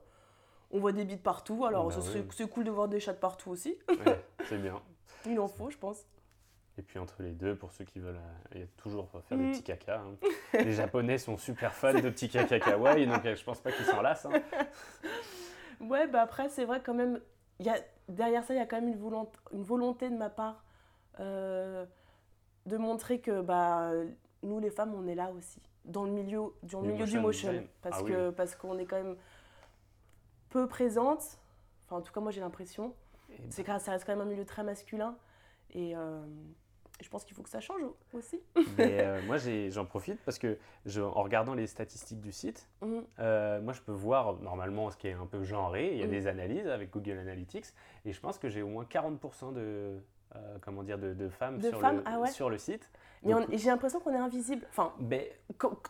on 0.72 0.80
voit 0.80 0.92
des 0.92 1.06
bites 1.06 1.24
partout, 1.24 1.66
alors 1.66 1.88
Bah 1.90 2.02
serait- 2.02 2.22
oui. 2.22 2.28
c'est 2.32 2.50
cool 2.50 2.64
de 2.64 2.72
voir 2.72 2.88
des 2.88 3.00
chats 3.00 3.14
de 3.14 3.18
partout 3.20 3.52
aussi. 3.52 3.78
Ouais, 3.90 4.24
c'est 4.50 4.58
bien. 4.62 4.82
Il 5.26 5.40
en 5.40 5.48
faut, 5.48 5.70
je 5.70 5.78
pense. 5.78 6.06
Et 6.78 6.82
puis 6.82 6.98
entre 7.00 7.22
les 7.22 7.34
deux, 7.34 7.56
pour 7.56 7.72
ceux 7.74 7.84
qui 7.84 8.00
veulent, 8.00 8.16
euh, 8.16 8.56
il 8.56 8.62
y 8.62 8.64
a 8.64 8.68
toujours 8.78 9.10
faire 9.28 9.38
des 9.38 9.44
Mm. 9.46 9.52
petits 9.52 9.64
caca. 9.64 10.00
hein. 10.02 10.16
Les 10.54 10.72
Japonais 10.72 11.18
sont 11.18 11.38
super 11.38 11.74
fans 11.74 11.94
de 11.94 12.10
petits 12.10 12.30
caca 12.30 12.60
kawaii, 12.60 13.06
donc 13.08 13.24
je 13.26 13.44
pense 13.44 13.60
pas 13.60 13.72
qu'ils 13.72 13.86
s'en 13.86 14.02
lassent. 14.02 14.26
hein. 14.26 14.42
Ouais, 15.82 16.08
bah 16.08 16.22
après, 16.22 16.50
c'est 16.50 16.66
vrai 16.66 16.82
quand 16.84 16.94
même, 16.94 17.20
y 17.60 17.70
a, 17.70 17.76
derrière 18.08 18.44
ça, 18.44 18.54
il 18.54 18.58
y 18.58 18.62
a 18.62 18.66
quand 18.66 18.78
même 18.80 18.90
une 18.90 18.98
volonté, 19.00 19.38
une 19.52 19.64
volonté 19.64 20.10
de 20.10 20.16
ma 20.16 20.30
part 20.30 20.64
euh, 21.20 21.86
de 22.66 22.78
montrer 22.78 23.20
que 23.20 23.42
bah, 23.42 23.92
nous, 24.44 24.60
les 24.60 24.70
femmes, 24.72 24.94
on 24.94 25.08
est 25.08 25.16
là 25.16 25.32
aussi, 25.32 25.60
dans 25.86 26.04
le 26.06 26.12
milieu, 26.12 26.42
dans 26.64 26.82
le 26.82 26.88
Du 26.88 26.94
milieu 26.94 27.06
du 27.06 27.20
motion. 27.20 27.64
Parce 27.82 27.98
Ah 28.00 28.04
oui. 28.04 28.14
parce 28.36 28.56
qu'on 28.56 28.78
est 28.78 28.86
quand 28.86 28.98
même 29.02 29.16
peu 30.50 30.68
présente, 30.68 31.40
enfin, 31.86 31.98
en 31.98 32.02
tout 32.02 32.12
cas, 32.14 32.20
moi, 32.20 32.32
j'ai 32.32 32.42
l'impression. 32.42 32.94
Et 33.30 33.36
C'est 33.50 33.64
que 33.64 33.78
ça 33.80 33.92
reste 33.92 34.06
quand 34.06 34.12
même 34.16 34.22
un 34.28 34.30
milieu 34.30 34.46
très 34.46 34.64
masculin. 34.64 35.16
Et 35.74 35.96
euh, 35.96 36.20
je 37.00 37.08
pense 37.10 37.24
qu'il 37.24 37.34
faut 37.34 37.42
que 37.44 37.50
ça 37.50 37.62
change 37.62 37.82
aussi. 38.14 38.42
Mais 38.78 39.00
euh, 39.02 39.22
moi, 39.26 39.38
j'en 39.70 39.86
profite 39.86 40.20
parce 40.26 40.38
que 40.38 40.58
je- 40.86 41.02
en 41.02 41.24
regardant 41.24 41.54
les 41.54 41.66
statistiques 41.66 42.20
du 42.20 42.34
site, 42.34 42.68
euh, 43.20 43.62
moi, 43.62 43.72
je 43.72 43.82
peux 43.82 43.94
voir 43.94 44.34
normalement 44.42 44.92
ce 44.92 44.98
qui 44.98 45.08
est 45.08 45.14
un 45.14 45.26
peu 45.26 45.44
genré. 45.44 45.94
Il 45.94 46.00
y 46.00 46.04
a 46.04 46.08
Mm. 46.08 46.12
des 46.12 46.28
analyses 46.28 46.68
avec 46.68 46.92
Google 46.92 47.18
Analytics 47.20 47.68
et 48.04 48.12
je 48.12 48.20
pense 48.20 48.38
que 48.38 48.50
j'ai 48.50 48.62
au 48.62 48.68
moins 48.68 48.84
40% 48.84 49.54
de, 49.54 49.98
euh, 50.36 50.58
comment 50.62 50.84
dire, 50.84 50.98
de, 50.98 51.14
de 51.14 51.30
femmes, 51.30 51.58
De 51.60 51.70
sur, 51.70 51.80
femmes, 51.80 51.98
le, 51.98 52.04
ah 52.06 52.20
ouais. 52.20 52.30
sur 52.30 52.50
le 52.50 52.58
site. 52.58 52.90
Mais 53.24 53.34
j'ai 53.58 53.70
l'impression 53.70 54.00
qu'on 54.00 54.14
est 54.14 54.18
invisible. 54.18 54.66
Enfin, 54.70 54.94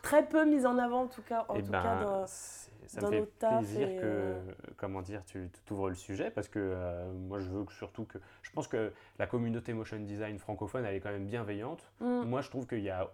très 0.02 0.26
peu 0.28 0.46
mis 0.46 0.66
en 0.66 0.78
avant, 0.78 1.04
en 1.04 1.08
tout 1.08 1.22
cas. 1.22 1.46
En 1.48 1.56
eh 1.56 1.64
tout 1.64 1.72
ben, 1.72 1.82
cas 1.82 2.04
dans- 2.04 2.28
c'est- 2.28 2.70
ça 2.88 3.00
dans 3.02 3.10
me 3.12 3.22
fait 3.22 3.26
plaisir 3.40 3.88
et, 3.90 3.96
que, 3.98 4.34
comment 4.76 5.02
dire, 5.02 5.24
tu 5.26 5.50
ouvres 5.70 5.90
le 5.90 5.96
sujet 5.96 6.30
parce 6.30 6.50
que 6.50 6.60
euh, 6.60 7.12
moi, 7.14 7.40
je 7.40 7.50
veux 7.50 7.64
que, 7.64 7.72
surtout 7.72 8.04
que, 8.06 8.18
je 8.42 8.52
pense 8.52 8.68
que 8.68 8.92
la 9.18 9.28
communauté 9.28 9.72
motion 9.74 9.98
design 10.00 10.38
francophone, 10.40 10.84
elle 10.86 10.96
est 10.96 11.00
quand 11.00 11.12
même 11.12 11.26
bienveillante. 11.28 11.90
Mhm. 12.02 12.26
Moi, 12.26 12.42
je 12.42 12.50
trouve 12.50 12.68
qu'il 12.68 12.82
y 12.82 12.90
a, 12.90 13.10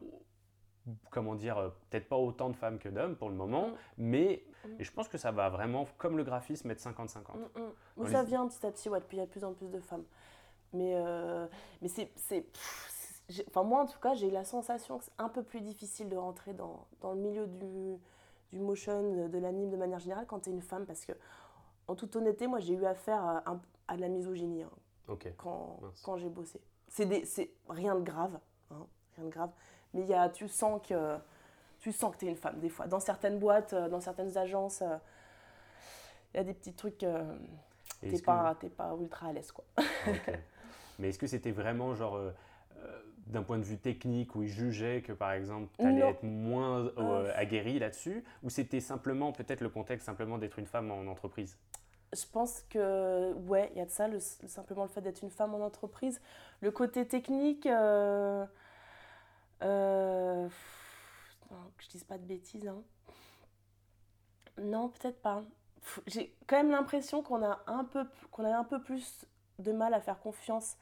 comment 1.12 1.36
dire, 1.36 1.74
peut-être 1.90 2.08
pas 2.08 2.16
autant 2.16 2.50
de 2.50 2.56
femmes 2.56 2.80
que 2.80 2.90
d'hommes 2.90 3.16
pour 3.18 3.30
le 3.30 3.36
moment, 3.36 3.68
Mm. 3.68 3.74
mais 3.98 4.44
Mm. 4.66 4.70
et 4.80 4.84
je 4.86 4.92
pense 4.94 5.10
que 5.10 5.18
ça 5.18 5.32
va 5.32 5.50
vraiment, 5.50 5.86
comme 5.98 6.18
le 6.18 6.24
graphisme, 6.24 6.72
être 6.72 6.80
50-50. 6.80 7.36
Mm, 7.36 7.40
mm. 7.40 7.48
Dans 7.98 8.04
Mais 8.04 8.10
ça 8.12 8.22
les- 8.24 8.28
vient 8.30 8.48
petit 8.48 8.66
à 8.66 8.72
petit, 8.72 8.90
ouais, 8.90 9.00
depuis 9.00 9.18
il 9.18 9.20
y 9.20 9.24
a 9.24 9.26
de 9.26 9.32
plus 9.32 9.44
en 9.44 9.54
plus 9.54 9.68
de 9.70 9.80
femmes. 9.82 10.06
Mais, 10.74 10.94
euh, 10.96 11.48
mais 11.82 11.88
c'est. 11.88 12.12
Enfin, 13.50 13.64
moi, 13.64 13.82
en 13.82 13.86
tout 13.86 14.00
cas, 14.00 14.14
j'ai 14.14 14.32
la 14.32 14.44
sensation 14.46 14.98
que 14.98 15.04
c'est 15.04 15.12
un 15.18 15.30
peu 15.30 15.44
plus 15.44 15.62
difficile 15.62 16.08
de 16.10 16.16
rentrer 16.16 16.54
dans, 16.54 16.86
dans 17.02 17.12
le 17.14 17.20
milieu 17.20 17.46
du, 17.48 17.98
du 18.54 18.60
motion, 18.60 19.28
de 19.28 19.38
l'anime 19.38 19.70
de 19.70 19.76
manière 19.78 20.00
générale, 20.00 20.26
quand 20.28 20.40
tu 20.42 20.50
es 20.50 20.54
une 20.54 20.62
femme. 20.62 20.86
Parce 20.86 21.04
que, 21.06 21.12
en 21.88 21.96
toute 21.96 22.16
honnêteté, 22.16 22.48
moi, 22.48 22.60
j'ai 22.60 22.74
eu 22.74 22.86
affaire 22.86 23.22
à, 23.22 23.44
à 23.88 23.96
de 23.96 24.02
la 24.02 24.08
misogynie 24.10 24.64
hein, 24.64 24.70
quand, 25.38 25.80
quand 26.04 26.18
j'ai 26.18 26.30
bossé. 26.30 26.62
C'est 26.88 27.52
rien 27.68 27.96
de 27.96 28.02
grave, 28.02 28.40
hein, 28.72 28.86
rien 29.18 29.26
de 29.26 29.30
grave. 29.32 29.52
Mais 29.94 30.04
y 30.06 30.14
a, 30.14 30.30
tu 30.30 30.48
sens 30.48 30.82
que 30.88 31.18
tu 31.80 31.92
sens 31.92 32.14
que 32.14 32.20
tu 32.20 32.26
es 32.26 32.30
une 32.30 32.36
femme, 32.38 32.60
des 32.60 32.70
fois. 32.70 32.88
Dans 32.88 33.00
certaines 33.00 33.40
boîtes, 33.40 33.74
euh, 33.74 33.88
dans 33.90 34.00
certaines 34.00 34.38
agences, 34.38 34.82
euh, 34.82 34.98
il 36.34 36.38
y 36.38 36.40
a 36.40 36.44
des 36.44 36.54
petits 36.54 36.74
trucs. 36.74 36.98
T'es 37.00 37.08
est-ce 38.04 38.22
que- 38.22 38.26
pas, 38.26 38.56
pas 38.78 38.96
ultra 39.00 39.28
à 39.28 39.34
l'aise, 39.34 39.52
quoi. 39.52 39.66
Ah. 39.78 39.84
Mais 41.00 41.10
est-ce 41.10 41.20
que 41.20 41.28
c'était 41.28 41.52
vraiment 41.52 41.96
genre 41.96 42.16
euh, 42.16 42.32
euh, 42.78 43.02
d'un 43.28 43.44
point 43.44 43.58
de 43.58 43.64
vue 43.64 43.78
technique 43.78 44.36
où 44.36 44.44
ils 44.44 44.50
jugeaient 44.50 45.02
que 45.02 45.12
par 45.14 45.32
exemple 45.34 45.70
tu 45.80 45.86
allais 45.86 46.02
Non. 46.02 46.10
être 46.10 46.24
moins 46.24 46.80
euh, 46.86 46.92
Euh. 46.98 47.32
aguerri 47.36 47.80
là-dessus 47.80 48.24
ou 48.44 48.50
c'était 48.50 48.80
simplement 48.80 49.32
peut-être 49.32 49.62
le 49.62 49.70
contexte 49.70 50.06
simplement 50.06 50.38
d'être 50.38 50.60
une 50.60 50.66
femme 50.66 50.90
en 50.92 51.06
entreprise? 51.08 51.58
Je 52.16 52.24
pense 52.32 52.62
que, 52.70 53.34
ouais, 53.34 53.70
il 53.74 53.80
y 53.80 53.82
a 53.82 53.86
de 53.86 53.92
ça, 53.92 54.08
le- 54.08 54.20
simplement 54.22 54.84
le 54.84 54.90
fait 54.90 55.02
d'être 55.02 55.24
une 55.24 55.30
femme 55.30 55.54
en 55.54 55.60
entreprise. 55.60 56.22
Le 56.62 56.72
côté 56.72 57.06
technique, 57.06 57.66
euh, 57.66 58.46
euh, 59.62 60.46
pff, 60.46 61.38
non, 61.52 61.58
que 61.78 61.84
je 61.84 61.90
dise 61.90 62.04
pas 62.06 62.18
de 62.18 62.24
bêtises, 62.26 62.68
hein. 62.68 62.82
Non, 64.58 64.90
peut-être 64.90 65.22
pas. 65.22 65.44
J'ai 66.08 66.34
quand 66.48 66.58
même 66.58 66.72
l'impression 66.72 67.22
qu'on 67.22 67.44
a, 67.44 67.62
un 67.68 67.84
peu 67.84 68.06
qu'on 68.32 68.46
a 68.46 68.58
un 68.58 68.64
peu 68.64 68.82
plus 68.82 69.26
de 69.60 69.72
mal 69.72 69.94
à 69.94 70.00
faire 70.02 70.20
confiance 70.20 70.78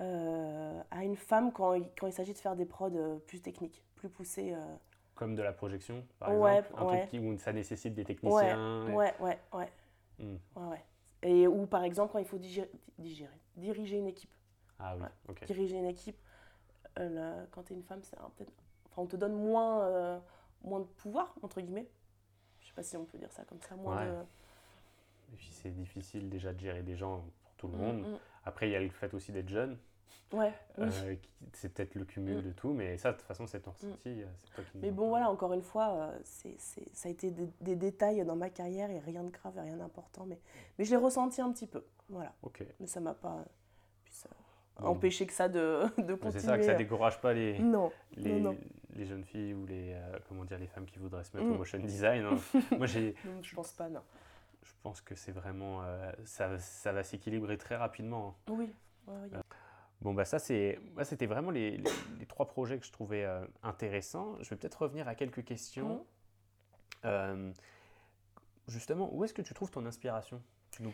euh, 0.00 0.82
à 0.90 1.04
une 1.04 1.16
femme 1.16 1.52
quand 1.52 1.74
il, 1.74 1.88
quand 1.98 2.06
il 2.06 2.12
s'agit 2.12 2.32
de 2.32 2.38
faire 2.38 2.56
des 2.56 2.66
prods 2.66 2.90
euh, 2.94 3.18
plus 3.26 3.40
techniques, 3.40 3.82
plus 3.96 4.08
poussées. 4.08 4.52
euh. 4.54 4.76
Comme 5.14 5.34
de 5.34 5.42
la 5.42 5.52
projection 5.52 6.04
par 6.18 6.28
Ouais, 6.38 6.58
exemple 6.58 6.74
Un 6.80 6.84
ouais. 6.86 6.98
truc 6.98 7.10
qui, 7.10 7.18
où 7.18 7.38
ça 7.38 7.52
nécessite 7.52 7.94
des 7.94 8.04
techniciens 8.04 8.86
et- 8.88 8.92
Ouais, 8.92 9.14
ouais, 9.20 9.38
ouais. 9.54 9.72
Hmm. 10.18 10.36
Ouais, 10.56 10.66
ouais. 10.68 10.84
Et 11.22 11.48
ou 11.48 11.66
par 11.66 11.82
exemple, 11.84 12.12
quand 12.12 12.18
il 12.18 12.26
faut 12.26 12.38
digérer, 12.38 12.70
digérer, 12.98 13.32
diriger 13.56 13.96
une 13.98 14.06
équipe. 14.06 14.30
Ah 14.78 14.94
oui, 14.96 15.02
Ouais. 15.02 15.08
ok. 15.30 15.44
Diriger 15.46 15.78
une 15.78 15.86
équipe, 15.86 16.18
euh, 16.98 17.08
là, 17.08 17.46
quand 17.50 17.62
tu 17.64 17.72
es 17.72 17.76
une 17.76 17.82
femme, 17.82 18.02
c'est 18.02 18.16
peut-être. 18.36 18.52
Enfin, 18.90 19.02
on 19.02 19.06
te 19.06 19.16
donne 19.16 19.32
moins, 19.34 20.20
moins 20.62 20.80
de 20.80 20.84
pouvoir, 20.84 21.34
entre 21.42 21.60
guillemets. 21.62 21.88
Je 22.60 22.66
sais 22.68 22.74
pas 22.74 22.82
si 22.82 22.96
on 22.98 23.04
peut 23.06 23.18
dire 23.18 23.32
ça 23.32 23.44
comme 23.44 23.60
ça. 23.62 23.74
Moins 23.76 24.04
de... 24.04 24.12
Et 25.32 25.36
puis 25.36 25.48
c'est 25.50 25.70
difficile 25.70 26.28
déjà 26.28 26.52
de 26.52 26.60
gérer 26.60 26.82
des 26.82 26.96
gens 26.96 27.24
tout 27.56 27.68
le 27.68 27.74
Mm, 27.76 27.80
monde. 27.80 28.00
mm. 28.02 28.18
Après 28.44 28.68
il 28.68 28.72
y 28.72 28.76
a 28.76 28.80
le 28.80 28.88
fait 28.90 29.12
aussi 29.14 29.32
d'être 29.32 29.48
jeune. 29.48 29.76
Ouais. 30.32 30.52
Euh, 30.80 30.88
c'est 31.52 31.68
peut-être 31.72 31.94
le 31.94 32.04
cumul 32.04 32.38
Mm. 32.38 32.42
de 32.42 32.50
tout, 32.52 32.72
mais 32.72 32.96
ça 32.98 33.12
de 33.12 33.16
toute 33.18 33.26
façon 33.26 33.46
c'est 33.46 33.60
ton 33.60 33.70
ressenti. 33.70 34.22
euh, 34.22 34.26
c'est 34.44 34.54
toi 34.54 34.64
qui 34.72 34.78
Mais 34.78 34.90
bon, 34.90 35.08
voilà, 35.08 35.30
encore 35.30 35.52
une 35.52 35.62
fois, 35.62 35.90
euh, 35.94 36.18
c'est, 36.24 36.54
c'est- 36.58 36.88
ça 36.94 37.08
a 37.08 37.12
été 37.12 37.30
des, 37.30 37.48
des 37.60 37.76
détails 37.76 38.24
dans 38.24 38.34
ma 38.36 38.50
carrière 38.50 38.90
et 38.90 38.98
rien 38.98 39.22
de 39.22 39.30
grave 39.30 39.56
et 39.58 39.60
rien 39.60 39.76
d'important. 39.76 40.26
Mais, 40.26 40.38
mais 40.78 40.84
je 40.84 40.90
l'ai 40.90 40.96
ressenti 40.96 41.40
un 41.40 41.52
petit 41.52 41.66
peu. 41.68 41.84
Voilà. 42.08 42.32
Mais 42.80 42.86
ça 42.86 43.00
m'a 43.00 43.14
pas 43.14 43.36
euh, 43.36 43.42
euh, 44.26 44.82
Bon. 44.82 44.88
empêché 44.88 45.26
que 45.26 45.32
ça 45.32 45.48
de, 45.48 45.82
de 46.02 46.14
continuer. 46.14 46.32
C'est 46.32 46.46
ça 46.46 46.58
que 46.58 46.64
ça 46.64 46.74
décourage 46.74 47.20
pas 47.20 47.32
les, 47.32 47.58
Non, 47.60 47.90
les, 48.16 48.40
non. 48.40 48.56
les 48.94 49.06
jeunes 49.06 49.24
filles 49.24 49.54
ou 49.54 49.64
les, 49.64 49.92
euh, 49.94 50.18
comment 50.28 50.44
dire, 50.44 50.58
les 50.58 50.66
femmes 50.66 50.86
qui 50.86 50.98
voudraient 50.98 51.24
se 51.24 51.36
mettre 51.36 51.48
Mm. 51.48 51.52
au 51.52 51.58
motion 51.58 51.78
design. 51.78 52.24
hein. 52.24 52.38
Moi, 52.78 52.86
j'ai, 52.86 53.14
je 53.42 53.54
pense 53.54 53.72
pas, 53.72 53.88
non. 53.88 54.00
Je 54.76 54.82
pense 54.82 55.00
que 55.00 55.14
c'est 55.14 55.32
vraiment, 55.32 55.82
euh, 55.82 56.12
ça, 56.24 56.58
ça 56.58 56.92
va 56.92 57.02
s'équilibrer 57.02 57.58
très 57.58 57.76
rapidement. 57.76 58.36
hein. 58.48 58.52
Oui, 58.54 58.72
a- 59.34 59.42
Bon, 60.02 60.12
bah 60.12 60.26
ça, 60.26 60.38
c'est, 60.38 60.78
moi, 60.94 61.04
c'était 61.04 61.24
vraiment 61.26 61.50
les, 61.50 61.78
les- 61.78 61.90
les 62.18 62.26
trois 62.26 62.46
projets 62.46 62.78
que 62.78 62.84
je 62.84 62.92
trouvais 62.92 63.24
euh, 63.24 63.44
intéressants. 63.62 64.36
Je 64.42 64.50
vais 64.50 64.56
peut-être 64.56 64.82
revenir 64.82 65.08
à 65.08 65.14
quelques 65.14 65.42
questions. 65.44 65.88
Mhm. 65.94 67.06
Euh, 67.06 67.52
justement, 68.68 69.08
où 69.12 69.24
est-ce 69.24 69.32
que 69.34 69.42
tu 69.42 69.54
trouves 69.54 69.70
ton 69.70 69.86
inspiration 69.86 70.42
nous- 70.80 70.92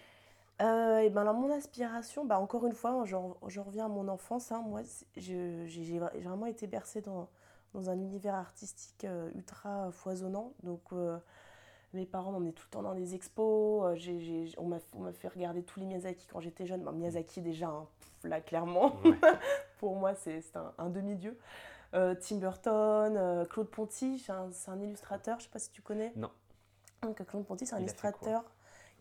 Euh, 0.61 0.99
et 0.99 1.11
ben 1.11 1.23
alors 1.23 1.35
mon 1.35 1.51
inspiration, 1.51 2.25
bah 2.25 2.39
encore 2.39 2.67
une 2.67 2.75
fois, 2.75 3.05
je, 3.05 3.17
je 3.49 3.59
reviens 3.61 3.87
à 3.87 3.89
mon 3.89 4.07
enfance. 4.09 4.53
hein. 4.53 4.63
Moi, 4.65 4.83
je- 5.17 5.67
j'ai 5.67 5.67
j'ai 5.85 5.99
vra- 5.99 6.13
j'ai 6.15 6.29
vraiment 6.29 6.47
été 6.47 6.67
bercée 6.69 7.01
dans, 7.01 7.29
dans 7.75 7.91
un 7.91 7.95
univers 7.99 8.35
artistique 8.37 9.05
euh, 9.05 9.31
ultra 9.35 9.91
foisonnant. 9.91 10.53
Donc, 10.63 10.83
euh, 10.93 11.19
mes 11.95 12.07
parents 12.07 12.33
m'emmenaient 12.33 12.53
tout 12.53 12.65
le 12.69 12.71
temps 12.71 12.83
dans 12.83 12.95
des 12.95 13.15
expos. 13.15 13.85
euh, 13.85 14.47
on 14.59 14.67
m'a 14.67 14.79
on 14.95 15.01
m'a 15.01 15.13
fait 15.13 15.29
regarder 15.29 15.63
tous 15.63 15.81
les 15.81 15.87
Miyazaki 15.87 16.27
quand 16.27 16.41
j'étais 16.41 16.67
jeune. 16.67 16.89
Miyazaki, 16.93 17.41
déjà, 17.43 17.69
hein, 17.69 17.87
pff, 18.01 18.31
là, 18.31 18.41
clairement, 18.41 18.97
Ouais. 19.05 19.13
pour 19.79 19.97
moi, 19.97 20.15
c'est 20.15 20.43
un, 20.57 20.73
un 20.79 20.89
demi-dieu. 20.91 21.39
Euh, 21.95 22.15
Tim 22.21 22.37
Burton, 22.37 23.17
euh, 23.17 23.45
Claude 23.45 23.69
Ponty, 23.69 24.19
c'est 24.19 24.33
un, 24.33 24.81
illustrateur, 24.81 25.39
je 25.39 25.45
sais 25.45 25.51
pas 25.51 25.59
si 25.59 25.71
tu 25.71 25.83
connais. 25.83 26.13
Non. 26.17 26.31
Donc, 27.03 27.23
Claude 27.27 27.45
Ponty, 27.45 27.67
c'est 27.67 27.75
un 27.75 27.79
Il 27.79 27.83
illustrateur 27.83 28.45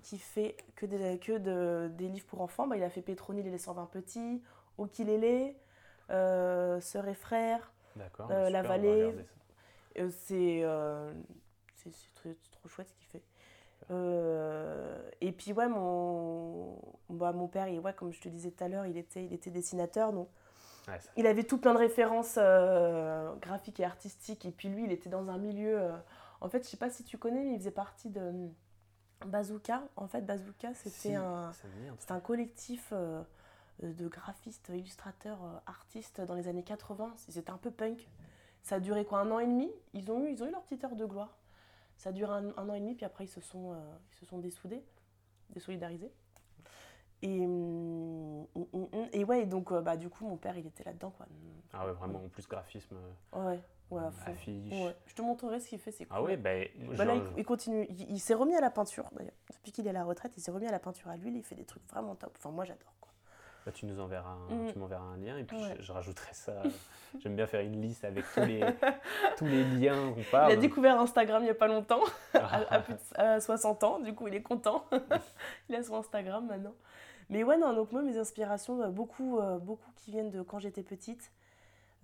qui 0.04 0.17
fait 0.17 0.58
que 0.75 0.86
des, 0.86 1.19
que 1.19 1.38
de- 1.38 1.89
des 1.95 2.08
livres 2.10 2.25
pour 2.25 2.41
enfants. 2.41 2.67
Bah, 2.67 2.75
il 2.75 2.84
a 2.84 2.89
fait 2.89 3.01
Pétronille 3.01 3.47
et 3.47 3.51
les 3.51 3.58
120 3.60 3.86
petits, 3.86 4.41
Okilélé, 4.77 5.56
euh, 6.10 6.82
Sœurs 6.82 7.08
et 7.08 7.13
Frères. 7.13 7.71
Euh, 7.97 8.04
bah, 8.27 8.49
La 8.49 8.62
Vallée. 8.63 9.13
c'est 10.10 10.62
euh, 10.63 11.13
c'est- 11.89 12.38
trop 12.52 12.67
chouette 12.70 12.88
ce 12.89 12.94
qu'il 12.96 13.08
fait. 13.08 13.24
Euh, 13.91 15.10
et 15.22 15.32
puis 15.32 15.54
ouais, 15.54 15.67
mon, 15.67 16.78
bah, 17.10 17.34
mon 17.34 17.48
père, 17.48 17.67
il, 17.67 17.80
ouais, 17.80 17.94
comme 17.94 18.13
je 18.13 18.22
te 18.22 18.30
disais 18.30 18.52
tout 18.52 18.63
à 18.63 18.67
l'heure, 18.67 18.86
il 18.86 18.98
était, 18.98 19.26
il 19.26 19.34
était 19.34 19.50
dessinateur, 19.50 20.13
donc 20.13 20.30
Ouais, 20.88 21.00
il 21.17 21.28
avait 21.28 21.44
tout 21.44 21.58
plein 21.60 21.74
de 21.74 21.80
références 21.80 22.36
euh, 22.38 23.34
graphiques 23.36 23.80
et 23.80 23.86
artistiques. 23.86 24.46
Et 24.46 24.52
puis 24.52 24.70
lui, 24.70 24.86
il 24.86 24.91
était 24.91 25.10
dans 25.10 25.30
un 25.30 25.38
milieu. 25.38 25.80
euh, 25.80 25.98
en 26.41 26.50
fait, 26.50 26.63
je 26.63 26.70
sais 26.70 26.78
pas 26.78 26.89
si 26.89 27.04
tu 27.04 27.17
connais, 27.17 27.44
mais 27.44 27.54
il 27.54 27.60
faisait 27.60 27.72
partie 27.72 28.10
de 28.10 28.20
hum, 28.22 28.54
Bazooka. 29.26 29.84
En 29.96 30.08
fait, 30.08 30.22
Bazooka, 30.22 30.74
c'était 30.74 30.89
Si, 30.89 31.13
un, 31.15 31.52
un 32.10 32.20
collectif 32.20 32.94
de 33.84 34.08
graphistes, 34.08 34.70
illustrateurs, 34.70 35.39
artistes 35.65 36.22
dans 36.22 36.36
les 36.36 36.48
années 36.48 36.63
80. 36.63 37.13
C'était 37.17 37.52
un 37.52 37.58
peu 37.58 37.72
punk. 37.72 38.08
Ça 38.63 38.76
a 38.76 38.80
duré 38.80 39.06
quoi 39.06 39.20
Un 39.20 39.32
an 39.32 39.39
et 39.39 39.48
demi? 39.48 39.72
Ils 39.94 40.12
ont, 40.12 40.24
eu, 40.24 40.32
ils 40.32 40.44
ont 40.44 40.48
eu 40.48 40.52
leur 40.52 40.63
petite 40.63 40.84
heure 40.84 40.96
de 40.96 41.06
gloire. 41.06 41.38
Ça 42.02 42.10
a 42.10 42.14
duré 42.14 42.34
un, 42.34 42.50
un 42.58 42.68
an 42.68 42.74
et 42.74 42.80
demi, 42.80 42.96
puis 42.96 43.06
après, 43.06 43.26
ils 43.26 43.30
se 43.30 43.42
sont, 43.42 43.74
euh, 43.74 43.76
ils 44.12 44.16
se 44.16 44.26
sont 44.26 44.40
dessoudés, 44.40 44.84
désolidarisés. 45.52 46.12
Et, 47.22 47.40
hum, 47.46 48.48
hum, 48.56 48.66
hum, 48.74 48.88
et 49.14 49.24
ouais, 49.24 49.46
donc 49.46 49.72
euh, 49.72 49.82
bah, 49.82 49.96
du 49.98 50.10
coup, 50.10 50.26
mon 50.26 50.36
père, 50.36 50.58
il 50.58 50.66
était 50.66 50.84
là-dedans. 50.84 51.12
Quoi. 51.12 51.28
Ah 51.74 51.86
ouais, 51.86 51.92
vraiment, 51.92 52.26
en 52.26 52.30
plus 52.30 52.48
graphisme, 52.48 52.96
euh, 53.36 53.52
Ouais, 53.54 53.62
ouais, 53.92 54.02
affiche. 54.04 54.74
Ouais. 54.74 54.96
Je 55.06 55.14
te 55.14 55.22
montrerai 55.22 55.60
ce 55.60 55.70
qu'il 55.70 55.78
fait, 55.78 55.92
c'est 55.92 56.06
cool. 56.06 56.18
Ah 56.18 56.24
ouais, 56.24 56.38
ben. 56.38 56.68
Bah 56.98 57.06
genre- 57.06 57.16
il, 57.36 57.42
il 57.42 57.46
continue. 57.46 57.86
Il, 57.90 58.10
il 58.14 58.20
s'est 58.20 58.34
remis 58.34 58.56
à 58.56 58.62
la 58.62 58.72
peinture, 58.72 59.08
d'ailleurs. 59.12 59.36
Depuis 59.54 59.72
qu'il 59.72 59.86
est 59.86 59.92
à 59.92 59.94
la 59.94 60.04
retraite, 60.04 60.34
il 60.36 60.42
s'est 60.42 60.50
remis 60.50 60.66
à 60.66 60.72
la 60.72 60.80
peinture 60.80 61.10
à 61.10 61.18
l'huile. 61.18 61.38
Il 61.38 61.44
fait 61.44 61.54
des 61.54 61.66
trucs 61.66 61.88
vraiment 61.88 62.16
top. 62.16 62.34
Enfin, 62.40 62.50
moi, 62.50 62.66
j'adore. 62.66 62.96
quoi. 63.00 63.11
Bah, 63.65 63.71
tu 63.71 63.86
nous 63.86 64.00
enverras 64.00 64.32
un, 64.32 64.56
Mhm. 64.56 64.71
tu 64.74 64.80
m'enverras 64.80 65.04
un 65.04 65.17
lien 65.17 65.38
et 65.38 65.43
puis 65.43 65.56
Ouais. 65.58 65.76
je, 65.78 65.84
je 65.84 65.91
rajouterai 65.91 66.34
ça. 66.34 66.54
J'aime 67.19 67.36
bien 67.36 67.45
faire 67.45 67.62
une 67.62 67.80
liste 67.80 68.04
avec 68.04 68.26
tous 68.34 68.39
les, 68.45 68.62
tous 69.38 69.45
les 69.45 69.63
liens 69.80 70.13
qu'on 70.13 70.19
Il 70.19 70.26
parle. 70.26 70.52
a 70.52 70.56
découvert 70.56 71.00
Instagram 71.00 71.43
il 71.43 71.45
n'y 71.45 71.52
a 71.52 71.56
pas 71.56 71.67
longtemps, 71.67 72.02
à, 72.34 72.39
Ah. 72.39 72.76
à 72.76 72.80
plus 72.80 72.93
de 72.95 73.00
à 73.19 73.39
60 73.39 73.84
ans. 73.84 74.00
Du 74.00 74.15
coup, 74.15 74.28
il 74.28 74.34
est 74.34 74.41
content. 74.41 74.86
il 75.69 75.76
a 75.76 75.84
son 75.84 75.95
Instagram 75.97 76.47
maintenant. 76.47 76.74
Mais 77.30 77.43
ouais, 77.43 77.58
non, 77.58 77.74
donc 77.74 77.91
moi, 77.91 78.02
mes 78.02 78.17
inspirations, 78.17 78.82
euh, 78.82 78.89
beaucoup, 78.89 79.39
euh, 79.39 79.58
beaucoup 79.60 79.91
qui 79.95 80.12
viennent 80.12 80.32
de 80.32 80.41
quand 80.41 80.60
j'étais 80.60 80.84
petite. 80.84 81.32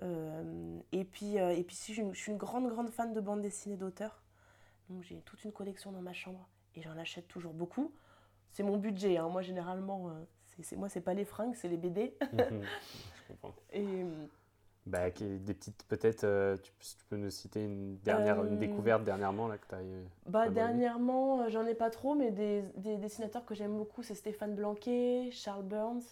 Euh, 0.04 0.80
et 0.91 1.04
puis, 1.04 1.38
et 1.38 1.63
puis 1.63 1.76
si, 1.76 1.91
je, 1.93 1.96
suis 1.96 2.02
une- 2.08 2.13
je 2.13 2.20
suis 2.22 2.32
une 2.32 2.38
grande, 2.38 2.67
grande 2.70 2.89
fan 2.91 3.13
de 3.13 3.20
bande 3.20 3.41
dessinée 3.41 3.78
d'auteurs. 3.78 4.22
Donc 4.89 5.02
j'ai 5.04 5.22
toute 5.22 5.43
une 5.43 5.52
collection 5.52 5.91
dans 5.91 6.02
ma 6.02 6.13
chambre 6.13 6.48
et 6.76 6.82
j'en 6.84 6.96
achète 6.98 7.28
toujours 7.28 7.54
beaucoup. 7.54 7.91
C'est 8.52 8.63
mon 8.63 8.78
budget. 8.78 9.17
hein. 9.17 9.28
Moi, 9.28 9.41
généralement, 9.41 10.10
euh, 10.10 10.12
c'est, 10.58 10.63
c'est- 10.63 10.76
moi, 10.76 10.89
c'est 10.89 11.02
pas 11.02 11.13
les 11.13 11.26
fringues, 11.26 11.56
c'est 11.56 11.67
les 11.70 11.78
BD. 11.78 12.15
Je 12.32 13.28
comprends. 13.28 13.54
Et, 13.72 14.04
Bah, 14.86 15.10
des 15.10 15.54
petites, 15.54 15.84
peut-être, 15.88 16.24
euh, 16.24 16.56
tu, 16.58 16.72
tu 16.80 17.06
peux 17.10 17.17
nous 17.17 17.30
citer 17.30 17.63
une, 17.65 17.98
dernière, 18.00 18.43
une 18.46 18.54
Euh, 18.54 18.58
découverte 18.58 19.04
dernièrement 19.04 19.48
là, 19.50 19.58
que 19.58 19.67
tu 19.67 19.76
as 19.76 19.84
eu 19.84 20.06
Bah, 20.26 20.50
dernièrement, 20.50 21.41
euh, 21.41 21.50
j'en 21.50 21.65
ai 21.65 21.76
pas 21.76 21.89
trop, 21.89 22.15
mais 22.15 22.32
des, 22.32 22.62
des 22.78 22.98
dessinateurs 22.98 23.46
que 23.46 23.54
j'aime 23.54 23.76
beaucoup, 23.78 24.02
c'est 24.02 24.15
Stéphane 24.15 24.56
Blanquet, 24.56 25.30
Charles 25.32 25.63
Burns. 25.65 26.04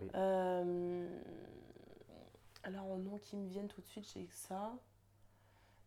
Oui. 0.00 0.08
Euh, 0.14 1.08
alors, 2.64 2.86
en 2.90 2.98
nom 2.98 3.18
qui 3.18 3.36
me 3.36 3.48
viennent 3.48 3.68
tout 3.68 3.80
de 3.80 3.86
suite, 3.86 4.08
j'ai 4.12 4.24
que 4.26 4.34
ça. 4.34 4.72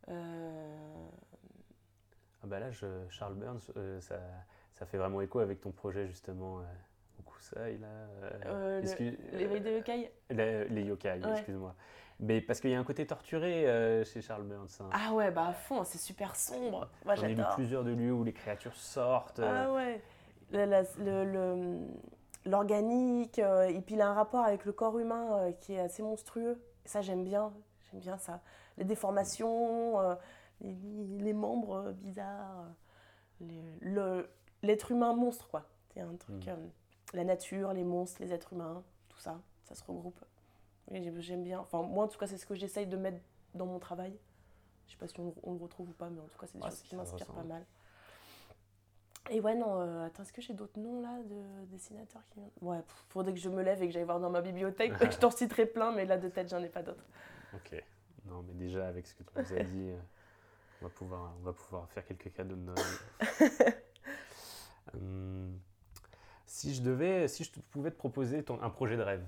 Euh, 0.09 1.09
Ah 2.43 2.47
bah 2.47 2.59
là, 2.59 2.71
je- 2.71 3.07
Charles 3.09 3.35
Burns, 3.35 3.59
euh, 3.77 3.99
ça, 4.01 4.19
ça 4.73 4.85
fait 4.85 4.97
vraiment 4.97 5.21
écho 5.21 5.39
avec 5.39 5.61
ton 5.61 5.71
projet 5.71 6.07
justement. 6.07 6.59
Euh, 7.57 7.77
là. 7.79 7.87
euh, 7.87 8.29
Euh, 8.45 8.81
le- 8.81 9.67
euh, 9.67 9.77
Yokai 9.77 10.11
les, 10.29 10.67
les 10.69 10.83
yokai, 10.83 11.19
Ouais. 11.23 11.31
excuse-moi. 11.31 11.75
Mais 12.19 12.39
parce 12.39 12.59
qu'il 12.61 12.69
y 12.69 12.75
a 12.75 12.79
un 12.79 12.83
côté 12.83 13.05
torturé 13.07 13.67
euh, 13.67 14.03
chez 14.05 14.21
Charles 14.21 14.43
Burns. 14.43 14.67
hein. 14.79 14.89
Ah 14.91 15.13
ouais, 15.13 15.31
bah 15.31 15.47
à 15.47 15.53
fond, 15.53 15.83
c'est 15.83 15.97
super 15.97 16.35
sombre. 16.35 16.87
Moi, 17.05 17.15
J'en 17.15 17.23
ai 17.25 17.29
lu 17.29 17.35
j'adore. 17.37 17.55
plusieurs 17.55 17.83
de 17.83 17.91
lieux 17.91 18.11
où 18.13 18.23
les 18.23 18.33
créatures 18.33 18.75
sortent. 18.75 19.39
euh, 19.39 19.65
Ah 19.67 19.73
ouais. 19.73 20.01
Le- 20.51 21.25
le- 21.25 21.79
L'organique, 22.45 23.37
euh, 23.39 23.67
et 23.67 23.79
puis 23.81 23.93
il 23.95 24.01
a 24.01 24.07
un 24.09 24.13
rapport 24.13 24.43
avec 24.43 24.65
le 24.65 24.71
corps 24.71 24.97
humain 24.97 25.37
euh, 25.37 25.51
qui 25.61 25.73
est 25.73 25.79
assez 25.79 26.01
monstrueux. 26.01 26.59
Et 26.85 26.87
ça, 26.87 27.01
j'aime 27.01 27.23
bien. 27.23 27.53
J'aime 27.91 27.99
bien 28.01 28.17
ça. 28.17 28.41
Les 28.77 28.83
déformations, 28.83 29.99
euh, 29.99 30.15
les, 30.61 30.75
les 31.19 31.33
membres 31.33 31.75
euh, 31.87 31.91
bizarres, 31.91 32.65
euh, 33.43 34.23
l'être 34.63 34.91
humain 34.91 35.13
monstre, 35.13 35.47
quoi. 35.49 35.67
C'est 35.93 36.01
un 36.01 36.15
truc. 36.15 36.47
Mm. 36.47 36.69
La 37.13 37.23
nature, 37.23 37.73
les 37.73 37.83
monstres, 37.83 38.21
les 38.21 38.33
êtres 38.33 38.53
humains, 38.53 38.83
tout 39.09 39.19
ça, 39.19 39.39
ça 39.63 39.75
se 39.75 39.83
regroupe. 39.83 40.19
J'aime 41.19 41.43
bien. 41.43 41.59
Enfin, 41.59 41.81
moi, 41.83 42.05
en 42.05 42.07
tout 42.07 42.17
cas, 42.19 42.27
c'est 42.27 42.37
ce 42.37 42.45
que 42.45 42.55
j'essaye 42.55 42.87
de 42.87 42.97
mettre 42.97 43.19
dans 43.53 43.65
mon 43.65 43.79
travail. 43.79 44.17
Je 44.87 44.91
sais 44.91 44.97
pas 44.97 45.07
si 45.07 45.19
on, 45.19 45.33
on 45.43 45.53
le 45.53 45.59
retrouve 45.59 45.89
ou 45.89 45.93
pas, 45.93 46.09
mais 46.09 46.19
en 46.19 46.27
tout 46.27 46.37
cas, 46.39 46.47
c'est 46.47 46.57
des 46.57 46.63
Ouais, 46.63 46.69
choses 46.69 46.81
qui 46.81 46.95
m'inspirent 46.95 47.27
pas 47.27 47.43
mal. 47.43 47.65
Et 49.29 49.39
ouais, 49.39 49.55
non, 49.55 49.79
euh, 49.79 50.05
attends, 50.07 50.23
est-ce 50.23 50.33
que 50.33 50.41
j'ai 50.41 50.53
d'autres 50.53 50.79
noms 50.79 50.99
là 51.01 51.21
de 51.23 51.65
dessinateurs 51.67 52.23
qui. 52.31 52.41
Ouais, 52.61 52.79
faudrait 53.09 53.33
que 53.33 53.39
je 53.39 53.49
me 53.49 53.61
lève 53.61 53.81
et 53.81 53.87
que 53.87 53.93
j'aille 53.93 54.03
voir 54.03 54.19
dans 54.19 54.29
ma 54.31 54.41
bibliothèque. 54.41 54.93
je 54.99 55.17
t'en 55.17 55.31
citerai 55.31 55.65
plein, 55.67 55.91
mais 55.93 56.05
là 56.05 56.17
de 56.17 56.27
tête, 56.27 56.49
j'en 56.49 56.61
ai 56.61 56.69
pas 56.69 56.81
d'autres. 56.81 57.05
Ok. 57.53 57.81
Non, 58.25 58.43
mais 58.43 58.53
déjà, 58.53 58.87
avec 58.87 59.07
ce 59.07 59.13
que 59.15 59.23
tu 59.23 59.29
nous 59.35 59.53
as 59.59 59.63
dit, 59.63 59.89
euh, 59.91 59.97
on, 60.81 60.85
va 60.85 60.89
pouvoir, 60.89 61.33
on 61.39 61.43
va 61.43 61.53
pouvoir 61.53 61.89
faire 61.91 62.05
quelques 62.05 62.33
cadeaux 62.33 62.55
de 62.55 62.61
Noël. 62.61 62.85
Hum, 64.93 65.57
si 66.51 66.73
je 66.75 66.81
devais, 66.81 67.27
si 67.27 67.43
je 67.43 67.51
pouvais 67.71 67.91
te 67.91 67.97
proposer 67.97 68.43
ton, 68.43 68.61
un 68.61 68.69
projet 68.69 68.97
de 68.97 69.01
rêve, 69.01 69.25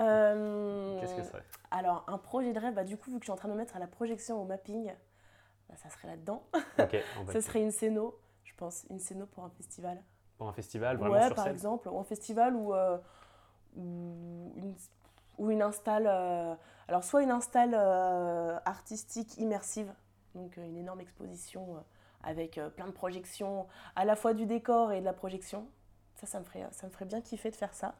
Euh, 0.00 0.94
qu'est-ce 0.96 1.14
que 1.14 1.22
ce 1.22 1.28
serait? 1.30 1.44
Alors, 1.70 2.04
un 2.08 2.18
projet 2.18 2.52
de 2.52 2.58
rêve, 2.58 2.74
bah, 2.74 2.84
du 2.84 2.96
coup, 2.96 3.10
vu 3.10 3.18
que 3.18 3.22
je 3.24 3.26
suis 3.26 3.32
en 3.32 3.36
train 3.36 3.48
de 3.48 3.52
me 3.54 3.58
mettre 3.58 3.76
à 3.76 3.78
la 3.78 3.86
projection 3.86 4.40
au 4.40 4.44
mapping, 4.44 4.92
bah, 5.68 5.76
ça 5.76 5.90
serait 5.90 6.08
là-dedans. 6.08 6.44
Ok, 6.78 6.96
on 7.16 7.24
va 7.24 7.32
Ça 7.32 7.42
serait 7.42 7.62
une 7.62 7.70
scéno, 7.72 8.18
je 8.44 8.52
pense, 8.56 8.86
une 8.90 9.00
scéno 9.00 9.26
pour 9.26 9.44
un 9.44 9.50
festival. 9.50 10.02
pour 10.36 10.48
un 10.48 10.52
festival, 10.52 10.96
vraiment 10.96 11.14
ouais, 11.14 11.20
sur 11.20 11.36
par 11.36 11.44
scène? 11.44 11.54
exemple, 11.54 11.88
ou 11.88 11.98
un 11.98 12.04
festival 12.04 12.54
ou, 12.54 12.74
euh, 12.74 12.98
une, 13.76 14.74
ou 15.38 15.50
une 15.50 15.62
install. 15.62 16.06
euh, 16.06 16.54
alors, 16.88 17.04
soit 17.04 17.22
une 17.22 17.30
install 17.30 17.72
euh, 17.74 18.58
artistique 18.64 19.38
immersive, 19.38 19.92
donc 20.34 20.56
une 20.56 20.76
énorme 20.76 21.00
exposition 21.00 21.84
avec 22.22 22.60
plein 22.76 22.86
de 22.86 22.92
projections, 22.92 23.66
à 23.96 24.04
la 24.04 24.16
fois 24.16 24.34
du 24.34 24.46
décor 24.46 24.92
et 24.92 25.00
de 25.00 25.04
la 25.06 25.12
projection. 25.14 25.66
Ça, 26.20 26.26
ça 26.26 26.40
me 26.40 26.44
ferait, 26.44 26.66
ça 26.72 26.86
me 26.86 26.92
ferait 26.92 27.06
bien 27.06 27.20
kiffer 27.20 27.50
de 27.50 27.56
faire 27.56 27.74
ça. 27.74 27.94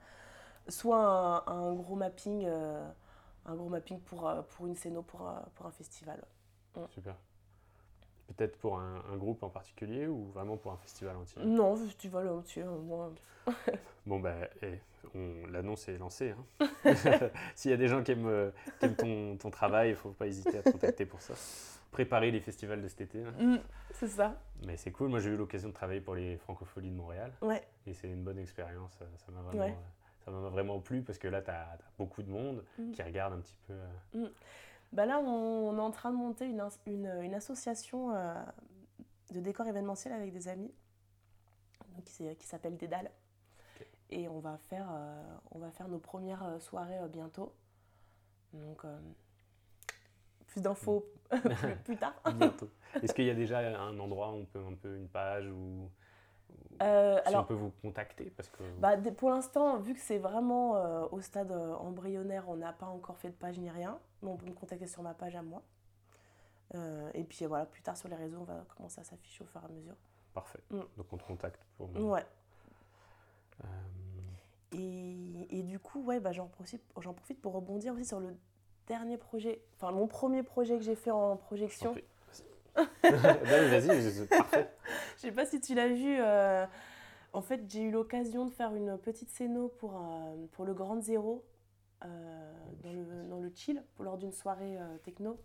Soit 0.69 0.99
un, 0.99 1.43
un 1.47 1.75
gros 1.75 1.97
mapping, 1.97 2.45
euh, 2.47 2.89
un 3.47 3.55
gros 3.57 3.69
mapping 3.69 4.01
pour, 4.01 4.29
euh, 4.29 4.43
pour 4.43 4.67
une 4.67 4.77
scéno, 4.77 5.03
pour 5.03 5.23
un, 5.29 5.45
pour 5.55 5.67
un 5.67 5.73
festival. 5.73 6.23
Super. 6.95 7.17
Peut-être 8.29 8.57
pour 8.59 8.79
un, 8.79 9.03
un 9.13 9.17
groupe 9.17 9.43
en 9.43 9.51
particulier 9.51 10.07
ou 10.07 10.31
vraiment 10.33 10.57
pour 10.57 10.73
un 10.73 10.77
festival 10.77 11.17
entier? 11.17 11.43
Non, 11.45 11.77
festival 11.77 12.29
entier, 12.29 12.63
euh, 12.63 12.79
moi. 12.79 13.13
Bon, 14.07 14.19
bah, 14.21 14.35
eh, 14.63 14.79
on- 15.15 15.47
l'annonce 15.49 15.89
est 15.89 15.99
lancée. 15.99 16.31
hein. 16.31 16.45
S'il 17.55 17.71
y 17.71 17.75
a 17.75 17.77
des 17.77 17.89
gens 17.89 18.03
qui 18.03 18.13
aiment, 18.13 18.27
euh, 18.27 18.51
qui 18.79 18.87
aiment 18.87 18.97
ton, 18.97 19.37
ton 19.37 19.51
travail, 19.51 19.89
il 19.91 19.93
ne 19.93 19.97
faut 19.97 20.13
pas 20.13 20.27
hésiter 20.27 20.59
à 20.59 20.63
te 20.63 20.69
contacter 20.71 21.07
pour 21.07 21.21
ça. 21.23 21.35
Préparer 21.91 22.31
les 22.31 22.41
festivals 22.41 22.81
de 22.83 22.89
cet 22.89 23.01
été. 23.01 23.25
là. 23.25 23.31
Mm, 23.33 23.59
c'est 23.93 24.09
ça. 24.09 24.41
Mais 24.65 24.77
c'est 24.77 24.93
cool. 24.93 25.09
Moi, 25.09 25.19
j'ai 25.21 25.31
eu 25.31 25.37
l'occasion 25.37 25.69
de 25.69 25.75
travailler 25.75 26.01
pour 26.01 26.15
les 26.15 26.37
Francopholies 26.37 26.91
de 26.91 26.97
Montréal. 26.97 27.33
Ouais. 27.43 27.67
Et 27.87 27.93
c'est 27.95 28.09
une 28.09 28.23
bonne 28.23 28.39
expérience. 28.39 28.97
euh, 29.03 29.07
Ça 29.17 29.33
m'a 29.33 29.41
vraiment, 29.43 29.65
Ouais. 29.65 29.73
euh, 29.73 30.25
ça 30.25 30.31
m'a 30.31 30.49
vraiment 30.51 30.79
plu 30.81 31.03
parce 31.03 31.19
que 31.19 31.27
là, 31.29 31.43
tu 31.43 31.51
as, 31.51 31.79
beaucoup 31.99 32.23
de 32.23 32.31
monde 32.31 32.65
Mm. 32.79 32.93
qui 32.93 33.03
regarde 33.03 33.33
un 33.35 33.41
petit 33.41 33.57
peu. 33.67 33.75
euh, 34.15 34.29
Bah 34.93 35.05
là, 35.07 35.19
on, 35.19 35.25
on 35.71 35.77
est 35.77 35.81
en 35.81 35.91
train 35.91 36.11
de 36.13 36.17
monter 36.17 36.47
une, 36.47 36.63
une, 36.87 37.07
une 37.23 37.35
association 37.35 38.15
euh, 38.15 38.35
de 39.33 39.41
décor 39.41 39.67
événementiel 39.67 40.13
avec 40.15 40.33
des 40.33 40.47
amis 40.49 40.73
donc 41.95 42.05
qui, 42.05 42.47
s'appelle 42.47 42.77
Dédale. 42.77 43.11
Ok. 43.81 43.87
Et 44.11 44.29
on 44.29 44.39
va, 44.39 44.59
faire, 44.59 44.89
euh, 44.93 45.37
on 45.51 45.59
va 45.59 45.71
faire 45.73 45.89
nos 45.89 45.99
premières 45.99 46.61
soirées 46.61 47.01
bientôt. 47.09 47.53
Donc, 48.53 48.85
plus 50.61 50.69
d'infos 50.69 51.07
plus, 51.31 51.77
plus 51.85 51.97
tard. 51.97 52.15
bientôt. 52.35 52.69
Est-ce 53.03 53.15
qu'il 53.15 53.25
y 53.25 53.31
a 53.31 53.35
déjà 53.35 53.59
un 53.59 53.99
endroit 53.99 54.31
où 54.33 54.37
on 54.37 54.45
peut 54.45 54.61
un 54.61 54.75
peu 54.75 54.97
une 54.97 55.09
page 55.09 55.47
ou 55.47 55.91
Euh, 56.83 57.21
si 57.27 57.37
on 57.37 57.45
peut 57.45 57.55
vous 57.55 57.73
contacter 57.83 58.31
parce 58.31 58.49
que 58.49 58.63
bah, 58.79 58.97
pour 59.17 59.31
l'instant, 59.31 59.79
vu 59.79 59.95
que 59.95 60.01
c'est 60.01 60.19
vraiment 60.19 60.77
euh, 60.77 61.07
au 61.11 61.21
stade 61.21 61.53
euh, 61.53 61.75
embryonnaire, 61.75 62.49
on 62.49 62.57
n'a 62.57 62.73
pas 62.73 62.87
encore 62.87 63.19
fait 63.19 63.29
de 63.29 63.35
page 63.35 63.59
ni 63.59 63.71
rien. 63.71 63.99
Mais 64.23 64.31
on 64.31 64.37
peut 64.37 64.47
me 64.47 64.55
contacter 64.55 64.87
sur 64.87 65.03
ma 65.03 65.15
page 65.15 65.37
à 65.37 65.43
moi. 65.43 65.63
Et 67.15 67.25
puis 67.25 67.45
voilà, 67.47 67.67
plus 67.67 67.83
tard 67.83 67.97
sur 67.97 68.09
les 68.09 68.15
réseaux, 68.15 68.39
on 68.41 68.45
va 68.45 68.65
commencer 68.77 69.01
à 69.01 69.05
s'afficher 69.05 69.43
au 69.43 69.47
fur 69.47 69.61
et 69.61 69.65
à 69.65 69.69
mesure. 69.69 69.97
parfait. 70.33 70.61
Mm. 70.71 70.81
Donc 70.97 71.13
on 71.13 71.17
te 71.17 71.25
contacte 71.25 71.65
pour. 71.77 71.91
Ouais. 71.97 72.25
Et, 74.73 75.59
et 75.59 75.63
du 75.65 75.81
coup, 75.81 76.05
ouais, 76.05 76.21
bah, 76.21 76.31
j'en 76.31 76.47
profite, 76.47 76.83
j'en 77.01 77.13
profite 77.13 77.41
pour 77.41 77.55
rebondir 77.55 77.93
aussi 77.95 78.05
sur 78.05 78.21
le 78.21 78.37
dernier 78.91 79.17
projet, 79.19 79.63
enfin 79.77 79.93
mon 79.93 80.09
premier 80.09 80.43
projet 80.43 80.77
que 80.77 80.83
j'ai 80.83 80.97
fait 80.97 81.13
en 81.13 81.37
projection. 81.37 81.95
Vas-y, 83.05 84.27
parfait. 84.27 84.69
Je 85.17 85.21
sais 85.23 85.33
pas 85.33 85.47
si 85.47 85.61
tu 85.61 85.75
l'as 85.75 85.87
vu. 85.89 86.17
euh, 86.19 86.67
en 87.33 87.41
fait, 87.41 87.61
j'ai 87.71 87.83
eu 87.83 87.93
l'occasion 87.93 88.47
de 88.47 88.51
faire 88.51 88.75
une 88.75 88.99
petite 88.99 89.31
scéno 89.31 89.69
pour, 89.69 89.95
euh, 89.97 90.47
pour 90.53 90.65
le 90.65 90.75
Grand 90.75 91.01
Zéro 91.01 91.45
euh, 92.05 92.53
dans, 92.83 92.93
le, 92.93 93.25
dans 93.29 93.39
le 93.39 93.53
chill, 93.55 93.81
pour, 93.95 94.05
lors 94.05 94.19
d'une 94.19 94.33
soirée 94.33 94.77
techno. 95.05 95.39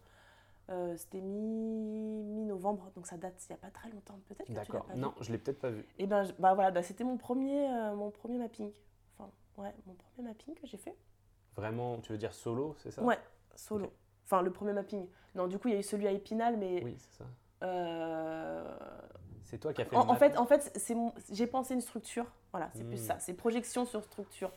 C'était 0.97 1.21
mi- 1.21 2.23
mi-novembre, 2.23 2.91
donc 2.95 3.05
ça 3.05 3.17
date 3.17 3.35
il 3.47 3.51
n'y 3.51 3.55
a 3.55 3.59
pas 3.59 3.69
très 3.69 3.89
longtemps. 3.91 4.19
Peut-être 4.27 4.51
D'accord. 4.51 4.85
pas 4.85 4.93
vu. 4.95 4.99
Non, 4.99 5.13
je 5.21 5.31
l'ai 5.31 5.37
peut-être 5.37 5.59
pas 5.59 5.69
vu. 5.69 5.85
Et 5.99 6.07
ben, 6.07 6.23
je- 6.23 6.33
bah 6.39 6.55
voilà, 6.55 6.71
bah, 6.71 6.81
c'était 6.81 7.03
mon 7.03 7.17
premier, 7.17 7.67
mon 7.95 8.09
premier 8.09 8.39
mapping. 8.39 8.71
Enfin, 9.19 9.29
ouais, 9.57 9.75
mon 9.85 9.93
premier 9.93 10.29
mapping 10.29 10.55
que 10.55 10.65
j'ai 10.65 10.77
fait. 10.77 10.95
Vraiment, 11.55 11.99
tu 11.99 12.11
veux 12.11 12.17
dire 12.17 12.33
solo, 12.33 12.75
c'est 12.79 12.89
ça? 12.89 13.03
Ouais, 13.03 13.19
solo. 13.55 13.91
Enfin, 14.25 14.41
le 14.41 14.51
premier 14.51 14.73
mapping. 14.73 15.07
Non, 15.35 15.47
du 15.47 15.57
coup, 15.59 15.67
il 15.67 15.73
y 15.73 15.77
a 15.77 15.79
eu 15.79 15.83
celui 15.83 16.07
à 16.07 16.11
Épinal, 16.11 16.57
mais 16.57 16.81
Oui, 16.83 16.95
c'est 16.97 17.17
ça. 17.17 17.25
euh, 17.63 18.77
C'est 19.43 19.59
toi 19.59 19.73
qui 19.73 19.81
as 19.81 19.85
fait 19.85 19.95
en, 19.95 20.05
le 20.05 20.09
en 20.11 20.15
fait, 20.15 20.37
en 20.37 20.45
fait, 20.45 20.71
c'est 20.75 20.95
mon- 20.95 21.13
j'ai 21.31 21.47
pensé 21.47 21.73
une 21.73 21.81
structure. 21.81 22.25
Voilà, 22.51 22.69
c'est 22.73 22.83
plus 22.83 22.95
Hmm. 23.01 23.05
ça. 23.05 23.19
C'est 23.19 23.33
projection 23.33 23.85
sur 23.85 24.03
structure. 24.03 24.51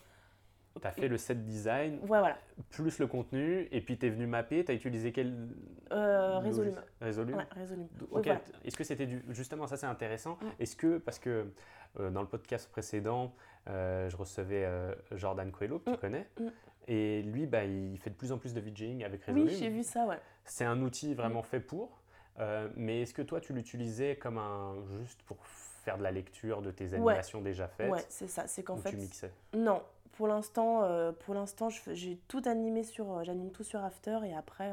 T'as 0.80 0.92
fait 0.92 1.09
le 1.09 1.16
set 1.18 1.44
design, 1.44 1.99
Ouais, 2.03 2.07
voilà. 2.20 2.38
plus 2.70 3.01
le 3.01 3.09
contenu, 3.09 3.66
et 3.72 3.80
puis 3.80 3.99
t'es 3.99 4.11
venu 4.11 4.28
mapper, 4.28 4.64
t'as 4.64 4.74
utilisé 4.74 5.11
quel 5.11 5.49
Euh, 5.90 6.38
Résolume. 6.38 6.80
Résolume 7.01 7.36
Ouais, 7.36 7.46
Résolume. 7.51 7.88
Ok, 8.03 8.09
Oui, 8.12 8.22
voilà. 8.24 8.40
Est-ce 8.64 8.76
que 8.76 8.84
c'était 8.84 9.07
du... 9.07 9.24
Justement, 9.30 9.66
ça 9.66 9.76
c'est 9.76 9.86
intéressant. 9.86 10.38
Est-ce 10.61 10.76
que, 10.76 10.99
parce 10.99 11.18
que 11.18 11.51
euh, 11.99 12.11
dans 12.11 12.20
le 12.22 12.28
podcast 12.28 12.70
précédent, 12.70 13.34
euh, 13.68 14.09
je 14.09 14.16
recevais 14.16 14.68
Jordan 15.12 15.51
Coelho, 15.51 15.80
que 15.80 15.86
tu 15.86 15.90
Mm. 15.90 15.96
connais, 15.96 16.28
Mm. 16.38 16.46
Et 16.89 17.22
lui, 17.22 17.47
bah, 17.47 17.64
il 17.64 17.97
fait 17.99 18.11
de 18.11 18.16
plus 18.16 18.32
en 18.32 18.39
plus 18.39 18.55
de 18.55 18.61
VJing 18.61 19.05
avec 19.05 19.22
Résolume. 19.24 19.47
Oui, 19.47 19.55
j'ai 19.57 19.68
vu 19.68 19.84
ça, 19.84 20.07
ouais. 20.07 20.18
C'est 20.45 20.64
un 20.64 20.80
outil 20.82 21.14
vraiment 21.14 21.43
fait 21.43 21.61
pour, 21.61 22.01
euh, 22.41 22.68
mais 22.76 23.03
est-ce 23.03 23.14
que 23.14 23.22
toi 23.22 23.41
tu 23.41 23.53
l'utilisais 23.53 24.16
comme 24.16 24.39
un... 24.39 24.74
juste 24.99 25.22
pour 25.22 25.36
faire 25.47 25.99
de 25.99 26.03
la 26.03 26.11
lecture 26.11 26.62
de 26.62 26.70
tes 26.70 26.86
Ouais. 26.89 26.95
animations 26.97 27.41
déjà 27.41 27.68
faites 27.68 27.91
Ouais, 27.91 28.05
c'est 28.09 28.28
ça. 28.28 28.47
C'est 28.47 28.62
qu'en 28.62 28.76
fait, 28.76 28.91
tu 28.91 28.97
mixais 28.97 29.30
non. 29.55 29.82
Pour 30.12 30.26
l'instant, 30.26 30.82
euh, 30.82 31.12
pour 31.12 31.34
l'instant, 31.34 31.68
j'ai 31.68 32.18
tout 32.26 32.43
animé 32.47 32.82
sur, 32.82 33.18
euh, 33.18 33.22
j'anime 33.22 33.53
tout 33.53 33.62
sur 33.62 33.84
After 33.84 34.18
et 34.24 34.34
après, 34.34 34.72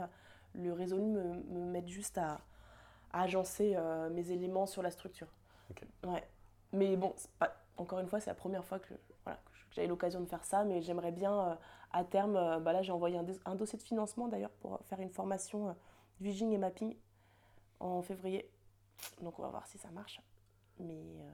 le 0.55 0.73
Résolume 0.73 1.11
me, 1.11 1.59
me 1.59 1.65
met 1.65 1.85
juste 1.85 2.17
à, 2.17 2.39
à 3.13 3.21
agencer 3.23 3.73
euh, 3.75 4.09
mes 4.09 4.31
éléments 4.31 4.65
sur 4.65 4.81
la 4.81 4.89
structure. 4.89 5.27
Ok. 5.69 5.83
Ouais. 6.05 6.23
Mais 6.73 6.95
bon, 6.95 7.13
c'est 7.15 7.29
pas, 7.37 7.53
encore 7.77 7.99
une 7.99 8.07
fois, 8.07 8.19
c'est 8.19 8.31
la 8.31 8.35
première 8.35 8.65
fois 8.65 8.79
que, 8.79 8.93
voilà, 9.23 9.37
que 9.37 9.75
j'ai 9.75 9.85
l'occasion 9.85 10.19
de 10.19 10.25
faire 10.25 10.43
ça, 10.43 10.63
mais 10.63 10.81
j'aimerais 10.81 11.11
bien, 11.11 11.59
à 11.95 12.03
terme, 12.03 12.35
euh, 12.35 12.59
bah 12.59 12.73
là, 12.73 12.81
j'ai 12.81 12.91
envoyé 12.91 13.17
un, 13.45 13.55
dossier 13.55 13.77
de 13.79 13.83
financement 13.83 14.27
d'ailleurs 14.27 14.51
pour 14.51 14.79
faire 14.83 14.99
une 14.99 15.09
formation 15.09 15.69
euh, 15.69 15.73
Viging 16.19 16.51
et 16.51 16.57
mapping 16.57 16.95
en 17.79 18.01
février. 18.01 18.51
Donc 19.21 19.39
on 19.39 19.43
va 19.43 19.49
voir 19.49 19.65
si 19.65 19.77
ça 19.77 19.89
marche. 19.91 20.21
Mais 20.79 21.21
euh, 21.21 21.31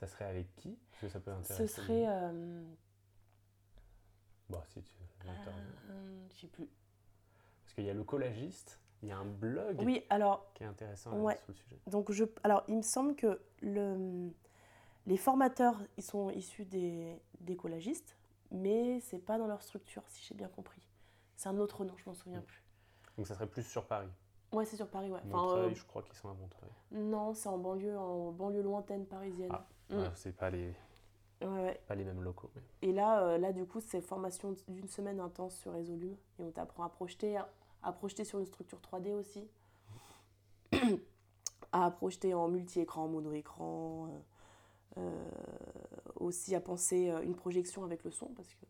Ça 0.00 0.08
serait 0.08 0.24
avec 0.24 0.54
qui? 0.56 0.76
Parce 0.90 1.00
que 1.02 1.08
ça 1.08 1.20
peut 1.20 1.32
ce 1.44 1.66
serait, 1.66 2.06
euh, 2.08 2.64
Bon, 4.48 4.60
si 4.66 4.82
tu 4.82 4.94
euh, 5.26 6.26
je 6.32 6.40
sais 6.40 6.46
plus. 6.48 6.68
Parce 7.62 7.74
qu'il 7.74 7.84
y 7.84 7.90
a 7.90 7.94
le 7.94 8.04
collagiste, 8.04 8.80
il 9.02 9.10
y 9.10 9.12
a 9.12 9.18
un 9.18 9.26
blog 9.26 9.80
Oui, 9.84 10.04
alors 10.10 10.52
qui 10.54 10.64
est 10.64 10.66
intéressant 10.66 11.12
Ouais. 11.20 11.36
sur 11.36 11.48
le 11.48 11.54
sujet. 11.54 11.78
Donc 11.86 12.10
je, 12.10 12.24
alors, 12.42 12.64
il 12.66 12.76
me 12.76 12.82
semble 12.82 13.14
que 13.14 13.40
le, 13.60 14.30
les 15.06 15.16
formateurs, 15.16 15.78
ils 15.96 16.02
sont 16.02 16.30
issus 16.30 16.64
des, 16.64 17.20
des 17.40 17.56
collagistes, 17.56 18.17
mais 18.50 19.00
c'est 19.00 19.18
pas 19.18 19.38
dans 19.38 19.46
leur 19.46 19.62
structure, 19.62 20.02
si 20.08 20.24
j'ai 20.26 20.34
bien 20.34 20.48
compris. 20.48 20.80
C'est 21.36 21.48
un 21.48 21.58
autre 21.58 21.84
nom, 21.84 21.94
je 21.96 22.04
m'en 22.06 22.14
souviens 22.14 22.40
Mm. 22.40 22.44
plus. 22.44 22.62
Donc 23.16 23.26
ça 23.26 23.34
serait 23.34 23.46
plus 23.46 23.62
sur 23.64 23.86
Paris. 23.86 24.08
Ouais, 24.52 24.64
c'est 24.64 24.76
sur 24.76 24.88
Paris, 24.88 25.10
ouais. 25.10 25.20
Enfin, 25.26 25.36
Montreuil, 25.42 25.72
euh, 25.72 25.74
je 25.74 25.84
crois 25.84 26.02
qu'ils 26.02 26.14
sont 26.16 26.30
à 26.30 26.34
Montreuil. 26.34 26.70
non, 26.92 27.34
c'est 27.34 27.48
en 27.48 27.58
banlieue, 27.58 27.98
en 27.98 28.30
banlieue 28.32 28.62
lointaine 28.62 29.06
parisienne. 29.06 29.50
Ah, 29.52 29.66
Mm. 29.90 29.96
Ouais, 30.00 30.10
c'est 30.16 30.32
pas 30.36 30.50
les, 30.50 30.74
Ouais, 31.40 31.46
ouais. 31.48 31.80
pas 31.86 31.94
les 31.94 32.04
mêmes 32.04 32.22
locaux. 32.22 32.50
mais- 32.54 32.88
Et 32.88 32.92
là, 32.92 33.22
euh, 33.22 33.38
là, 33.38 33.52
du 33.54 33.64
coup, 33.66 33.80
c'est 33.80 34.00
formation 34.02 34.54
d'une 34.68 34.88
semaine 34.88 35.18
intense 35.20 35.56
sur 35.56 35.72
Résolume, 35.72 36.16
et 36.38 36.42
on 36.42 36.50
t'apprend 36.50 36.84
à 36.84 36.88
projeter, 36.90 37.36
à, 37.38 37.48
à 37.82 37.92
projeter 37.92 38.24
sur 38.24 38.38
une 38.38 38.44
structure 38.46 38.80
3D 38.82 39.12
aussi, 39.14 39.48
à 41.72 41.90
projeter 41.90 42.34
en 42.34 42.48
multi-écran, 42.48 43.08
mono-écran, 43.08 44.08
euh, 44.98 45.30
aussi 46.18 46.54
à 46.54 46.60
penser 46.60 47.10
euh, 47.10 47.22
une 47.22 47.34
projection 47.34 47.84
avec 47.84 48.04
le 48.04 48.10
son, 48.10 48.26
parce 48.28 48.54
que 48.54 48.64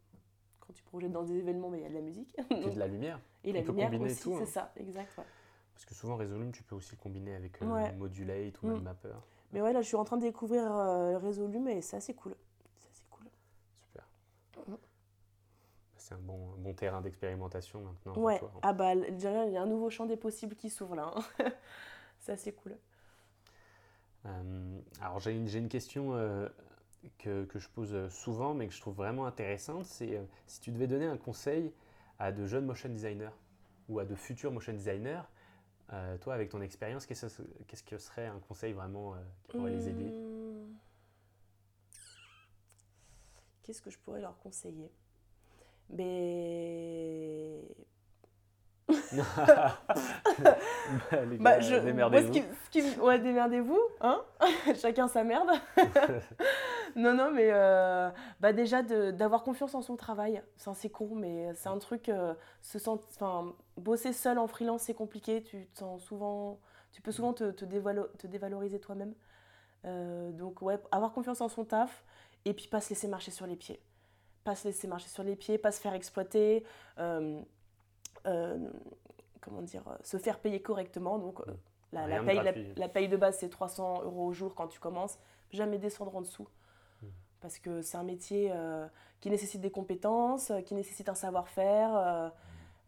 quand 0.60 0.72
tu 0.72 0.82
projettes 0.84 1.12
dans 1.12 1.22
des 1.24 1.36
événements, 1.38 1.68
mais 1.70 1.78
il 1.78 1.82
y 1.82 1.86
a 1.86 1.88
de 1.88 1.94
la 1.94 2.00
musique. 2.00 2.36
Puis 2.48 2.60
de 2.74 2.78
la 2.78 2.86
lumière. 2.86 3.20
Et 3.44 3.52
la 3.52 3.62
peut 3.62 3.68
lumière 3.68 3.90
combiner 3.90 4.10
aussi, 4.12 4.32
hein. 4.32 4.36
c'est 4.40 4.46
ça, 4.46 4.72
exact. 4.76 5.16
ouais. 5.18 5.24
Parce 5.74 5.84
que 5.86 5.94
souvent, 5.94 6.16
Résolume, 6.16 6.50
tu 6.52 6.62
peux 6.64 6.74
aussi 6.74 6.90
le 6.92 6.96
combiner 7.00 7.34
avec 7.34 7.62
euh, 7.62 7.66
Ouais. 7.66 7.92
Modulate 7.92 8.60
ou 8.62 8.66
Mm. 8.66 8.80
Mapper. 8.82 9.14
Mais 9.52 9.62
ouais, 9.62 9.72
là, 9.72 9.80
je 9.80 9.86
suis 9.86 9.96
en 9.96 10.04
train 10.04 10.16
de 10.18 10.22
découvrir 10.22 10.70
euh, 10.70 11.18
Résolume, 11.18 11.68
et 11.68 11.80
c'est 11.80 11.96
assez 11.96 12.14
cool. 12.14 12.34
C'est 12.76 12.88
assez 12.90 13.04
cool. 13.08 13.26
Super. 13.80 14.06
Mm. 14.66 14.74
C'est 15.96 16.14
un 16.14 16.18
bon, 16.18 16.48
bon 16.58 16.74
terrain 16.74 17.00
d'expérimentation 17.00 17.80
maintenant. 17.82 18.18
Ouais, 18.20 18.38
toi. 18.40 18.50
ah 18.62 18.72
bah, 18.72 18.94
dirais, 18.96 19.46
il 19.48 19.52
y 19.52 19.56
a 19.56 19.62
un 19.62 19.66
nouveau 19.66 19.88
champ 19.88 20.04
des 20.06 20.16
possibles 20.16 20.56
qui 20.56 20.68
s'ouvre 20.68 20.96
là. 20.96 21.12
hein. 21.14 21.44
c'est 22.18 22.32
assez 22.32 22.52
cool. 22.52 22.76
Euh, 24.26 24.80
alors 25.00 25.20
j'ai 25.20 25.32
une, 25.32 25.46
une 25.48 25.68
question 25.68 26.10
que, 27.18 27.46
je 27.54 27.68
pose 27.68 27.94
euh, 27.94 28.08
souvent, 28.08 28.54
mais 28.54 28.66
que 28.66 28.74
je 28.74 28.80
trouve 28.80 28.96
vraiment 28.96 29.26
intéressante. 29.26 29.84
C'est 29.86 30.16
euh, 30.16 30.24
si 30.46 30.60
tu 30.60 30.70
devais 30.70 30.86
donner 30.86 31.06
un 31.06 31.16
conseil 31.16 31.72
à 32.18 32.32
de 32.32 32.46
jeunes 32.46 32.66
motion 32.66 32.88
designers 32.88 33.30
ou 33.88 33.98
à 33.98 34.04
de 34.04 34.14
futurs 34.14 34.52
motion 34.52 34.72
designers, 34.72 35.22
euh, 35.92 36.18
toi 36.18 36.34
avec 36.34 36.50
ton 36.50 36.60
expérience, 36.60 37.06
qu'est-ce 37.06 37.82
que, 37.84 37.98
serait 37.98 38.26
un 38.26 38.40
conseil 38.40 38.72
vraiment 38.72 39.14
qui 39.44 39.56
pourrait 39.56 39.72
les 39.72 39.88
aider 39.88 40.10
Hum. 40.10 40.76
Qu'est-ce 43.62 43.82
que 43.82 43.90
je 43.90 43.98
pourrais 43.98 44.20
leur 44.20 44.38
conseiller? 44.38 44.90
Mais. 45.90 47.62
Bah, 48.88 49.78
les 51.30 51.38
Bah, 51.38 51.60
je... 51.60 51.74
moi, 51.74 51.80
démerdez-vous. 51.84 52.32
ce 52.34 52.38
qui, 52.38 52.44
ce 52.64 52.70
qui 52.70 52.82
me- 52.82 53.02
Ouais, 53.04 53.18
démerdez-vous, 53.18 53.80
hein 54.00 54.22
Chacun 54.80 55.08
sa 55.08 55.24
merde. 55.24 55.48
non, 56.96 57.14
non, 57.14 57.30
mais 57.32 57.48
euh, 57.52 58.10
bah 58.40 58.52
déjà 58.52 58.82
de- 58.82 59.10
d'avoir 59.10 59.42
confiance 59.42 59.74
en 59.74 59.82
son 59.82 59.96
travail. 59.96 60.42
C'est 60.74 60.90
con, 60.90 61.10
mais 61.14 61.52
c'est 61.54 61.68
un 61.68 61.78
truc. 61.78 62.08
euh, 62.08 62.34
se 62.62 62.78
sent... 62.78 62.90
bosser 63.76 64.12
seul 64.12 64.38
en 64.38 64.46
freelance, 64.46 64.82
c'est 64.82 64.94
compliqué. 64.94 65.42
Tu 65.42 65.66
te 65.66 65.78
sens 65.78 66.02
souvent. 66.02 66.60
Tu 66.92 67.02
peux 67.02 67.12
souvent 67.12 67.32
te, 67.34 67.50
te, 67.50 67.64
dévalo- 67.64 68.08
te 68.16 68.26
dévaloriser 68.26 68.80
toi-même. 68.80 69.14
Euh, 69.84 70.32
donc, 70.32 70.62
ouais, 70.62 70.78
avoir 70.90 71.12
confiance 71.12 71.40
en 71.40 71.48
son 71.48 71.64
taf 71.64 72.04
et 72.44 72.54
puis 72.54 72.68
pas 72.68 72.80
se 72.80 72.90
laisser 72.90 73.08
marcher 73.08 73.30
sur 73.30 73.46
les 73.46 73.56
pieds. 73.56 73.80
Pas 74.44 74.56
se 74.56 74.66
laisser 74.68 74.88
marcher 74.88 75.08
sur 75.08 75.22
les 75.22 75.36
pieds, 75.36 75.58
pas 75.58 75.72
se 75.72 75.80
faire 75.80 75.94
exploiter. 75.94 76.64
Euh, 78.28 78.58
comment 79.40 79.62
dire, 79.62 79.82
euh, 79.88 79.96
se 80.02 80.16
faire 80.18 80.38
payer 80.40 80.60
correctement. 80.62 81.18
Donc, 81.18 81.40
euh, 81.40 81.52
la, 81.92 82.06
la 82.06 82.22
paye, 82.22 82.72
la, 82.76 82.88
paye 82.88 83.08
de 83.08 83.16
base, 83.16 83.38
c'est 83.38 83.48
300 83.48 84.02
euros 84.04 84.26
au 84.26 84.32
jour 84.32 84.54
quand 84.54 84.68
tu 84.68 84.78
commences. 84.78 85.18
Jamais 85.50 85.78
descendre 85.78 86.14
en 86.14 86.20
dessous. 86.20 86.46
Mm. 87.02 87.06
Parce 87.40 87.58
que 87.58 87.80
c'est 87.82 87.96
un 87.96 88.02
métier 88.04 88.50
euh, 88.52 88.86
qui 89.20 89.30
nécessite 89.30 89.60
des 89.62 89.70
compétences, 89.70 90.52
qui 90.66 90.74
nécessite 90.74 91.08
un 91.08 91.14
savoir-faire. 91.14 91.96
euh, 91.96 92.28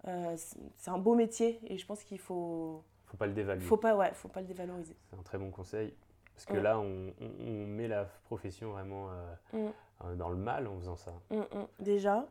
euh, 0.09 0.37
c'est 0.77 0.91
un 0.91 0.99
beau 0.99 1.15
métier 1.15 1.61
et 1.65 1.77
je 1.79 1.87
pense 1.87 2.03
qu'il 2.05 2.19
faut, 2.19 2.83
Faut 3.07 3.17
pas 3.17 3.27
le 3.27 3.33
dévaluer. 3.35 3.65
faut 3.65 3.77
pas, 3.77 3.95
ouais, 3.97 4.13
faut 4.15 4.29
pas 4.29 4.41
le 4.41 4.47
dévaloriser. 4.47 4.97
C'est 5.11 5.19
un 5.19 5.23
très 5.23 5.39
bon 5.39 5.51
conseil. 5.51 5.95
Parce 6.35 6.45
que 6.47 6.55
Mm. 6.59 6.63
là, 6.63 6.79
on, 6.79 7.09
on- 7.21 7.47
on 7.47 7.67
met 7.67 7.89
la 7.89 8.05
profession 8.25 8.71
vraiment 8.73 9.09
Mm. 9.53 10.17
dans 10.17 10.29
le 10.31 10.37
mal 10.37 10.67
en 10.67 10.77
faisant 10.79 10.97
ça. 10.97 11.13
Mm, 11.31 11.37
mm, 11.37 11.67
déjà. 11.81 12.27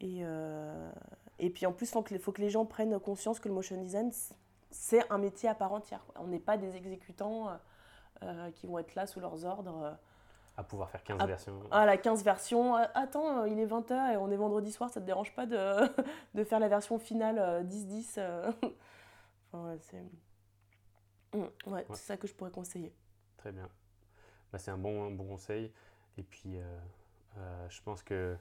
Et, 0.00 0.22
et 1.38 1.50
puis 1.50 1.66
en 1.66 1.72
plus, 1.72 1.86
il 1.86 1.92
faut, 1.92 2.02
que 2.02 2.12
les- 2.14 2.18
faut 2.20 2.32
que 2.32 2.40
les 2.40 2.50
gens 2.50 2.64
prennent 2.66 2.98
conscience 3.00 3.40
que 3.40 3.48
le 3.48 3.54
motion 3.54 3.76
design, 3.80 4.10
c'est 4.70 5.10
un 5.10 5.18
métier 5.18 5.48
à 5.48 5.54
part 5.54 5.72
entière. 5.72 6.04
On 6.16 6.26
n'est 6.26 6.38
pas 6.40 6.56
des 6.56 6.76
exécutants 6.76 7.48
euh, 7.48 7.56
euh, 8.22 8.50
qui 8.52 8.66
vont 8.66 8.78
être 8.78 8.94
là 8.94 9.06
sous 9.06 9.20
leurs 9.20 9.44
ordres. 9.44 9.82
euh, 9.82 9.92
À 10.56 10.64
pouvoir 10.64 10.90
faire 10.90 11.02
15 11.04 11.18
Ah, 11.20 11.26
versions. 11.26 11.60
Ah, 11.70 11.86
la 11.86 11.96
15 11.98 12.24
version. 12.24 12.74
Ah, 12.74 12.90
Attends, 12.94 13.44
il 13.44 13.58
est 13.58 13.66
20h 13.66 14.12
et 14.12 14.16
on 14.16 14.30
est 14.30 14.36
vendredi 14.36 14.72
soir, 14.72 14.90
ça 14.90 15.00
te 15.00 15.06
dérange 15.06 15.34
pas 15.34 15.46
de, 15.46 15.56
de 16.34 16.44
faire 16.44 16.58
la 16.60 16.68
version 16.68 16.98
finale 16.98 17.38
euh, 17.38 17.62
10-10 17.62 18.14
euh. 18.18 18.50
Enfin, 19.52 19.68
ouais, 19.70 19.78
c'est. 19.80 20.02
Mm, 21.34 21.70
ouais, 21.72 21.86
ça 21.94 22.16
que 22.16 22.26
je 22.26 22.34
pourrais 22.34 22.50
conseiller. 22.50 22.92
Très 23.36 23.52
bien. 23.52 23.68
Bah, 24.52 24.58
c'est 24.58 24.70
un 24.70 24.78
bon, 24.78 25.04
un 25.06 25.10
bon 25.10 25.26
conseil. 25.26 25.72
Et 26.18 26.22
puis, 26.22 26.56
euh, 26.58 26.78
euh, 27.38 27.66
je 27.68 27.82
pense 27.82 28.02
que 28.02 28.36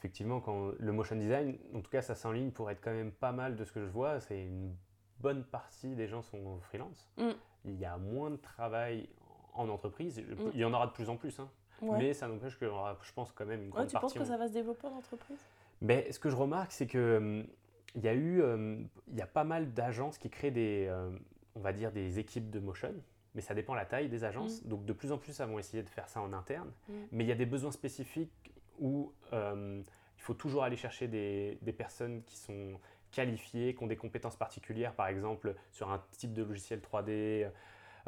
effectivement, 0.00 0.40
quand 0.40 0.72
le 0.78 0.92
motion 0.92 1.14
design, 1.16 1.58
en 1.74 1.80
tout 1.80 1.90
cas, 1.90 2.00
ça 2.00 2.14
s'enligne 2.14 2.50
pour 2.50 2.70
être 2.70 2.80
quand 2.82 2.92
même 2.92 3.12
pas 3.12 3.32
mal 3.32 3.54
de 3.56 3.64
ce 3.64 3.72
que 3.72 3.84
je 3.84 3.90
vois. 3.90 4.18
C'est 4.20 4.40
une 4.46 4.74
bonne 5.20 5.44
partie 5.44 5.94
des 5.94 6.08
gens 6.08 6.22
sont 6.22 6.58
freelance. 6.60 7.10
Mm. 7.18 7.28
Il 7.66 7.74
y 7.78 7.84
a 7.84 7.98
moins 7.98 8.30
de 8.30 8.36
travail 8.36 9.08
en 9.52 9.68
entreprise. 9.68 10.18
Mm. 10.20 10.50
Il 10.54 10.60
y 10.60 10.64
en 10.64 10.72
aura 10.72 10.86
de 10.86 10.92
plus 10.92 11.10
en 11.10 11.16
plus. 11.16 11.38
hein. 11.38 11.50
Ouais. 11.82 11.98
Mais 11.98 12.14
ça 12.14 12.28
n'empêche 12.28 12.58
qu'il 12.58 12.66
y 12.68 12.70
aura, 12.70 12.98
je 13.02 13.12
pense, 13.12 13.30
quand 13.32 13.44
même 13.46 13.60
une 13.60 13.66
Ouais, 13.68 13.72
grande 13.72 13.86
tu 13.88 13.92
penses 13.94 14.00
partie. 14.14 14.18
que 14.18 14.22
en- 14.22 14.26
ça 14.26 14.36
va 14.38 14.48
se 14.48 14.52
développer 14.54 14.86
en 14.86 14.96
entreprise? 14.96 15.38
Ben, 15.82 16.10
ce 16.10 16.18
que 16.18 16.30
je 16.30 16.36
remarque, 16.36 16.72
c'est 16.72 16.86
que 16.86 17.16
hum, 17.18 17.46
il 17.94 18.02
y 18.02 18.08
a 18.08 18.14
eu, 18.14 18.42
hum, 18.42 18.88
il 19.08 19.16
y 19.18 19.22
a 19.22 19.26
pas 19.26 19.44
mal 19.44 19.72
d'agences 19.74 20.16
qui 20.18 20.30
créent 20.30 20.50
des, 20.50 20.86
euh, 20.88 21.10
on 21.54 21.60
va 21.60 21.72
dire, 21.74 21.92
des 21.92 22.18
équipes 22.18 22.50
de 22.50 22.60
motion, 22.60 22.94
mais 23.34 23.40
ça 23.42 23.54
dépend 23.54 23.74
la 23.74 23.84
taille 23.84 24.08
des 24.08 24.24
agences. 24.24 24.64
Donc 24.64 24.84
de 24.86 24.92
plus 24.94 25.12
en 25.12 25.18
plus, 25.18 25.38
elles 25.40 25.48
vont 25.48 25.58
essayer 25.58 25.82
de 25.82 25.88
faire 25.90 26.08
ça 26.08 26.20
en 26.22 26.32
interne. 26.32 26.70
Mm. 26.88 26.92
Mais 27.12 27.24
il 27.24 27.28
y 27.28 27.32
a 27.32 27.36
des 27.36 27.46
besoins 27.46 27.72
spécifiques 27.72 28.52
où 28.80 29.12
hum, 29.32 29.84
il 30.16 30.22
faut 30.22 30.34
toujours 30.34 30.64
aller 30.64 30.76
chercher 30.76 31.06
des, 31.08 31.58
des 31.62 31.72
personnes 31.72 32.24
qui 32.24 32.36
sont 32.36 32.78
qualifiés, 33.10 33.74
qui 33.74 33.82
ont 33.82 33.86
des 33.86 33.96
compétences 33.96 34.36
particulières, 34.36 34.94
par 34.94 35.08
exemple 35.08 35.54
sur 35.70 35.90
un 35.90 36.02
type 36.12 36.32
de 36.32 36.42
logiciel 36.42 36.80
3D 36.80 37.50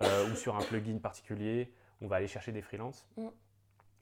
euh, 0.00 0.30
ou 0.30 0.34
sur 0.36 0.56
un 0.56 0.62
plugin 0.62 0.98
particulier, 0.98 1.72
on 2.00 2.06
va 2.06 2.16
aller 2.16 2.28
chercher 2.28 2.52
des 2.52 2.62
freelances. 2.62 3.06
Mm. 3.16 3.28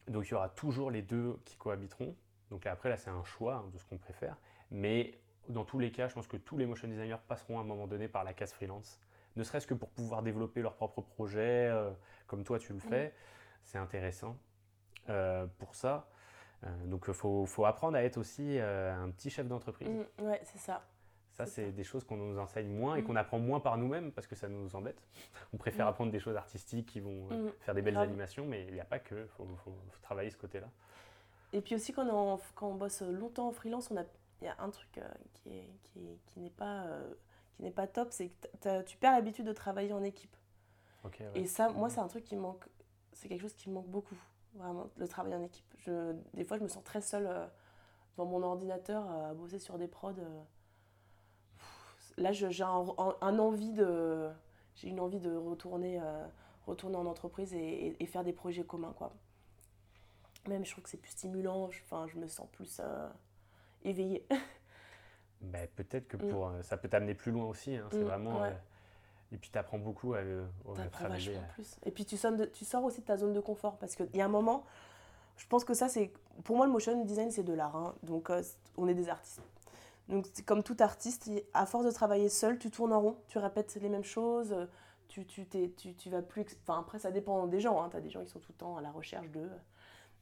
Donc 0.09 0.29
il 0.29 0.31
y 0.33 0.35
aura 0.35 0.49
toujours 0.49 0.91
les 0.91 1.03
deux 1.03 1.39
qui 1.45 1.57
cohabiteront. 1.57 2.17
Donc 2.51 2.65
là, 2.65 2.73
après, 2.73 2.89
là, 2.89 2.97
c'est 2.97 3.11
un 3.11 3.23
choix 3.25 3.57
hein, 3.57 3.71
de 3.73 3.79
ce 3.79 3.85
qu'on 3.85 3.99
préfère. 3.99 4.37
Mais 4.71 5.19
dans 5.49 5.65
tous 5.65 5.79
les 5.79 5.93
cas, 5.93 6.09
je 6.09 6.15
pense 6.15 6.27
que 6.27 6.37
tous 6.37 6.57
les 6.57 6.67
motion 6.67 6.89
designers 6.89 7.17
passeront 7.29 7.59
à 7.59 7.63
un 7.63 7.65
moment 7.65 7.87
donné 7.87 8.09
par 8.09 8.25
la 8.25 8.33
case 8.33 8.53
freelance. 8.53 9.01
Ne 9.37 9.45
serait-ce 9.45 9.67
que 9.67 9.75
pour 9.75 9.91
pouvoir 9.91 10.23
développer 10.23 10.61
leur 10.61 10.75
propre 10.75 11.01
projet, 11.01 11.69
euh, 11.69 11.91
comme 12.27 12.43
toi 12.43 12.59
tu 12.59 12.73
le 12.73 12.81
fais. 12.81 13.15
C'est 13.63 13.79
intéressant 13.79 14.37
euh, 15.09 15.47
pour 15.59 15.75
ça. 15.75 16.09
Euh, 16.65 16.87
donc 16.87 17.05
il 17.09 17.15
faut, 17.15 17.47
faut 17.47 17.65
apprendre 17.65 17.97
à 17.97 18.03
être 18.03 18.19
aussi 18.19 18.59
un 18.59 19.11
petit 19.11 19.31
chef 19.31 19.47
d'entreprise. 19.49 19.89
Mm, 20.19 20.25
ouais, 20.27 20.41
c'est 20.45 20.59
ça. 20.59 20.83
Ça, 21.33 21.47
C'est 21.47 21.73
des 21.73 21.85
choses 21.85 22.05
qu'on 22.05 22.17
nous 22.17 22.39
enseigne 22.39 22.69
moins 22.69 22.97
et 22.97 23.03
Mm. 23.03 23.05
qu'on 23.07 23.17
apprend 23.17 23.39
moins 23.39 23.61
par 23.61 23.79
nous-mêmes 23.79 24.13
parce 24.13 24.27
que 24.27 24.35
ça 24.35 24.47
nous 24.49 24.75
embête. 24.77 25.01
On 25.55 25.57
préfère 25.57 25.87
Mm. 25.87 25.89
apprendre 25.89 26.13
des 26.13 26.19
choses 26.21 26.37
artistiques 26.37 26.87
qui 26.87 27.01
vont 27.01 27.29
euh, 27.31 27.49
Mm, 27.49 27.53
faire 27.61 27.75
des 27.75 27.81
belles 27.83 27.95
grave. 27.95 28.09
animations, 28.09 28.45
mais 28.45 28.67
il 28.67 28.75
n'y 28.75 28.81
a 28.81 28.85
pas 28.85 28.99
que. 28.99 29.15
Il 29.15 29.29
faut, 29.29 29.47
faut- 29.65 29.71
faut 29.91 30.03
travailler 30.03 30.29
ce 30.31 30.37
côté-là. 30.37 30.69
Et 31.53 31.63
puis 31.63 31.75
aussi, 31.77 31.93
quand 31.95 32.07
on, 32.07 32.35
en- 32.35 32.41
quand 32.55 32.69
on 32.69 32.75
bosse 32.75 33.01
longtemps 33.03 33.49
en 33.49 33.53
freelance, 33.53 33.91
il 34.43 34.45
y 34.45 34.49
a 34.49 34.57
un 34.59 34.69
truc 34.71 34.99
euh, 34.99 35.09
qui 35.35 35.57
est- 35.57 35.71
qui 35.85 36.19
qui 36.27 36.41
n'est 36.41 36.51
pas, 36.51 36.85
euh, 36.85 37.15
qui 37.57 37.63
n'est 37.63 37.71
pas 37.71 37.87
top, 37.87 38.09
c'est 38.13 38.29
que 38.61 38.83
tu 38.83 38.99
perds 38.99 39.13
l'habitude 39.13 39.47
de 39.47 39.53
travailler 39.55 39.93
en 39.95 40.03
équipe. 40.03 40.37
Ok, 41.05 41.17
ouais. 41.21 41.41
Et 41.41 41.47
ça, 41.47 41.71
moi, 41.71 41.89
c'est 41.89 42.01
un 42.01 42.09
truc 42.09 42.25
qui 42.25 42.37
manque. 42.37 42.65
C'est 43.15 43.29
quelque 43.29 43.41
chose 43.41 43.55
qui 43.55 43.69
me 43.71 43.75
manque 43.77 43.89
beaucoup, 43.89 44.17
vraiment, 44.55 44.89
le 44.97 45.09
travail 45.09 45.35
en 45.35 45.43
équipe. 45.43 45.65
Je, 45.79 46.15
des 46.35 46.45
fois, 46.45 46.59
je 46.59 46.63
me 46.63 46.69
sens 46.69 46.85
très 46.85 47.01
seule 47.01 47.27
euh, 47.27 47.47
devant 48.17 48.27
mon 48.31 48.43
ordinateur 48.43 49.11
euh, 49.11 49.31
à 49.31 49.35
bosser 49.35 49.59
sur 49.59 49.79
des 49.79 49.89
prods. 49.89 50.11
euh. 50.19 50.43
Pff, 51.57 52.13
Là, 52.19 52.33
j'ai 52.33 52.63
un, 52.65 52.87
un- 52.99 53.17
un 53.21 53.39
envie 53.39 53.73
de, 53.73 54.29
j'ai 54.75 54.89
une 54.89 55.01
envie 55.01 55.21
de 55.21 55.35
retourner, 55.35 56.01
euh, 56.01 56.27
retourner 56.67 56.97
en 56.97 57.07
entreprise 57.07 57.55
et, 57.55 57.59
et- 57.89 58.03
et 58.03 58.07
faire 58.07 58.25
des 58.25 58.33
projets 58.33 58.65
communs, 58.65 58.93
quoi. 58.93 59.13
Même, 60.49 60.65
je 60.65 60.71
trouve 60.73 60.85
que 60.85 60.91
c'est 60.91 60.97
plus 60.97 61.11
stimulant. 61.13 61.71
Je, 61.71 61.81
enfin, 61.85 62.07
je 62.07 62.17
me 62.19 62.27
sens 62.27 62.49
plus 62.53 62.81
éveillée. 63.85 64.27
Ben, 65.41 65.67
peut-être 65.75 66.07
que 66.09 66.17
Mm. 66.19 66.29
pour, 66.29 66.53
ça 66.63 66.77
peut 66.77 66.89
t'amener 66.89 67.15
plus 67.15 67.33
loin 67.33 67.47
aussi. 67.47 67.75
hein, 67.77 67.89
C'est 67.91 67.99
Mm, 67.99 68.05
vraiment. 68.05 68.41
ouais. 68.43 68.57
Euh, 69.33 69.37
et 69.37 69.39
puis 69.39 69.51
tu 69.51 69.59
apprends 69.59 69.79
beaucoup 69.79 70.15
à, 70.15 70.19
à 70.19 70.87
travailler. 70.91 71.39
plus. 71.55 71.77
Et 71.85 71.91
puis 71.91 72.05
tu, 72.05 72.17
de- 72.17 72.51
sors 72.65 72.85
aussi 72.85 73.01
de 73.01 73.07
ta 73.07 73.17
zone 73.17 73.33
de 73.33 73.41
confort 73.41 73.79
parce 73.79 73.97
qu'il 73.97 74.09
y 74.15 74.21
a 74.21 74.25
un 74.25 74.29
moment, 74.29 74.65
je 75.37 75.47
pense 75.47 75.65
que 75.65 75.75
ça 75.75 75.89
c'est, 75.89 76.13
pour 76.45 76.57
moi 76.57 76.67
le 76.67 76.73
motion 76.73 77.05
design 77.05 77.31
c'est 77.31 77.43
de 77.43 77.53
l'art, 77.53 77.77
hein. 77.77 77.95
donc 78.03 78.31
euh, 78.31 78.43
on 78.77 78.89
est 78.89 78.95
des 78.95 79.09
artistes. 79.09 79.41
Donc 80.09 80.27
c'est 80.33 80.45
comme 80.45 80.63
tout 80.63 80.77
artiste, 80.81 81.31
à 81.55 81.67
force 81.67 81.85
de 81.85 81.91
travailler 81.93 82.29
seul, 82.29 82.59
tu 82.59 82.71
tournes 82.71 82.93
en 82.93 83.01
rond, 83.01 83.17
tu 83.29 83.39
répètes 83.39 83.77
les 83.81 83.89
mêmes 83.89 84.03
choses, 84.05 84.55
tu, 85.07 85.25
tu, 85.25 85.47
tu, 85.47 85.95
tu 85.95 86.11
vas 86.11 86.23
plus, 86.23 86.45
enfin 86.63 86.81
après 86.81 86.99
ça 86.99 87.11
dépend 87.13 87.47
des 87.47 87.61
gens, 87.61 87.81
hein. 87.83 87.89
tu 87.91 87.97
as 87.97 88.01
des 88.01 88.11
gens 88.11 88.23
qui 88.25 88.31
sont 88.31 88.41
tout 88.41 88.53
le 88.53 88.59
temps 88.59 88.77
à 88.77 88.81
la 88.81 88.91
recherche 88.91 89.29
d'eux, 89.29 89.51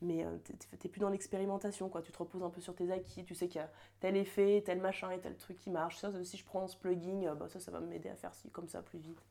mais 0.00 0.24
euh, 0.24 0.36
t'es- 0.78 0.88
plus 0.88 1.00
dans 1.00 1.08
l'expérimentation, 1.08 1.88
quoi. 1.88 2.02
tu 2.02 2.12
te 2.12 2.18
reposes 2.18 2.42
un 2.42 2.50
peu 2.50 2.60
sur 2.60 2.74
tes 2.74 2.90
acquis, 2.92 3.24
tu 3.24 3.34
sais 3.34 3.48
qu'il 3.48 3.60
y 3.60 3.64
a 3.64 3.70
tel 4.00 4.16
effet, 4.16 4.62
tel 4.64 4.80
machin 4.80 5.10
et 5.10 5.18
tel 5.20 5.36
truc 5.36 5.56
qui 5.58 5.70
marche, 5.70 5.98
ça 5.98 6.12
si 6.24 6.36
je 6.36 6.44
prends 6.44 6.66
ce 6.68 6.76
plugin, 6.76 7.24
euh, 7.24 7.34
bah, 7.34 7.48
ça 7.48 7.58
ça 7.60 7.70
va 7.70 7.80
m'aider 7.80 8.08
à 8.08 8.16
faire 8.16 8.34
ci, 8.34 8.50
comme 8.50 8.68
ça 8.68 8.82
plus 8.82 8.98
vite. 8.98 9.22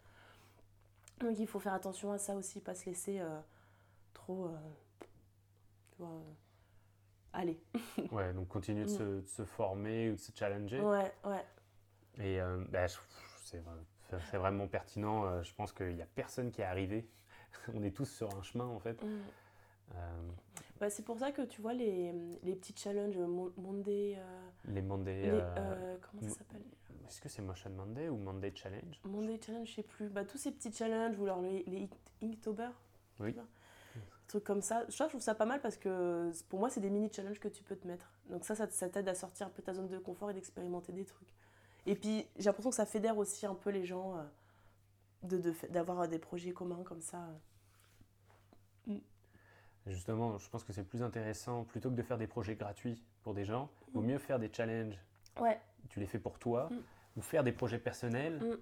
Donc 1.20 1.40
il 1.40 1.48
faut 1.48 1.60
faire 1.60 1.74
attention 1.74 2.12
à 2.12 2.18
ça 2.18 2.36
aussi, 2.36 2.62
pas 2.62 2.76
se 2.76 2.86
laisser 2.86 3.20
euh, 3.20 3.40
trop. 4.14 4.46
euh, 4.48 4.58
tu 5.92 5.98
vois, 6.04 6.10
euh, 6.10 6.34
aller. 7.34 7.60
Ouais, 8.12 8.34
donc 8.34 8.48
continuer 8.48 8.86
de, 8.86 8.90
Mm. 8.90 8.98
se, 8.98 9.04
de 9.22 9.26
se 9.26 9.46
former 9.46 10.10
ou 10.12 10.16
de 10.16 10.20
se 10.20 10.32
challenger. 10.36 10.80
Ouais, 10.82 11.12
ouais. 11.26 11.46
Et 12.20 12.40
bah, 12.70 12.88
c'est 13.44 13.60
vra- 13.62 14.20
c'est 14.32 14.38
vraiment 14.38 14.68
pertinent. 14.68 15.42
Je 15.44 15.54
pense 15.54 15.72
qu'il 15.74 15.96
n'y 15.96 16.02
a 16.02 16.08
personne 16.16 16.50
qui 16.52 16.62
est 16.62 16.66
arrivé. 16.66 17.08
On 17.74 17.84
est 17.84 17.92
tous 17.96 18.06
sur 18.10 18.34
un 18.36 18.42
chemin 18.44 18.66
en 18.66 18.80
fait. 18.80 19.02
Mm. 19.04 19.22
Euh, 19.96 20.30
Bah, 20.80 20.90
c'est 20.90 21.04
pour 21.04 21.18
ça 21.20 21.32
que 21.32 21.42
tu 21.42 21.62
vois 21.62 21.74
les, 21.74 22.12
les 22.44 22.56
petits 22.56 22.76
challenges 22.76 23.18
Mon- 23.18 23.52
Monday. 23.58 24.16
euh, 24.18 24.50
les 24.66 24.82
Monday. 24.82 25.22
les, 25.24 25.30
euh, 25.32 25.42
euh, 25.58 25.98
comment 26.02 26.22
ça 26.30 26.38
s'appelle 26.40 26.62
Est-ce 27.08 27.20
que 27.22 27.30
c'est 27.30 27.42
Motion 27.42 27.70
Monday 27.72 28.10
ou 28.10 28.18
Monday 28.18 28.52
Challenge? 28.56 29.00
Monday 29.06 29.40
Challenge, 29.44 29.68
je 29.68 29.74
sais 29.76 29.84
plus. 29.84 30.10
Bah, 30.10 30.24
tous 30.26 30.38
ces 30.38 30.52
petits 30.52 30.72
challenges 30.72 31.18
ou 31.20 31.24
alors 31.24 31.42
les, 31.42 31.64
les 31.64 31.90
Inktober. 32.22 32.70
Oui. 33.20 33.34
Des 33.34 34.02
trucs 34.28 34.44
comme 34.44 34.62
ça. 34.62 34.86
Je 34.90 35.04
trouve 35.06 35.22
ça 35.22 35.34
pas 35.34 35.46
mal 35.46 35.62
parce 35.62 35.78
que 35.78 36.32
pour 36.50 36.60
moi, 36.60 36.70
c'est 36.70 36.82
des 36.82 36.90
mini 36.90 37.10
challenges 37.12 37.40
que 37.40 37.48
tu 37.48 37.64
peux 37.64 37.76
te 37.78 37.88
mettre. 37.88 38.12
Donc 38.30 38.44
ça, 38.46 38.54
ça, 38.56 38.70
ça 38.70 38.90
t'aide 38.90 39.08
à 39.08 39.16
sortir 39.16 39.48
un 39.48 39.50
peu 39.50 39.62
de 39.62 39.66
ta 39.66 39.74
zone 39.74 39.88
de 39.88 39.98
confort 39.98 40.30
et 40.30 40.34
d'expérimenter 40.34 40.92
des 40.92 41.06
trucs. 41.06 41.34
Et 41.86 41.96
puis, 41.96 42.28
j'ai 42.38 42.44
l'impression 42.46 42.70
que 42.70 42.76
ça 42.76 42.86
fédère 42.86 43.18
aussi 43.18 43.46
un 43.46 43.56
peu 43.56 43.70
les 43.70 43.86
gens 43.86 44.18
euh, 44.18 44.24
de- 45.24 45.38
de 45.38 45.52
fa- 45.54 45.68
d'avoir 45.70 46.08
des 46.10 46.20
projets 46.20 46.52
communs 46.52 46.84
comme 46.84 47.02
ça. 47.02 47.26
Justement, 49.88 50.38
je 50.38 50.50
pense 50.50 50.64
que 50.64 50.74
c'est 50.74 50.84
plus 50.84 51.02
intéressant, 51.04 51.64
plutôt 51.64 51.90
que 51.90 51.96
de 51.96 52.02
faire 52.04 52.18
des 52.18 52.28
projets 52.28 52.56
gratuits 52.56 53.04
pour 53.24 53.34
des 53.34 53.46
gens, 53.46 53.70
vaut 53.94 54.02
Mm. 54.02 54.06
mieux 54.06 54.18
faire 54.18 54.40
des 54.40 54.52
challenges. 54.52 54.98
Ouais, 55.40 55.60
Tu 55.90 56.00
les 56.02 56.08
fais 56.08 56.20
pour 56.20 56.38
toi, 56.40 56.68
Mm. 56.70 56.76
ou 57.18 57.22
faire 57.22 57.44
des 57.46 57.54
projets 57.54 57.78
personnels, 57.80 58.40
Mm. 58.40 58.58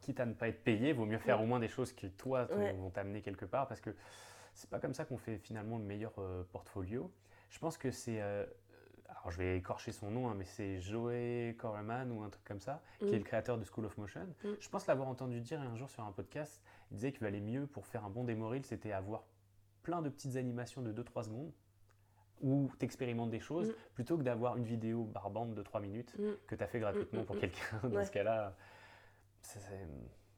quitte 0.00 0.20
à 0.20 0.24
ne 0.26 0.32
pas 0.32 0.48
être 0.48 0.64
payé, 0.64 0.92
vaut 0.94 1.04
mieux 1.04 1.18
faire 1.18 1.42
au 1.42 1.46
moins 1.46 1.58
des 1.60 1.68
choses 1.68 1.92
qui, 1.92 2.10
toi, 2.10 2.46
Ouais. 2.54 2.72
vont 2.72 2.88
t'amener 2.88 3.20
quelque 3.20 3.44
part, 3.44 3.68
parce 3.68 3.80
que 3.82 3.94
c'est 4.54 4.70
pas 4.70 4.78
comme 4.80 4.94
ça 4.94 5.04
qu'on 5.04 5.18
fait 5.18 5.36
finalement 5.38 5.76
le 5.76 5.84
meilleur 5.84 6.12
euh, 6.18 6.42
portfolio. 6.52 7.12
Je 7.50 7.58
pense 7.58 7.76
que 7.76 7.90
c'est. 7.90 8.22
euh, 8.22 8.46
alors, 9.08 9.30
je 9.32 9.38
vais 9.38 9.58
écorcher 9.58 9.92
son 9.92 10.10
nom, 10.10 10.30
hein, 10.30 10.34
mais 10.38 10.44
c'est 10.46 10.80
Joey 10.80 11.54
Corman 11.58 12.10
ou 12.12 12.22
un 12.22 12.30
truc 12.30 12.44
comme 12.44 12.60
ça, 12.60 12.80
qui 13.00 13.06
est 13.12 13.18
le 13.18 13.24
créateur 13.24 13.58
de 13.58 13.64
School 13.64 13.84
of 13.84 13.98
Motion. 13.98 14.26
Mm. 14.44 14.48
Je 14.60 14.68
pense 14.70 14.86
l'avoir 14.86 15.08
entendu 15.08 15.40
dire 15.40 15.60
un 15.60 15.74
jour 15.76 15.90
sur 15.90 16.04
un 16.04 16.12
podcast. 16.12 16.62
Il 16.90 16.94
disait 16.94 17.10
qu'il 17.12 17.20
valait 17.20 17.40
mieux 17.40 17.66
pour 17.66 17.84
faire 17.86 18.04
un 18.06 18.10
bon 18.10 18.24
démo 18.24 18.48
reel, 18.48 18.64
c'était 18.64 18.92
avoir 18.92 19.24
plein 19.82 20.02
de 20.02 20.08
petites 20.08 20.36
animations 20.36 20.82
de 20.82 20.92
2-3 20.92 21.24
secondes 21.24 21.52
où 22.42 22.70
tu 22.78 22.84
expérimentes 22.84 23.30
des 23.30 23.40
choses 23.40 23.68
Mm. 23.68 23.74
plutôt 23.94 24.16
que 24.18 24.22
d'avoir 24.22 24.56
une 24.56 24.64
vidéo 24.64 25.04
barbante 25.04 25.54
de 25.54 25.62
3 25.62 25.80
minutes 25.80 26.14
Mm. 26.18 26.30
que 26.46 26.54
tu 26.54 26.62
as 26.62 26.66
fait 26.66 26.80
gratuitement 26.80 27.22
Mm, 27.22 27.26
pour 27.26 27.38
quelqu'un. 27.38 27.80
Dans 27.82 27.90
Ouais. 27.96 28.04
ce 28.04 28.10
cas-là, 28.12 28.56
tu 29.42 29.58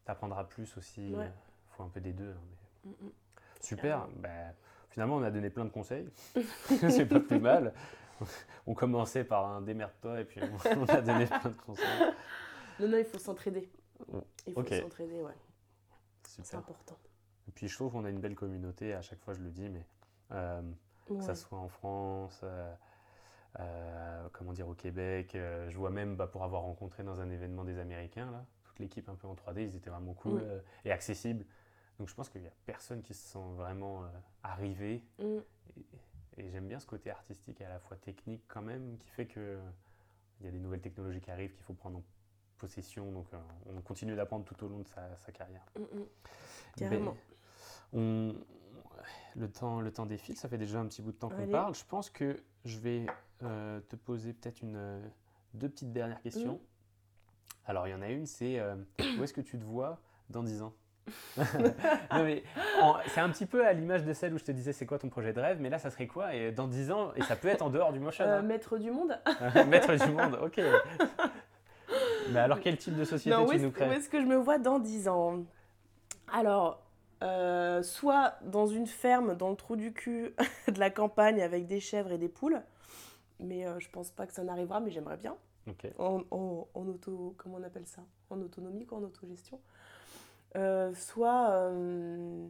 apprendras 0.06 0.44
plus 0.44 0.76
aussi. 0.76 1.10
Il 1.10 1.16
Ouais. 1.16 1.30
faut 1.70 1.82
un 1.84 1.88
peu 1.88 2.00
des 2.00 2.12
deux. 2.12 2.32
hein, 2.32 2.90
mais-. 3.00 3.12
Super. 3.60 4.08
Bah, 4.16 4.28
finalement, 4.90 5.16
on 5.16 5.22
a 5.22 5.30
donné 5.30 5.48
plein 5.50 5.64
de 5.64 5.70
conseils. 5.70 6.08
c'est 6.90 7.06
pas 7.06 7.20
plus 7.20 7.38
mal. 7.38 7.72
On 8.66 8.74
commençait 8.74 9.24
par 9.24 9.46
un 9.46 9.62
démerde-toi 9.62 10.20
et 10.20 10.24
puis 10.24 10.40
on, 10.76 10.84
a 10.86 11.00
donné 11.00 11.26
plein 11.26 11.50
de 11.50 11.60
conseils. 11.64 12.00
Non, 12.80 12.88
non, 12.88 12.98
il 12.98 13.04
faut 13.04 13.18
s'entraider. 13.18 13.70
Il 14.46 14.54
faut 14.54 14.64
s'entraider, 14.64 15.20
ouais. 15.22 15.32
C'est 16.24 16.56
important. 16.56 16.96
Et 17.48 17.52
puis 17.52 17.68
je 17.68 17.74
trouve 17.74 17.92
qu'on 17.92 18.04
a 18.04 18.10
une 18.10 18.20
belle 18.20 18.34
communauté. 18.34 18.94
À 18.94 19.02
chaque 19.02 19.20
fois, 19.20 19.34
je 19.34 19.40
le 19.40 19.50
dis, 19.50 19.68
mais 19.68 19.84
euh, 20.32 20.62
que 21.06 21.20
ça 21.20 21.34
soit 21.34 21.58
en 21.58 21.68
France, 21.68 22.40
euh, 22.44 22.72
euh, 23.60 24.28
comment 24.32 24.52
dire, 24.52 24.68
au 24.68 24.74
Québec. 24.74 25.30
je 25.34 25.76
vois 25.76 25.90
même, 25.90 26.16
bah, 26.16 26.26
pour 26.26 26.44
avoir 26.44 26.62
rencontré 26.62 27.02
dans 27.02 27.20
un 27.20 27.30
événement 27.30 27.64
des 27.64 27.78
Américains, 27.78 28.30
là, 28.30 28.44
toute 28.64 28.78
l'équipe 28.78 29.08
un 29.08 29.14
peu 29.14 29.26
en 29.26 29.34
3D, 29.34 29.64
ils 29.64 29.76
étaient 29.76 29.90
vraiment 29.90 30.14
cool 30.14 30.42
et 30.84 30.92
accessibles. 30.92 31.44
Donc 31.98 32.08
je 32.08 32.14
pense 32.14 32.28
qu'il 32.30 32.40
n'y 32.40 32.48
a 32.48 32.52
personne 32.66 33.02
qui 33.02 33.14
se 33.14 33.32
sent 33.32 33.52
vraiment 33.56 34.04
arrivé. 34.42 35.04
Mm. 35.18 35.38
Et 36.38 36.50
j'aime 36.50 36.66
bien 36.66 36.80
ce 36.80 36.86
côté 36.86 37.10
artistique 37.10 37.60
et 37.60 37.64
à 37.66 37.68
la 37.68 37.78
fois 37.78 37.96
technique 37.96 38.42
quand 38.48 38.62
même, 38.62 38.96
qui 38.98 39.10
fait 39.10 39.26
que 39.26 39.58
il 40.40 40.46
y 40.46 40.48
a 40.48 40.50
des 40.50 40.58
nouvelles 40.58 40.80
technologies 40.80 41.20
qui 41.20 41.30
arrivent 41.30 41.54
qu'il 41.54 41.62
faut 41.62 41.74
prendre 41.74 41.98
en 41.98 42.02
possession. 42.62 43.10
Donc 43.10 43.26
euh, 43.34 43.38
on 43.76 43.80
continue 43.80 44.14
d'apprendre 44.14 44.44
tout 44.44 44.64
au 44.64 44.68
long 44.68 44.78
de 44.78 44.88
sa, 44.88 45.02
sa 45.16 45.32
carrière. 45.32 45.64
Mm, 45.76 45.98
mm. 45.98 47.14
On, 47.94 48.34
le, 49.34 49.48
temps, 49.50 49.80
le 49.80 49.92
temps 49.92 50.06
défile, 50.06 50.36
ça 50.36 50.48
fait 50.48 50.58
déjà 50.58 50.78
un 50.78 50.86
petit 50.86 51.02
bout 51.02 51.12
de 51.12 51.16
temps 51.16 51.28
qu'on 51.28 51.48
parle. 51.48 51.74
Je 51.74 51.84
pense 51.84 52.08
que 52.08 52.42
je 52.64 52.78
vais 52.78 53.06
euh, 53.42 53.80
te 53.88 53.96
poser 53.96 54.32
peut-être 54.32 54.62
une, 54.62 54.76
euh, 54.76 55.00
deux 55.54 55.68
petites 55.68 55.92
dernières 55.92 56.20
questions. 56.20 56.54
Mm. 56.54 56.60
Alors 57.66 57.88
il 57.88 57.90
y 57.90 57.94
en 57.94 58.02
a 58.02 58.08
une, 58.08 58.26
c'est 58.26 58.58
euh, 58.58 58.76
où 59.18 59.24
est-ce 59.24 59.34
que 59.34 59.40
tu 59.40 59.58
te 59.58 59.64
vois 59.64 60.00
dans 60.30 60.42
10 60.42 60.62
ans? 60.62 60.74
C'est 61.36 63.20
un 63.20 63.28
petit 63.30 63.46
peu 63.46 63.66
à 63.66 63.72
l'image 63.72 64.04
de 64.04 64.12
celle 64.12 64.34
où 64.34 64.38
je 64.38 64.44
te 64.44 64.52
disais 64.52 64.72
c'est 64.72 64.86
quoi 64.86 64.98
ton 64.98 65.08
projet 65.08 65.32
de 65.32 65.40
rêve, 65.40 65.58
mais 65.60 65.68
là 65.68 65.78
ça 65.78 65.90
serait 65.90 66.06
quoi? 66.06 66.34
Et 66.34 66.52
dans 66.52 66.68
10 66.68 66.92
ans 66.92 67.12
Et 67.16 67.22
ça 67.22 67.34
peut 67.34 67.48
être 67.48 67.62
en 67.62 67.70
dehors 67.70 67.92
du 67.92 67.98
motion. 67.98 68.24
Euh, 68.24 68.38
hein. 68.38 68.42
maître 68.42 68.78
du 68.78 68.90
monde 68.90 69.18
Maître 69.68 69.94
du 69.94 70.12
monde, 70.12 70.38
ok. 70.42 70.60
Mais 72.32 72.40
alors 72.40 72.60
quel 72.60 72.76
type 72.76 72.96
de 72.96 73.04
société 73.04 73.30
Non, 73.36 73.44
où 73.46 73.48
tu 73.50 73.54
est-ce 73.56 73.64
nous 73.64 73.70
où 73.70 73.72
crées 73.74 73.92
est-ce 73.92 74.08
que 74.08 74.20
je 74.20 74.26
me 74.26 74.36
vois 74.36 74.58
dans 74.58 74.78
10 74.78 75.08
ans 75.08 75.44
Alors, 76.32 76.82
euh, 77.22 77.82
soit 77.82 78.34
dans 78.44 78.66
une 78.66 78.86
ferme 78.86 79.36
dans 79.36 79.50
le 79.50 79.56
trou 79.56 79.76
du 79.76 79.92
cul 79.92 80.34
de 80.68 80.78
la 80.80 80.90
campagne 80.90 81.40
avec 81.42 81.66
des 81.66 81.80
chèvres 81.80 82.12
et 82.12 82.18
des 82.18 82.28
poules, 82.28 82.62
mais 83.40 83.66
euh, 83.66 83.78
je 83.80 83.88
pense 83.90 84.10
pas 84.10 84.26
que 84.26 84.32
ça 84.32 84.42
n'arrivera, 84.44 84.80
mais 84.80 84.90
j'aimerais 84.90 85.16
bien. 85.16 85.36
En, 85.98 86.22
en- 86.30 86.66
en 86.74 86.88
auto, 86.88 87.34
comment 87.38 87.56
on 87.60 87.62
appelle 87.62 87.86
ça? 87.86 88.02
En 88.30 88.40
autonomie, 88.40 88.84
quoi, 88.86 88.98
en 88.98 89.02
autogestion. 89.04 89.60
Euh, 90.56 90.92
soit, 90.94 91.50
euh, 91.50 92.46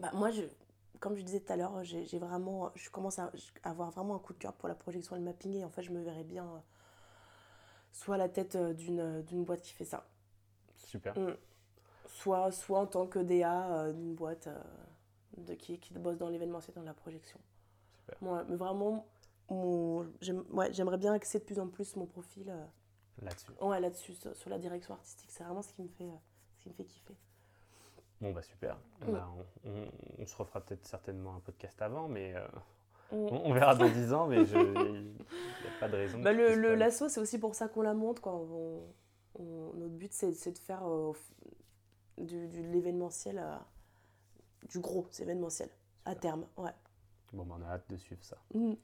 bah, 0.00 0.10
moi, 0.14 0.30
je, 0.30 0.42
comme 1.00 1.16
je 1.16 1.22
disais 1.22 1.40
tout 1.40 1.52
à 1.52 1.56
l'heure, 1.56 1.82
j'ai 1.84 2.04
j'ai 2.04 2.18
vraiment, 2.18 2.70
je 2.74 2.90
commence 2.90 3.18
à 3.18 3.30
avoir 3.62 3.90
vraiment 3.90 4.16
un 4.16 4.18
coup 4.18 4.32
de 4.32 4.38
cœur 4.38 4.52
pour 4.54 4.68
la 4.68 4.74
projection 4.74 5.16
et 5.16 5.18
le 5.18 5.24
mapping, 5.24 5.54
et 5.54 5.64
en 5.64 5.70
fait, 5.70 5.82
je 5.82 5.90
me 5.92 6.02
verrais 6.02 6.24
bien 6.24 6.46
soit 7.94 8.16
à 8.16 8.18
la 8.18 8.28
tête 8.28 8.56
euh, 8.56 8.74
d'une 8.74 9.00
euh, 9.00 9.22
d'une 9.22 9.44
boîte 9.44 9.62
qui 9.62 9.72
fait 9.72 9.84
ça. 9.86 10.06
Super. 10.76 11.18
Mm. 11.18 11.34
Soit, 12.08 12.52
soit 12.52 12.78
en 12.80 12.86
tant 12.86 13.06
que 13.06 13.18
DA 13.18 13.70
euh, 13.78 13.92
d'une 13.92 14.14
boîte 14.14 14.48
de, 15.38 15.54
qui, 15.54 15.78
qui 15.78 15.94
bosse 15.94 16.18
dans 16.18 16.28
l'événementiel, 16.28 16.74
dans 16.76 16.82
la 16.82 16.94
projection. 16.94 17.40
Super. 17.96 18.22
Ouais, 18.22 18.40
mais 18.48 18.56
vraiment, 18.56 19.06
mon- 19.48 20.06
j'aime- 20.20 20.44
ouais, 20.50 20.72
j'aimerais 20.72 20.98
bien 20.98 21.12
axer 21.14 21.38
de 21.38 21.44
plus 21.44 21.58
en 21.58 21.66
plus 21.68 21.96
mon 21.96 22.06
profil 22.06 22.50
euh, 22.50 22.64
Là-dessus. 23.22 23.50
ouais, 23.60 23.80
là-dessus, 23.80 24.14
sur, 24.14 24.36
sur 24.36 24.50
la 24.50 24.58
direction 24.58 24.94
artistique. 24.94 25.30
C'est 25.30 25.42
vraiment 25.44 25.62
ce 25.62 25.72
qui 25.72 25.82
me 25.82 25.88
fait, 25.88 26.04
euh, 26.04 26.16
ce 26.56 26.60
qui 26.62 26.68
me 26.68 26.74
fait 26.74 26.84
kiffer. 26.84 27.14
Bon, 28.20 28.32
bah 28.32 28.42
super. 28.42 28.76
Ouais. 29.06 29.12
Bah, 29.12 29.28
on, 29.64 29.70
on- 29.70 29.90
on 30.18 30.26
se 30.26 30.36
refera 30.36 30.60
peut-être 30.60 30.86
certainement 30.86 31.34
un 31.36 31.40
podcast 31.40 31.80
avant, 31.82 32.06
mais 32.08 32.34
euh, 32.36 32.46
On- 33.12 33.52
verra 33.52 33.74
dans 33.74 33.88
10 33.90 34.12
ans, 34.12 34.26
mais 34.26 34.44
je- 34.44 34.56
il 34.56 35.02
n'y 35.02 35.16
a 35.76 35.80
pas 35.80 35.88
de 35.88 35.96
raison. 35.96 36.20
Bah, 36.20 36.32
le, 36.32 36.74
L'asso, 36.74 37.08
c'est 37.08 37.20
aussi 37.20 37.38
pour 37.38 37.54
ça 37.54 37.68
qu'on 37.68 37.82
la 37.82 37.94
monte. 37.94 38.20
Quoi. 38.20 38.34
On- 38.34 38.82
on- 39.38 39.72
notre 39.74 39.94
but, 39.94 40.12
c'est 40.12 40.30
de 40.52 40.58
faire 40.58 40.86
euh, 40.88 41.12
du, 42.18 42.48
de 42.48 42.60
l'événementiel, 42.72 43.38
euh, 43.38 43.56
du 44.68 44.80
gros 44.80 45.06
événementiel, 45.20 45.68
à 46.04 46.14
terme. 46.14 46.46
Ouais. 46.56 46.70
Bon, 47.32 47.44
bah, 47.44 47.56
on 47.58 47.62
a 47.64 47.68
hâte 47.74 47.88
de 47.90 47.96
suivre 47.96 48.22
ça. 48.24 48.36
Mm. 48.54 48.74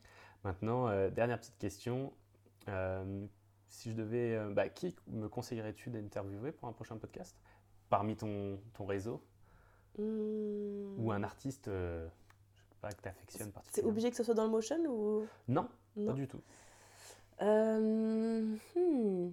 Maintenant, 0.44 0.88
euh, 0.88 1.10
dernière 1.10 1.38
petite 1.38 1.58
question. 1.58 2.12
Euh, 2.68 3.26
si 3.68 3.90
je 3.90 3.96
devais. 3.96 4.38
bah, 4.52 4.68
qui 4.68 4.94
me 5.08 5.28
conseillerais-tu 5.28 5.90
d'interviewer 5.90 6.50
pour 6.52 6.68
un 6.68 6.72
prochain 6.72 6.96
podcast 6.96 7.36
Parmi 7.88 8.16
ton, 8.16 8.58
ton 8.74 8.84
réseau? 8.86 9.22
Mm. 9.98 10.96
Ou 11.04 11.12
un 11.12 11.22
artiste 11.22 11.68
pas, 12.80 12.92
que 12.92 13.02
tu 13.02 13.08
affectionnes 13.08 13.48
C'est 13.48 13.52
particulièrement 13.52 13.90
obligé 13.90 14.10
que 14.10 14.16
ce 14.16 14.22
soit 14.24 14.34
dans 14.34 14.44
le 14.44 14.50
motion 14.50 14.76
ou? 14.86 15.26
Non, 15.48 15.68
non 15.96 16.06
pas 16.06 16.12
du 16.14 16.26
tout. 16.28 16.40
Euh, 17.42 18.56
hmm. 18.76 19.30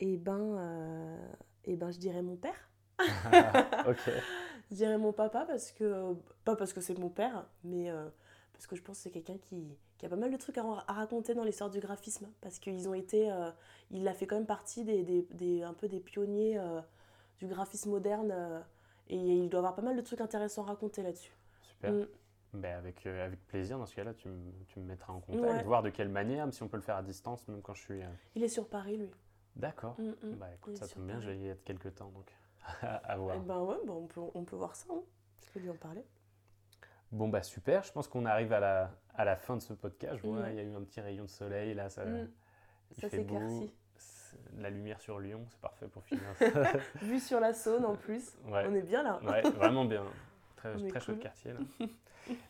Eh 0.00 0.16
ben, 0.16 0.38
euh, 0.58 1.26
eh 1.64 1.76
ben, 1.76 1.90
je 1.90 1.98
dirais 1.98 2.22
mon 2.22 2.36
père. 2.36 2.68
ok. 3.86 3.98
Je 4.70 4.76
dirais 4.76 4.96
mon 4.98 5.12
papa 5.12 5.44
parce 5.46 5.72
que 5.72 6.14
pas 6.44 6.56
parce 6.56 6.72
que 6.72 6.80
c'est 6.80 6.98
mon 6.98 7.10
père, 7.10 7.46
mais 7.64 7.90
euh, 7.90 8.08
parce 8.54 8.66
que 8.66 8.74
je 8.76 8.82
pense 8.82 8.96
que 8.96 9.02
c'est 9.04 9.10
quelqu'un 9.10 9.36
qui, 9.36 9.76
qui 9.98 10.06
a 10.06 10.08
pas 10.08 10.16
mal 10.16 10.30
de 10.32 10.36
trucs 10.38 10.56
à, 10.56 10.64
à 10.88 10.92
raconter 10.94 11.34
dans 11.34 11.44
l'histoire 11.44 11.68
du 11.68 11.80
graphisme 11.80 12.26
parce 12.40 12.58
qu'ils 12.58 12.88
ont 12.88 12.94
été, 12.94 13.30
euh, 13.30 13.50
il 13.90 14.08
a 14.08 14.14
fait 14.14 14.26
quand 14.26 14.36
même 14.36 14.46
partie 14.46 14.82
des, 14.82 15.02
des, 15.02 15.22
des- 15.32 15.62
un 15.62 15.74
peu 15.74 15.86
des 15.86 16.00
pionniers 16.00 16.58
euh, 16.58 16.80
du 17.38 17.46
graphisme 17.46 17.90
moderne 17.90 18.32
et 19.08 19.16
il 19.16 19.48
doit 19.48 19.58
avoir 19.60 19.74
pas 19.74 19.82
mal 19.82 19.96
de 19.96 20.00
trucs 20.02 20.20
intéressants 20.20 20.62
à 20.64 20.66
raconter 20.66 21.02
là-dessus. 21.02 21.36
Super. 21.62 21.92
Mm. 21.92 22.06
Ben, 22.54 22.76
avec, 22.78 23.04
euh, 23.06 23.24
avec 23.26 23.44
plaisir, 23.48 23.78
dans 23.78 23.86
ce 23.86 23.96
cas-là, 23.96 24.14
tu, 24.14 24.28
me- 24.28 24.52
tu 24.68 24.78
me 24.78 24.84
mettras 24.84 25.12
en 25.12 25.18
contact, 25.20 25.42
Ouais. 25.42 25.62
voir 25.64 25.82
de 25.82 25.90
quelle 25.90 26.08
manière, 26.08 26.44
même 26.46 26.52
si 26.52 26.62
on 26.62 26.68
peut 26.68 26.76
le 26.76 26.82
faire 26.84 26.96
à 26.96 27.02
distance, 27.02 27.46
même 27.48 27.60
quand 27.62 27.74
je 27.74 27.82
suis. 27.82 28.02
euh, 28.02 28.06
Il 28.36 28.44
est 28.44 28.48
sur 28.48 28.68
Paris 28.68 28.96
lui. 28.96 29.10
D'accord. 29.56 29.96
Mm, 30.00 30.10
mm. 30.22 30.34
Bah 30.36 30.48
écoute, 30.54 30.74
Il 30.74 30.78
ça 30.78 30.86
tombe 30.88 31.06
bien, 31.06 31.18
je 31.20 31.30
vais 31.30 31.36
y 31.38 31.48
être 31.48 31.64
quelques 31.64 31.94
temps, 31.96 32.10
donc 32.10 32.32
à 32.82 33.16
voir. 33.16 33.36
Eh 33.36 33.40
ben 33.40 33.60
ouais, 33.60 33.76
ben 33.84 33.92
on, 33.92 34.06
peut, 34.06 34.20
on 34.34 34.44
peut 34.44 34.56
voir 34.56 34.76
ça. 34.76 34.86
hein. 34.92 35.02
Je 35.44 35.50
peux 35.50 35.58
lui 35.60 35.70
en 35.70 35.76
parler. 35.76 36.04
Bon 37.10 37.28
bah 37.28 37.42
super, 37.42 37.82
je 37.82 37.92
pense 37.92 38.08
qu'on 38.08 38.24
arrive 38.24 38.52
à 38.52 38.60
la, 38.60 38.90
à 39.14 39.24
la 39.24 39.36
fin 39.36 39.56
de 39.56 39.62
ce 39.62 39.72
podcast. 39.72 40.16
Je 40.22 40.26
vois, 40.26 40.40
Ouais. 40.40 40.52
il 40.52 40.56
y 40.56 40.60
a 40.60 40.62
eu 40.62 40.74
un 40.74 40.82
petit 40.82 41.00
rayon 41.00 41.24
de 41.24 41.30
soleil, 41.30 41.74
là, 41.74 41.88
ça, 41.88 42.04
Mm. 42.04 42.28
il 42.92 43.00
Ça 43.00 43.08
fait 43.08 43.18
beau. 43.24 43.68
La 44.58 44.70
lumière 44.70 45.00
sur 45.00 45.18
Lyon, 45.18 45.44
c'est 45.50 45.60
parfait 45.60 45.86
pour 45.86 46.04
finir. 46.04 46.22
Vue 47.02 47.18
sur 47.20 47.40
la 47.40 47.52
Saône 47.52 47.84
en 47.84 47.94
plus. 47.96 48.32
ouais. 48.48 48.64
On 48.68 48.74
est 48.74 48.82
bien 48.82 49.02
là. 49.02 49.20
ouais, 49.24 49.42
vraiment 49.50 49.84
bien. 49.84 50.04
Très, 50.56 50.72
très 50.74 51.00
chouette 51.00 51.04
cool. 51.16 51.18
quartier 51.18 51.52
là. 51.52 51.86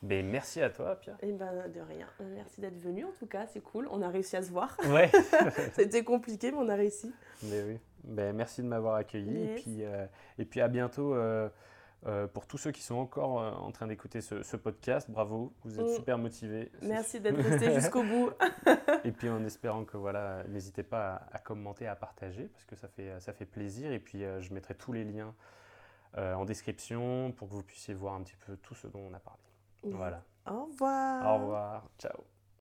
Ben, 0.03 0.25
merci 0.25 0.63
à 0.63 0.71
toi, 0.71 0.95
Pierre. 1.01 1.17
Eh 1.21 1.33
ben 1.33 1.51
de 1.69 1.81
rien. 1.81 2.07
Merci 2.35 2.61
d'être 2.61 2.79
venu 2.79 3.05
en 3.05 3.11
tout 3.19 3.27
cas, 3.27 3.47
c'est 3.49 3.61
cool. 3.63 3.89
On 3.91 4.03
a 4.03 4.09
réussi 4.09 4.37
à 4.37 4.43
se 4.43 4.51
voir. 4.53 4.77
Ouais, 4.89 5.11
C'était 5.73 6.05
compliqué, 6.05 6.53
mais 6.53 6.59
on 6.59 6.69
a 6.69 6.77
réussi. 6.77 7.13
mais 7.43 7.63
oui. 7.65 7.79
Ben, 8.05 8.37
merci 8.37 8.63
de 8.63 8.69
m'avoir 8.69 8.95
accueilli. 8.97 9.37
Et, 9.45 9.55
puis, 9.57 9.79
euh, 9.85 10.07
et 10.39 10.45
puis 10.45 10.61
à 10.61 10.69
bientôt. 10.69 11.15
euh, 11.15 11.49
euh, 12.07 12.27
pour 12.27 12.47
tous 12.47 12.59
ceux 12.59 12.71
qui 12.71 12.83
sont 12.83 12.97
encore 12.97 13.41
euh, 13.41 13.51
en 13.53 13.71
train 13.73 13.87
d'écouter 13.87 14.21
ce, 14.21 14.43
ce 14.43 14.57
podcast, 14.57 15.11
bravo, 15.11 15.53
vous 15.65 15.81
êtes 15.81 15.87
Mm. 15.87 15.95
super 15.97 16.19
motivés. 16.19 16.71
Merci 16.83 17.21
d'être 17.21 17.41
resté 17.41 17.73
jusqu'au 17.81 18.03
bout. 18.03 18.31
Et 19.05 19.13
puis 19.13 19.29
en 19.31 19.43
espérant 19.45 19.85
que 19.85 19.97
voilà, 19.97 20.45
n'hésitez 20.49 20.83
pas 20.83 21.15
à, 21.33 21.37
à 21.37 21.39
commenter, 21.39 21.87
à 21.87 21.97
partager 21.97 22.49
parce 22.49 22.65
que 22.65 22.77
ça 22.77 22.89
fait, 22.89 23.19
ça 23.21 23.33
fait 23.33 23.47
plaisir. 23.47 23.93
Et 23.93 23.99
puis 24.01 24.25
euh, 24.25 24.41
je 24.41 24.53
mettrai 24.53 24.75
tous 24.75 24.93
les 24.93 25.05
liens 25.05 25.35
en 26.17 26.45
description 26.45 27.33
pour 27.33 27.49
que 27.49 27.55
vous 27.55 27.65
puissiez 27.65 27.93
voir 27.93 28.15
un 28.15 28.23
petit 28.23 28.37
peu 28.47 28.57
tout 28.59 28.75
ce 28.77 28.87
dont 28.87 29.01
on 29.11 29.15
a 29.15 29.19
parlé. 29.19 29.41
Voilà. 29.83 30.23
Au 30.49 30.67
revoir. 30.67 31.27
Au 31.27 31.39
revoir. 31.43 31.89
Ciao. 31.99 32.34